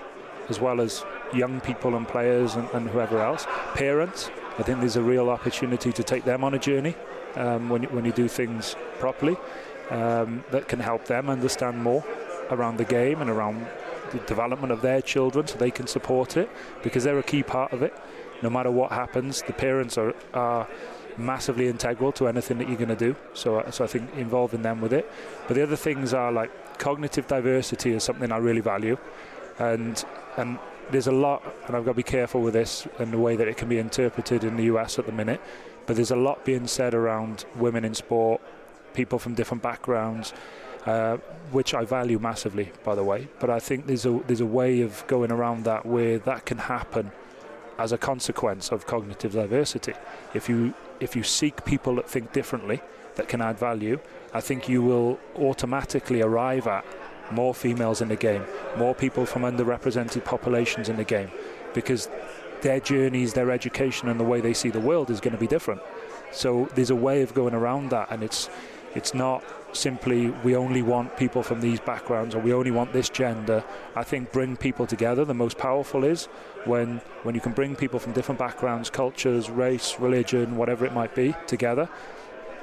as 0.48 0.60
well 0.60 0.80
as 0.80 1.04
young 1.34 1.60
people 1.60 1.94
and 1.94 2.08
players 2.08 2.54
and, 2.54 2.68
and 2.70 2.88
whoever 2.88 3.20
else, 3.20 3.46
parents. 3.74 4.30
I 4.58 4.62
think 4.62 4.80
there's 4.80 4.96
a 4.96 5.02
real 5.02 5.28
opportunity 5.28 5.92
to 5.92 6.02
take 6.02 6.24
them 6.24 6.42
on 6.42 6.54
a 6.54 6.58
journey 6.58 6.96
um, 7.36 7.68
when, 7.68 7.84
when 7.84 8.04
you 8.06 8.12
do 8.12 8.28
things 8.28 8.76
properly 8.98 9.36
um, 9.92 10.44
that 10.50 10.68
can 10.68 10.80
help 10.80 11.04
them 11.04 11.28
understand 11.28 11.82
more 11.82 12.04
around 12.50 12.78
the 12.78 12.84
game 12.84 13.20
and 13.20 13.30
around 13.30 13.66
the 14.10 14.18
development 14.20 14.72
of 14.72 14.82
their 14.82 15.00
children 15.00 15.46
so 15.46 15.56
they 15.56 15.70
can 15.70 15.86
support 15.86 16.36
it 16.36 16.50
because 16.82 17.04
they're 17.04 17.18
a 17.18 17.22
key 17.22 17.42
part 17.42 17.72
of 17.72 17.82
it. 17.82 17.94
No 18.42 18.50
matter 18.50 18.70
what 18.70 18.90
happens, 18.90 19.42
the 19.42 19.52
parents 19.52 19.96
are, 19.96 20.14
are 20.34 20.66
massively 21.16 21.68
integral 21.68 22.10
to 22.12 22.26
anything 22.26 22.58
that 22.58 22.68
you're 22.68 22.76
going 22.76 22.88
to 22.88 22.96
do. 22.96 23.14
So, 23.34 23.64
so 23.70 23.84
I 23.84 23.86
think 23.86 24.14
involving 24.16 24.62
them 24.62 24.80
with 24.80 24.92
it. 24.92 25.10
But 25.46 25.54
the 25.54 25.62
other 25.62 25.76
things 25.76 26.12
are 26.12 26.32
like 26.32 26.78
cognitive 26.78 27.26
diversity 27.26 27.92
is 27.92 28.02
something 28.02 28.32
I 28.32 28.38
really 28.38 28.60
value, 28.60 28.98
and 29.58 30.04
and 30.36 30.58
there's 30.90 31.06
a 31.06 31.12
lot, 31.12 31.42
and 31.66 31.76
I've 31.76 31.84
got 31.84 31.92
to 31.92 31.96
be 31.96 32.02
careful 32.02 32.40
with 32.40 32.54
this 32.54 32.86
and 32.98 33.12
the 33.12 33.18
way 33.18 33.36
that 33.36 33.46
it 33.46 33.56
can 33.56 33.68
be 33.68 33.78
interpreted 33.78 34.42
in 34.44 34.56
the 34.56 34.64
US 34.64 34.98
at 34.98 35.06
the 35.06 35.12
minute. 35.12 35.40
But 35.86 35.96
there's 35.96 36.10
a 36.10 36.16
lot 36.16 36.44
being 36.44 36.66
said 36.66 36.94
around 36.94 37.44
women 37.56 37.84
in 37.84 37.94
sport, 37.94 38.40
people 38.94 39.18
from 39.18 39.34
different 39.34 39.62
backgrounds, 39.62 40.32
uh, 40.86 41.16
which 41.50 41.74
I 41.74 41.84
value 41.84 42.18
massively, 42.18 42.72
by 42.84 42.94
the 42.94 43.04
way. 43.04 43.28
But 43.40 43.50
I 43.50 43.60
think 43.60 43.86
there's 43.86 44.06
a 44.06 44.20
there's 44.26 44.40
a 44.40 44.46
way 44.46 44.80
of 44.82 45.04
going 45.06 45.30
around 45.30 45.64
that 45.64 45.86
where 45.86 46.18
that 46.18 46.46
can 46.46 46.58
happen 46.58 47.12
as 47.78 47.92
a 47.92 47.98
consequence 47.98 48.70
of 48.70 48.86
cognitive 48.86 49.32
diversity. 49.32 49.94
If 50.34 50.48
you 50.48 50.74
if 51.00 51.16
you 51.16 51.22
seek 51.22 51.64
people 51.64 51.96
that 51.96 52.08
think 52.08 52.32
differently, 52.32 52.80
that 53.16 53.28
can 53.28 53.40
add 53.40 53.58
value, 53.58 53.98
I 54.32 54.40
think 54.40 54.68
you 54.68 54.82
will 54.82 55.18
automatically 55.36 56.22
arrive 56.22 56.66
at 56.66 56.84
more 57.30 57.54
females 57.54 58.00
in 58.00 58.08
the 58.08 58.16
game, 58.16 58.44
more 58.76 58.94
people 58.94 59.26
from 59.26 59.42
underrepresented 59.42 60.24
populations 60.24 60.88
in 60.88 60.96
the 60.96 61.04
game, 61.04 61.30
because 61.74 62.08
their 62.62 62.80
journeys, 62.80 63.32
their 63.32 63.50
education, 63.50 64.08
and 64.08 64.20
the 64.20 64.24
way 64.24 64.40
they 64.40 64.54
see 64.54 64.70
the 64.70 64.80
world 64.80 65.10
is 65.10 65.20
going 65.20 65.32
to 65.32 65.40
be 65.40 65.46
different. 65.46 65.80
So 66.30 66.68
there's 66.74 66.90
a 66.90 66.96
way 66.96 67.22
of 67.22 67.34
going 67.34 67.54
around 67.54 67.90
that, 67.90 68.08
and 68.10 68.22
it's 68.22 68.48
it's 68.94 69.14
not 69.14 69.42
simply 69.72 70.28
we 70.44 70.54
only 70.54 70.82
want 70.82 71.16
people 71.16 71.42
from 71.42 71.60
these 71.60 71.80
backgrounds 71.80 72.34
or 72.34 72.40
we 72.40 72.52
only 72.52 72.70
want 72.70 72.92
this 72.92 73.08
gender. 73.08 73.64
I 73.96 74.04
think 74.04 74.32
bring 74.32 74.56
people 74.56 74.86
together. 74.86 75.24
The 75.24 75.34
most 75.34 75.58
powerful 75.58 76.04
is 76.04 76.26
when 76.64 77.00
when 77.22 77.34
you 77.34 77.40
can 77.40 77.52
bring 77.52 77.74
people 77.76 77.98
from 77.98 78.12
different 78.12 78.38
backgrounds, 78.38 78.90
cultures, 78.90 79.50
race, 79.50 79.98
religion, 79.98 80.56
whatever 80.56 80.84
it 80.84 80.92
might 80.92 81.14
be, 81.14 81.34
together. 81.46 81.88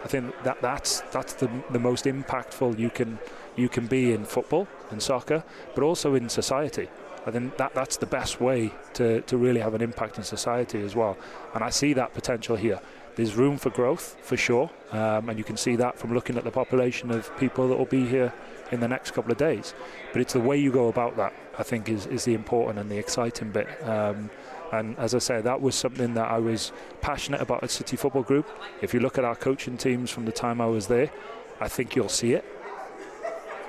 I 0.03 0.07
think 0.07 0.33
that 0.43 0.61
that's 0.61 1.01
that's 1.11 1.33
the 1.33 1.49
the 1.71 1.79
most 1.79 2.05
impactful 2.05 2.79
you 2.79 2.89
can 2.89 3.19
you 3.55 3.69
can 3.69 3.87
be 3.87 4.13
in 4.13 4.25
football 4.25 4.67
and 4.91 5.01
soccer, 5.01 5.43
but 5.75 5.83
also 5.83 6.15
in 6.15 6.29
society. 6.29 6.87
I 7.25 7.31
think 7.31 7.57
that 7.57 7.73
that's 7.75 7.97
the 7.97 8.05
best 8.05 8.39
way 8.39 8.71
to, 8.93 9.21
to 9.21 9.37
really 9.37 9.59
have 9.59 9.73
an 9.73 9.81
impact 9.81 10.17
in 10.17 10.23
society 10.23 10.81
as 10.81 10.95
well. 10.95 11.17
And 11.53 11.63
I 11.63 11.69
see 11.69 11.93
that 11.93 12.13
potential 12.13 12.55
here. 12.55 12.79
There's 13.19 13.35
room 13.35 13.57
for 13.57 13.69
growth 13.69 14.15
for 14.21 14.37
sure, 14.37 14.69
um, 14.93 15.27
and 15.27 15.37
you 15.37 15.43
can 15.43 15.57
see 15.57 15.75
that 15.75 15.99
from 15.99 16.13
looking 16.13 16.37
at 16.37 16.45
the 16.45 16.51
population 16.51 17.11
of 17.11 17.37
people 17.37 17.67
that 17.67 17.77
will 17.77 17.83
be 17.83 18.07
here 18.07 18.31
in 18.71 18.79
the 18.79 18.87
next 18.87 19.11
couple 19.11 19.29
of 19.29 19.37
days. 19.37 19.73
But 20.13 20.21
it's 20.21 20.31
the 20.31 20.39
way 20.39 20.55
you 20.55 20.71
go 20.71 20.87
about 20.87 21.17
that, 21.17 21.33
I 21.57 21.63
think, 21.63 21.89
is, 21.89 22.05
is 22.05 22.23
the 22.23 22.33
important 22.33 22.79
and 22.79 22.89
the 22.89 22.97
exciting 22.97 23.51
bit. 23.51 23.67
Um, 23.85 24.29
and 24.71 24.97
as 24.97 25.13
I 25.13 25.17
said, 25.17 25.43
that 25.43 25.59
was 25.59 25.75
something 25.75 26.13
that 26.13 26.31
I 26.31 26.37
was 26.37 26.71
passionate 27.01 27.41
about 27.41 27.61
at 27.61 27.71
City 27.71 27.97
Football 27.97 28.23
Group. 28.23 28.49
If 28.81 28.93
you 28.93 29.01
look 29.01 29.17
at 29.17 29.25
our 29.25 29.35
coaching 29.35 29.75
teams 29.75 30.09
from 30.09 30.23
the 30.23 30.31
time 30.31 30.61
I 30.61 30.67
was 30.67 30.87
there, 30.87 31.11
I 31.59 31.67
think 31.67 31.97
you'll 31.97 32.07
see 32.07 32.31
it. 32.31 32.45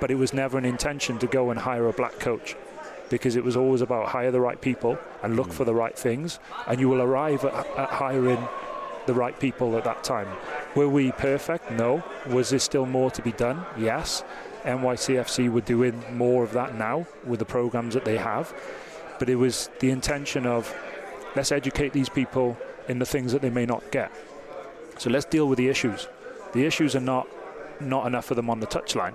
But 0.01 0.13
it 0.13 0.15
was 0.15 0.33
never 0.33 0.59
an 0.59 0.65
intention 0.65 1.19
to 1.19 1.27
go 1.27 1.51
and 1.51 1.59
hire 1.59 1.89
a 1.89 1.93
black 1.93 2.21
coach 2.21 2.55
because 3.09 3.35
it 3.35 3.43
was 3.43 3.57
always 3.57 3.81
about 3.81 4.11
hire 4.11 4.31
the 4.31 4.41
right 4.41 4.61
people 4.61 4.97
and 5.25 5.35
look 5.35 5.49
mm. 5.49 5.55
for 5.55 5.65
the 5.65 5.75
right 5.75 5.99
things, 5.99 6.39
and 6.69 6.79
you 6.79 6.89
will 6.89 7.03
arrive 7.03 7.45
at, 7.45 7.67
at 7.77 7.89
hiring 7.89 8.39
the 9.11 9.19
right 9.19 9.41
people 9.41 9.77
at 9.77 9.83
that 9.83 10.05
time. 10.05 10.29
Were 10.77 10.89
we 10.89 11.11
perfect? 11.11 11.69
No. 11.73 12.05
Was 12.29 12.51
there 12.51 12.61
still 12.61 12.87
more 12.87 13.11
to 13.11 13.23
be 13.23 13.33
done? 13.33 13.67
Yes. 13.77 14.23
NYCFC 14.63 15.51
were 15.51 15.63
doing 15.63 16.01
more 16.17 16.45
of 16.45 16.53
that 16.53 16.77
now 16.77 17.07
with 17.25 17.41
the 17.41 17.45
programs 17.45 17.95
that 17.95 18.05
they 18.05 18.17
have. 18.17 18.55
But 19.19 19.29
it 19.29 19.35
was 19.35 19.69
the 19.81 19.91
intention 19.91 20.47
of 20.47 20.73
let's 21.35 21.51
educate 21.51 21.93
these 21.93 22.09
people 22.09 22.57
in 22.87 23.01
the 23.01 23.07
things 23.07 23.33
that 23.33 23.43
they 23.43 23.51
may 23.51 23.67
not 23.67 23.83
get. 23.91 24.13
So 24.99 25.11
let's 25.11 25.25
deal 25.25 25.49
with 25.49 25.59
the 25.59 25.69
issues. 25.69 26.07
The 26.53 26.65
issues 26.65 26.95
are 26.95 27.07
not 27.15 27.27
not 27.81 28.07
enough 28.07 28.27
for 28.27 28.37
them 28.37 28.49
on 28.49 28.61
the 28.61 28.67
touchline. 28.69 29.15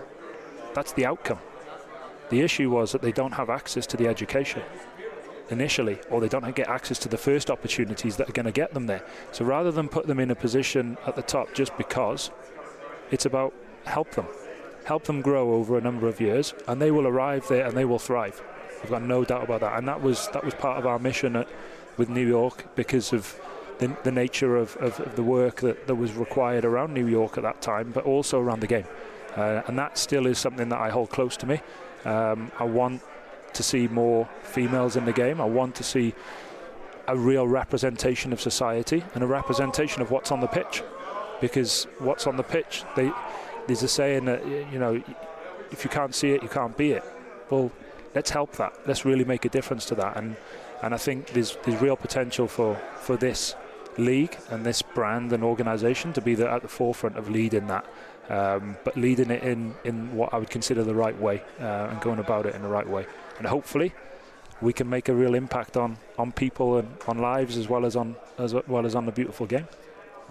That's 0.74 0.92
the 0.92 1.06
outcome. 1.06 1.40
The 2.32 2.42
issue 2.42 2.70
was 2.70 2.92
that 2.92 3.02
they 3.02 3.14
don't 3.14 3.36
have 3.36 3.50
access 3.50 3.88
to 3.88 3.96
the 3.96 4.08
education 4.08 4.62
initially, 5.50 6.00
or 6.10 6.20
they 6.20 6.28
don't 6.28 6.56
get 6.56 6.68
access 6.68 7.00
to 7.00 7.10
the 7.10 7.18
first 7.18 7.52
opportunities 7.52 8.18
that 8.18 8.30
are 8.30 8.34
going 8.34 8.46
to 8.46 8.52
get 8.52 8.74
them 8.74 8.88
there. 8.88 9.04
So 9.32 9.46
rather 9.46 9.72
than 9.72 9.90
put 9.90 10.08
them 10.08 10.20
in 10.20 10.32
a 10.32 10.36
position 10.36 10.98
at 11.06 11.16
the 11.16 11.22
top 11.22 11.54
just 11.54 11.76
because, 11.78 12.32
it's 13.12 13.26
about 13.26 13.54
help 13.86 14.12
them, 14.12 14.28
help 14.86 15.04
them 15.04 15.22
grow 15.22 15.54
over 15.54 15.78
a 15.78 15.82
number 15.82 16.08
of 16.08 16.20
years, 16.20 16.54
and 16.68 16.82
they 16.82 16.92
will 16.92 17.08
arrive 17.08 17.48
there 17.48 17.66
and 17.68 17.78
they 17.78 17.86
will 17.86 18.00
thrive. 18.00 18.42
I've 18.84 18.90
got 18.90 19.04
no 19.04 19.24
doubt 19.24 19.44
about 19.44 19.62
that, 19.62 19.78
and 19.78 19.88
that 19.88 20.02
was 20.02 20.28
that 20.30 20.44
was 20.44 20.54
part 20.54 20.78
of 20.78 20.86
our 20.86 21.00
mission 21.00 21.36
at, 21.36 21.48
with 21.98 22.10
New 22.10 22.28
York 22.28 22.76
because 22.76 23.14
of 23.14 23.40
the, 23.80 23.96
the 24.04 24.12
nature 24.12 24.58
of, 24.58 24.76
of, 24.78 25.00
of, 25.00 25.16
the 25.16 25.24
work 25.24 25.62
that, 25.62 25.88
that 25.88 25.96
was 25.96 26.14
required 26.14 26.66
around 26.66 26.94
New 26.94 27.08
York 27.08 27.38
at 27.38 27.44
that 27.44 27.62
time, 27.62 27.92
but 27.92 28.06
also 28.06 28.40
around 28.40 28.62
the 28.62 28.68
game. 28.68 28.86
Uh, 29.36 29.62
and 29.68 29.78
that 29.78 29.98
still 29.98 30.28
is 30.28 30.40
something 30.40 30.70
that 30.70 30.80
I 30.80 30.90
hold 30.90 31.10
close 31.10 31.36
to 31.38 31.46
me. 31.46 31.62
Um, 32.06 32.52
I 32.58 32.64
want 32.64 33.02
to 33.56 33.64
see 33.64 33.88
more 33.88 34.28
females 34.44 34.96
in 34.96 35.06
the 35.06 35.14
game. 35.14 35.42
I 35.42 35.46
want 35.46 35.76
to 35.76 35.84
see 35.84 36.14
a 37.08 37.18
real 37.18 37.48
representation 37.48 38.34
of 38.34 38.42
society 38.42 39.04
and 39.14 39.24
a 39.24 39.28
representation 39.28 40.02
of 40.02 40.12
what's 40.12 40.32
on 40.32 40.40
the 40.40 40.48
pitch. 40.48 40.84
Because 41.42 41.86
what's 42.00 42.28
on 42.28 42.38
the 42.38 42.44
pitch, 42.44 42.84
they, 42.96 43.12
there's 43.68 43.84
a 43.84 43.88
saying 43.88 44.26
that, 44.26 44.46
you 44.48 44.80
know, 44.80 45.02
if 45.72 45.84
you 45.84 45.90
can't 45.90 46.16
see 46.16 46.32
it, 46.32 46.42
you 46.42 46.50
can't 46.50 46.78
be 46.78 46.92
it. 46.92 47.04
Well, 47.50 47.72
let's 48.14 48.30
help 48.30 48.54
that. 48.54 48.74
Let's 48.88 49.06
really 49.06 49.26
make 49.26 49.46
a 49.46 49.50
difference 49.50 49.86
to 49.88 49.96
that. 49.96 50.18
And, 50.18 50.38
and 50.82 50.94
I 50.94 50.98
think 50.98 51.32
there's, 51.34 51.58
there's 51.64 51.82
real 51.82 51.98
potential 51.98 52.48
for, 52.48 52.80
for 52.98 53.18
this 53.18 53.56
league 53.98 54.38
and 54.50 54.66
this 54.66 54.82
brand 54.82 55.34
and 55.34 55.44
organisation 55.44 56.14
to 56.14 56.22
be 56.22 56.36
the, 56.36 56.50
at 56.50 56.62
the 56.62 56.68
forefront 56.68 57.18
of 57.18 57.30
leading 57.30 57.68
that 57.68 57.86
um, 58.30 58.78
but 58.84 58.98
leading 58.98 59.30
it 59.32 59.44
in, 59.44 59.76
in 59.84 60.16
what 60.16 60.34
I 60.34 60.38
would 60.38 60.50
consider 60.50 60.84
the 60.84 60.96
right 60.96 61.18
way 61.20 61.44
uh, 61.60 61.90
and 61.92 62.02
going 62.02 62.20
about 62.20 62.46
it 62.46 62.56
in 62.56 62.62
the 62.62 62.68
right 62.68 62.88
way. 62.88 63.06
And 63.38 63.48
hopefully, 63.48 63.94
we 64.62 64.74
can 64.74 64.90
make 64.90 65.10
a 65.10 65.14
real 65.14 65.36
impact 65.36 65.78
on, 65.78 65.98
on 66.18 66.32
people 66.32 66.78
and 66.78 66.90
on 67.08 67.18
lives 67.20 67.58
as 67.58 67.68
well 67.68 67.86
as 67.86 67.96
on 67.96 68.16
as 68.38 68.54
well 68.54 68.86
as 68.86 68.96
on 68.96 69.06
the 69.06 69.12
beautiful 69.12 69.46
game. 69.46 69.68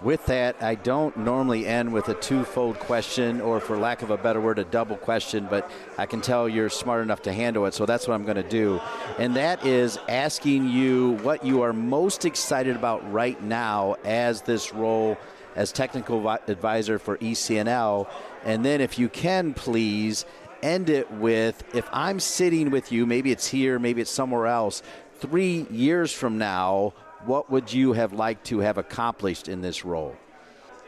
With 0.03 0.25
that, 0.25 0.61
I 0.61 0.75
don't 0.75 1.15
normally 1.15 1.65
end 1.65 1.93
with 1.93 2.09
a 2.09 2.13
twofold 2.15 2.77
question, 2.79 3.39
or 3.39 3.61
for 3.61 3.77
lack 3.77 4.01
of 4.01 4.11
a 4.11 4.17
better 4.17 4.41
word, 4.41 4.59
a 4.59 4.65
double 4.65 4.97
question, 4.97 5.47
but 5.49 5.71
I 5.97 6.05
can 6.05 6.19
tell 6.19 6.49
you're 6.49 6.69
smart 6.69 7.01
enough 7.01 7.21
to 7.23 7.33
handle 7.33 7.65
it, 7.65 7.73
so 7.73 7.85
that's 7.85 8.05
what 8.07 8.13
I'm 8.13 8.23
going 8.25 8.35
to 8.35 8.43
do. 8.43 8.81
And 9.17 9.35
that 9.37 9.65
is 9.65 9.97
asking 10.09 10.69
you 10.69 11.13
what 11.23 11.45
you 11.45 11.61
are 11.61 11.71
most 11.71 12.25
excited 12.25 12.75
about 12.75 13.09
right 13.11 13.41
now 13.41 13.95
as 14.03 14.41
this 14.41 14.73
role 14.73 15.17
as 15.55 15.71
technical 15.71 16.29
advisor 16.29 16.99
for 16.99 17.17
ECNL. 17.17 18.09
And 18.43 18.65
then, 18.65 18.81
if 18.81 18.99
you 18.99 19.07
can, 19.07 19.53
please 19.53 20.25
end 20.61 20.89
it 20.89 21.09
with 21.09 21.63
if 21.73 21.87
I'm 21.93 22.19
sitting 22.19 22.69
with 22.69 22.91
you, 22.91 23.05
maybe 23.05 23.31
it's 23.31 23.47
here, 23.47 23.79
maybe 23.79 24.01
it's 24.01 24.11
somewhere 24.11 24.47
else, 24.47 24.83
three 25.19 25.65
years 25.71 26.11
from 26.11 26.37
now, 26.37 26.93
what 27.25 27.49
would 27.49 27.73
you 27.73 27.93
have 27.93 28.13
liked 28.13 28.45
to 28.47 28.59
have 28.59 28.77
accomplished 28.77 29.47
in 29.47 29.61
this 29.61 29.83
role? 29.83 30.15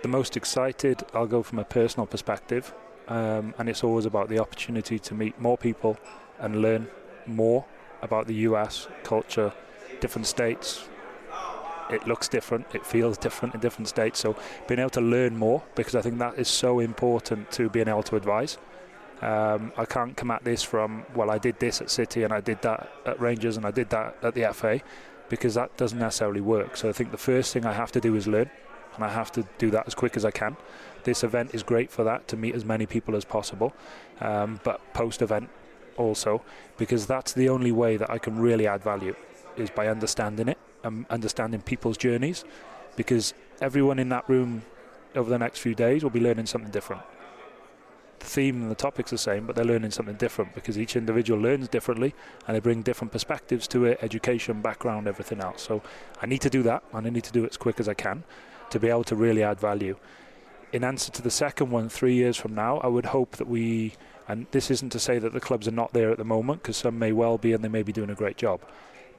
The 0.02 0.08
most 0.08 0.38
excited, 0.38 1.04
I'll 1.14 1.28
go 1.28 1.42
from 1.42 1.60
a 1.60 1.64
personal 1.64 2.06
perspective, 2.06 2.74
um, 3.08 3.54
and 3.58 3.68
it's 3.70 3.84
always 3.84 4.06
about 4.06 4.30
the 4.30 4.40
opportunity 4.40 5.00
to 5.00 5.14
meet 5.14 5.40
more 5.40 5.58
people 5.58 5.98
and 6.40 6.62
learn 6.62 6.88
more 7.26 7.66
about 8.02 8.28
the 8.28 8.36
US 8.36 8.88
culture, 9.04 9.52
different 10.00 10.28
states, 10.28 10.88
it 11.90 12.06
looks 12.06 12.28
different, 12.28 12.66
it 12.74 12.86
feels 12.86 13.18
different 13.18 13.56
in 13.56 13.62
different 13.62 13.88
states. 13.88 14.20
So 14.20 14.36
being 14.68 14.80
able 14.80 14.90
to 14.92 15.02
learn 15.02 15.38
more, 15.38 15.64
because 15.76 15.96
I 15.96 16.02
think 16.02 16.20
that 16.20 16.38
is 16.38 16.48
so 16.48 16.80
important 16.80 17.52
to 17.52 17.70
being 17.70 17.88
able 17.88 18.04
to 18.04 18.16
advise. 18.16 18.58
Um, 19.22 19.72
I 19.78 19.86
can't 19.86 20.16
come 20.16 20.30
at 20.30 20.44
this 20.44 20.62
from, 20.62 21.06
well, 21.16 21.32
I 21.32 21.40
did 21.40 21.60
this 21.60 21.82
at 21.82 21.90
City 21.90 22.24
and 22.24 22.32
I 22.32 22.42
did 22.42 22.62
that 22.62 22.90
at 23.06 23.20
Rangers 23.20 23.58
and 23.58 23.66
I 23.66 23.72
did 23.72 23.90
that 23.90 24.16
at 24.22 24.36
the 24.36 24.54
FA, 24.54 24.82
because 25.30 25.54
that 25.56 25.76
doesn't 25.78 26.00
necessarily 26.00 26.42
work. 26.42 26.78
So 26.78 26.90
I 26.90 26.94
think 26.94 27.12
the 27.12 27.18
first 27.18 27.54
thing 27.54 27.66
I 27.66 27.74
have 27.74 27.92
to 27.94 28.02
do 28.02 28.16
is 28.16 28.28
learn, 28.28 28.50
and 28.96 29.04
I 29.04 29.10
have 29.10 29.32
to 29.34 29.48
do 29.58 29.70
that 29.72 29.88
as 29.88 29.96
quick 29.96 30.18
as 30.18 30.26
I 30.26 30.32
can. 30.32 30.58
This 31.04 31.24
event 31.24 31.54
is 31.54 31.64
great 31.64 31.92
for 31.92 32.04
that, 32.04 32.28
to 32.30 32.38
meet 32.38 32.56
as 32.56 32.66
many 32.66 32.86
people 32.86 33.16
as 33.16 33.26
possible, 33.26 33.74
um, 34.22 34.60
but 34.64 34.94
post 34.94 35.22
event 35.22 35.50
also, 35.98 36.42
because 36.78 37.08
that's 37.08 37.34
the 37.34 37.50
only 37.50 37.72
way 37.72 37.98
that 37.98 38.10
I 38.10 38.18
can 38.18 38.38
really 38.40 38.68
add 38.68 38.84
value, 38.84 39.16
is 39.56 39.70
by 39.70 39.88
understanding 39.88 40.48
it 40.50 40.58
um, 40.84 41.06
understanding 41.10 41.62
people's 41.62 41.98
journeys 41.98 42.44
because 42.96 43.34
everyone 43.62 44.00
in 44.00 44.10
that 44.10 44.28
room 44.30 44.64
over 45.16 45.30
the 45.30 45.38
next 45.38 45.60
few 45.60 45.76
days 45.76 46.04
will 46.04 46.10
be 46.10 46.20
learning 46.20 46.46
something 46.46 46.72
different. 46.72 47.02
The 48.20 48.26
theme 48.26 48.62
and 48.62 48.72
the 48.72 48.76
topic's 48.76 49.12
are 49.12 49.16
the 49.16 49.20
same, 49.20 49.46
but 49.46 49.56
they're 49.56 49.66
learning 49.66 49.92
something 49.92 50.16
different 50.16 50.56
because 50.56 50.78
each 50.78 50.96
individual 50.96 51.40
learns 51.40 51.68
differently 51.68 52.14
and 52.48 52.56
they 52.56 52.60
bring 52.60 52.82
different 52.82 53.12
perspectives 53.12 53.68
to 53.70 53.86
it 53.86 54.00
education, 54.02 54.62
background, 54.62 55.08
everything 55.08 55.40
else. 55.40 55.62
So 55.62 55.82
I 56.22 56.26
need 56.26 56.42
to 56.42 56.50
do 56.50 56.64
that 56.64 56.84
and 56.94 57.06
I 57.06 57.10
need 57.10 57.24
to 57.26 57.32
do 57.32 57.44
it 57.44 57.52
as 57.52 57.58
quick 57.58 57.80
as 57.80 57.88
I 57.88 57.94
can 57.94 58.24
to 58.70 58.80
be 58.80 58.90
able 58.90 59.04
to 59.06 59.16
really 59.16 59.44
add 59.44 59.60
value. 59.60 59.98
In 60.74 60.84
answer 60.84 61.12
to 61.12 61.22
the 61.22 61.32
second 61.32 61.70
one, 61.70 61.88
three 61.90 62.14
years 62.14 62.36
from 62.36 62.54
now, 62.54 62.78
I 62.80 62.88
would 62.88 63.06
hope 63.06 63.38
that 63.38 63.48
we, 63.48 63.94
and 64.28 64.48
this 64.52 64.70
isn't 64.70 64.90
to 64.90 65.00
say 65.00 65.18
that 65.20 65.32
the 65.32 65.40
clubs 65.40 65.68
are 65.68 65.72
not 65.72 65.94
there 65.94 66.12
at 66.12 66.18
the 66.18 66.26
moment 66.26 66.62
because 66.62 66.78
some 66.78 67.00
may 67.00 67.14
well 67.14 67.38
be 67.38 67.54
and 67.54 67.64
they 67.64 67.70
may 67.70 67.84
be 67.84 67.94
doing 67.94 68.10
a 68.10 68.16
great 68.16 68.38
job 68.38 68.62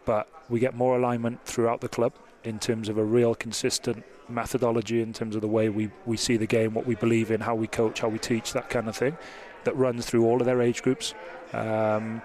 but 0.09 0.26
we 0.48 0.59
get 0.59 0.74
more 0.74 0.96
alignment 0.96 1.44
throughout 1.44 1.82
the 1.82 1.88
club 1.88 2.14
in 2.42 2.59
terms 2.59 2.88
of 2.88 2.96
a 2.96 3.04
real 3.04 3.34
consistent 3.34 4.02
methodology 4.26 5.02
in 5.02 5.12
terms 5.12 5.34
of 5.34 5.42
the 5.42 5.48
way 5.48 5.68
we, 5.68 5.90
we 6.06 6.16
see 6.16 6.38
the 6.38 6.46
game, 6.46 6.72
what 6.72 6.86
we 6.86 6.94
believe 6.94 7.30
in, 7.30 7.42
how 7.42 7.54
we 7.54 7.66
coach, 7.66 8.00
how 8.00 8.09
we 8.09 8.18
teach, 8.18 8.54
that 8.54 8.70
kind 8.70 8.88
of 8.88 8.96
thing, 8.96 9.18
that 9.64 9.76
runs 9.76 10.06
through 10.06 10.24
all 10.24 10.40
of 10.40 10.46
their 10.46 10.62
age 10.62 10.80
groups. 10.80 11.12
Um, 11.52 12.22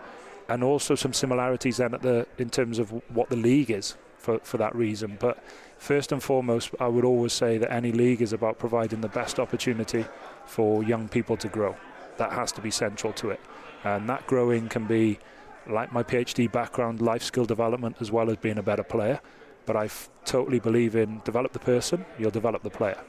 and 0.48 0.64
also 0.64 0.96
some 0.96 1.12
similarities 1.12 1.76
then 1.76 1.94
at 1.94 2.02
the 2.02 2.26
in 2.38 2.50
terms 2.50 2.80
of 2.80 2.90
what 3.14 3.28
the 3.28 3.36
league 3.36 3.70
is 3.70 3.98
for, 4.18 4.40
for 4.40 4.56
that 4.60 4.74
reason. 4.74 5.18
But 5.20 5.44
first 5.78 6.14
and 6.14 6.24
foremost, 6.24 6.70
I 6.80 6.88
would 6.88 7.04
always 7.04 7.34
say 7.34 7.58
that 7.58 7.70
any 7.70 7.92
league 7.92 8.22
is 8.22 8.32
about 8.32 8.60
providing 8.60 9.02
the 9.02 9.10
best 9.10 9.42
opportunity 9.42 10.06
for 10.46 10.86
young 10.86 11.10
people 11.10 11.36
to 11.36 11.50
grow. 11.50 11.76
That 12.16 12.32
has 12.32 12.54
to 12.54 12.62
be 12.62 12.72
central 12.72 13.12
to 13.14 13.32
it. 13.32 13.42
And 13.84 14.08
that 14.08 14.26
growing 14.26 14.70
can 14.70 14.86
be 14.86 15.20
like 15.70 15.92
my 15.92 16.04
PhD 16.04 16.52
background, 16.52 17.02
life 17.02 17.24
skill 17.24 17.46
development 17.46 17.98
as 18.00 18.12
well 18.12 18.30
as 18.30 18.38
being 18.38 18.58
a 18.58 18.64
better 18.64 18.84
player. 18.84 19.22
But 19.66 19.78
I 19.78 19.90
totally 20.26 20.60
believe 20.60 20.96
in 20.96 21.22
develop 21.24 21.54
the 21.54 21.60
person, 21.60 22.06
you'll 22.20 22.32
develop 22.32 22.64
the 22.64 22.70
player, 22.70 23.00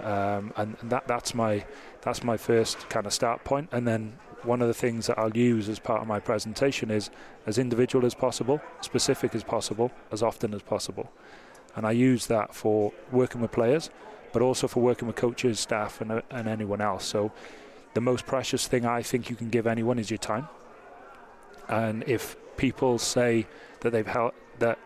um, 0.00 0.52
and, 0.56 0.76
and 0.80 0.90
that 0.90 1.06
that's 1.06 1.34
my 1.34 1.64
that's 2.02 2.22
my 2.22 2.36
first 2.36 2.88
kind 2.90 3.06
of 3.06 3.12
start 3.12 3.44
point. 3.44 3.70
And 3.72 3.88
then 3.88 4.18
one 4.42 4.60
of 4.60 4.68
the 4.68 4.74
things 4.74 5.06
that 5.06 5.18
I'll 5.18 5.36
use 5.36 5.68
as 5.68 5.78
part 5.78 6.02
of 6.02 6.08
my 6.08 6.20
presentation 6.20 6.90
is 6.90 7.10
as 7.46 7.58
individual 7.58 8.04
as 8.04 8.14
possible, 8.14 8.60
specific 8.80 9.34
as 9.34 9.44
possible, 9.44 9.90
as 10.10 10.22
often 10.22 10.52
as 10.52 10.62
possible. 10.62 11.10
And 11.76 11.86
I 11.86 11.92
use 11.92 12.26
that 12.26 12.54
for 12.54 12.92
working 13.10 13.40
with 13.40 13.52
players, 13.52 13.88
but 14.32 14.42
also 14.42 14.68
for 14.68 14.80
working 14.80 15.06
with 15.06 15.16
coaches, 15.16 15.60
staff, 15.60 16.00
and, 16.00 16.22
and 16.30 16.48
anyone 16.48 16.80
else. 16.80 17.04
So 17.04 17.32
the 17.94 18.00
most 18.00 18.26
precious 18.26 18.66
thing 18.66 18.84
I 18.84 19.02
think 19.02 19.30
you 19.30 19.36
can 19.36 19.48
give 19.48 19.66
anyone 19.66 19.98
is 19.98 20.10
your 20.10 20.18
time. 20.18 20.48
And 21.72 22.04
if 22.06 22.36
people 22.58 22.98
say 22.98 23.46
that 23.80 23.90
they've 23.90 24.06
helped, 24.06 24.36
that 24.58 24.78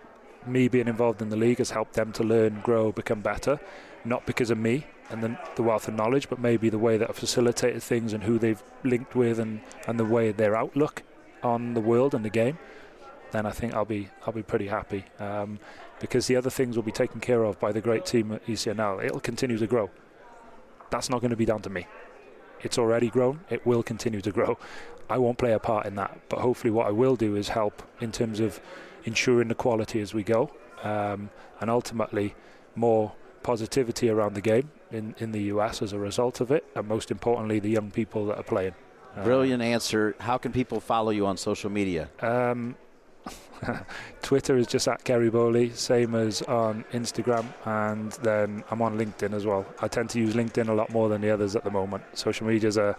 me 0.46 0.68
being 0.68 0.86
involved 0.86 1.20
in 1.20 1.30
the 1.30 1.36
league 1.36 1.58
has 1.58 1.70
helped 1.70 1.94
them 1.94 2.12
to 2.12 2.22
learn, 2.22 2.60
grow, 2.60 2.92
become 2.92 3.20
better, 3.20 3.58
not 4.04 4.24
because 4.24 4.50
of 4.50 4.58
me, 4.58 4.86
and 5.10 5.20
the, 5.20 5.36
the 5.56 5.64
wealth 5.64 5.88
of 5.88 5.94
knowledge, 5.94 6.28
but 6.28 6.38
maybe 6.38 6.68
the 6.68 6.78
way 6.78 6.96
that 6.96 7.10
I've 7.10 7.16
facilitated 7.16 7.82
things 7.82 8.12
and 8.12 8.22
who 8.22 8.38
they've 8.38 8.62
linked 8.84 9.16
with 9.16 9.40
and, 9.40 9.62
and 9.88 9.98
the 9.98 10.04
way 10.04 10.30
their 10.30 10.56
outlook 10.56 11.02
on 11.42 11.74
the 11.74 11.80
world 11.80 12.14
and 12.14 12.24
the 12.24 12.30
game, 12.30 12.56
then 13.32 13.46
I 13.46 13.50
think 13.50 13.74
I'll 13.74 13.84
be 13.84 14.08
I'll 14.24 14.32
be 14.32 14.44
pretty 14.44 14.68
happy. 14.68 15.04
Um, 15.18 15.58
because 15.98 16.28
the 16.28 16.36
other 16.36 16.50
things 16.50 16.76
will 16.76 16.84
be 16.84 16.92
taken 16.92 17.20
care 17.20 17.42
of 17.42 17.58
by 17.58 17.72
the 17.72 17.80
great 17.80 18.06
team 18.06 18.30
at 18.30 18.46
ECNL. 18.46 19.04
It'll 19.04 19.18
continue 19.18 19.58
to 19.58 19.66
grow. 19.66 19.90
That's 20.90 21.10
not 21.10 21.20
going 21.20 21.30
to 21.30 21.36
be 21.36 21.46
down 21.46 21.62
to 21.62 21.70
me. 21.70 21.86
It's 22.62 22.78
already 22.78 23.10
grown. 23.10 23.40
It 23.50 23.66
will 23.66 23.82
continue 23.82 24.20
to 24.20 24.30
grow. 24.30 24.58
I 25.08 25.18
won't 25.18 25.38
play 25.38 25.52
a 25.52 25.58
part 25.58 25.86
in 25.86 25.94
that, 25.96 26.18
but 26.28 26.40
hopefully, 26.40 26.70
what 26.70 26.86
I 26.86 26.90
will 26.90 27.16
do 27.16 27.36
is 27.36 27.48
help 27.48 27.82
in 28.00 28.12
terms 28.12 28.40
of 28.40 28.60
ensuring 29.04 29.48
the 29.48 29.54
quality 29.54 30.00
as 30.00 30.12
we 30.12 30.22
go, 30.22 30.50
um, 30.82 31.30
and 31.60 31.70
ultimately 31.70 32.34
more 32.74 33.12
positivity 33.42 34.10
around 34.10 34.34
the 34.34 34.40
game 34.40 34.70
in, 34.90 35.14
in 35.18 35.32
the 35.32 35.42
US 35.44 35.80
as 35.80 35.92
a 35.92 35.98
result 35.98 36.40
of 36.40 36.50
it, 36.50 36.64
and 36.74 36.88
most 36.88 37.10
importantly, 37.10 37.60
the 37.60 37.70
young 37.70 37.90
people 37.90 38.26
that 38.26 38.36
are 38.36 38.42
playing. 38.42 38.74
Brilliant 39.24 39.62
answer. 39.62 40.14
How 40.20 40.36
can 40.36 40.52
people 40.52 40.78
follow 40.78 41.10
you 41.10 41.26
on 41.26 41.38
social 41.38 41.70
media? 41.70 42.10
Um, 42.20 42.76
Twitter 44.22 44.56
is 44.56 44.66
just 44.66 44.88
at 44.88 45.04
Ceri 45.04 45.32
Bowley, 45.32 45.70
same 45.70 46.14
as 46.14 46.42
on 46.42 46.84
Instagram, 46.92 47.46
and 47.64 48.12
then 48.22 48.62
I'm 48.70 48.82
on 48.82 48.98
LinkedIn 48.98 49.32
as 49.32 49.46
well. 49.46 49.64
I 49.80 49.88
tend 49.88 50.10
to 50.10 50.18
use 50.18 50.34
LinkedIn 50.34 50.68
a 50.68 50.74
lot 50.74 50.90
more 50.90 51.08
than 51.08 51.22
the 51.22 51.30
others 51.30 51.56
at 51.56 51.64
the 51.64 51.70
moment. 51.70 52.04
Social 52.12 52.46
media 52.46 52.68
is 52.68 52.76
a 52.76 52.96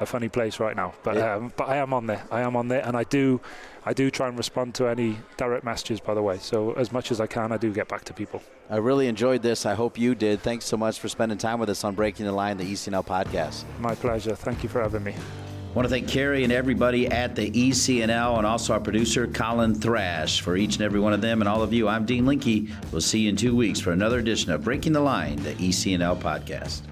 a 0.00 0.06
funny 0.06 0.28
place 0.28 0.60
right 0.60 0.76
now, 0.76 0.94
but 1.02 1.16
yeah. 1.16 1.34
um, 1.34 1.52
but 1.56 1.68
I 1.68 1.76
am 1.76 1.92
on 1.92 2.06
there. 2.06 2.22
I 2.30 2.42
am 2.42 2.56
on 2.56 2.68
there, 2.68 2.84
and 2.86 2.96
I 2.96 3.04
do 3.04 3.40
I 3.84 3.92
do 3.92 4.10
try 4.10 4.28
and 4.28 4.36
respond 4.36 4.74
to 4.76 4.86
any 4.86 5.16
direct 5.36 5.64
messages. 5.64 6.00
By 6.00 6.14
the 6.14 6.22
way, 6.22 6.38
so 6.38 6.72
as 6.72 6.92
much 6.92 7.10
as 7.10 7.20
I 7.20 7.26
can, 7.26 7.52
I 7.52 7.56
do 7.56 7.72
get 7.72 7.88
back 7.88 8.04
to 8.04 8.12
people. 8.12 8.42
I 8.70 8.76
really 8.76 9.06
enjoyed 9.08 9.42
this. 9.42 9.66
I 9.66 9.74
hope 9.74 9.98
you 9.98 10.14
did. 10.14 10.40
Thanks 10.42 10.66
so 10.66 10.76
much 10.76 11.00
for 11.00 11.08
spending 11.08 11.38
time 11.38 11.58
with 11.58 11.70
us 11.70 11.84
on 11.84 11.94
Breaking 11.94 12.26
the 12.26 12.32
Line, 12.32 12.56
the 12.58 12.64
ECNL 12.64 13.06
podcast. 13.06 13.64
My 13.78 13.94
pleasure. 13.94 14.34
Thank 14.34 14.62
you 14.62 14.68
for 14.68 14.82
having 14.82 15.04
me. 15.04 15.14
I 15.14 15.74
want 15.74 15.86
to 15.86 15.90
thank 15.90 16.08
Ceri 16.08 16.44
and 16.44 16.52
everybody 16.52 17.06
at 17.08 17.36
the 17.36 17.50
ECNL 17.50 18.38
and 18.38 18.46
also 18.46 18.72
our 18.72 18.80
producer, 18.80 19.26
Colin 19.26 19.74
Thrash. 19.74 20.40
For 20.40 20.56
each 20.56 20.76
and 20.76 20.82
every 20.82 20.98
one 20.98 21.12
of 21.12 21.20
them 21.20 21.40
and 21.40 21.48
all 21.48 21.62
of 21.62 21.72
you, 21.72 21.88
I'm 21.88 22.06
Dean 22.06 22.26
Linke. 22.26 22.70
We'll 22.90 23.00
see 23.00 23.20
you 23.20 23.28
in 23.28 23.36
two 23.36 23.54
weeks 23.54 23.78
for 23.78 23.92
another 23.92 24.18
edition 24.18 24.50
of 24.50 24.64
Breaking 24.64 24.92
the 24.92 25.00
Line, 25.00 25.36
the 25.36 25.54
ECNL 25.54 26.20
podcast. 26.20 26.82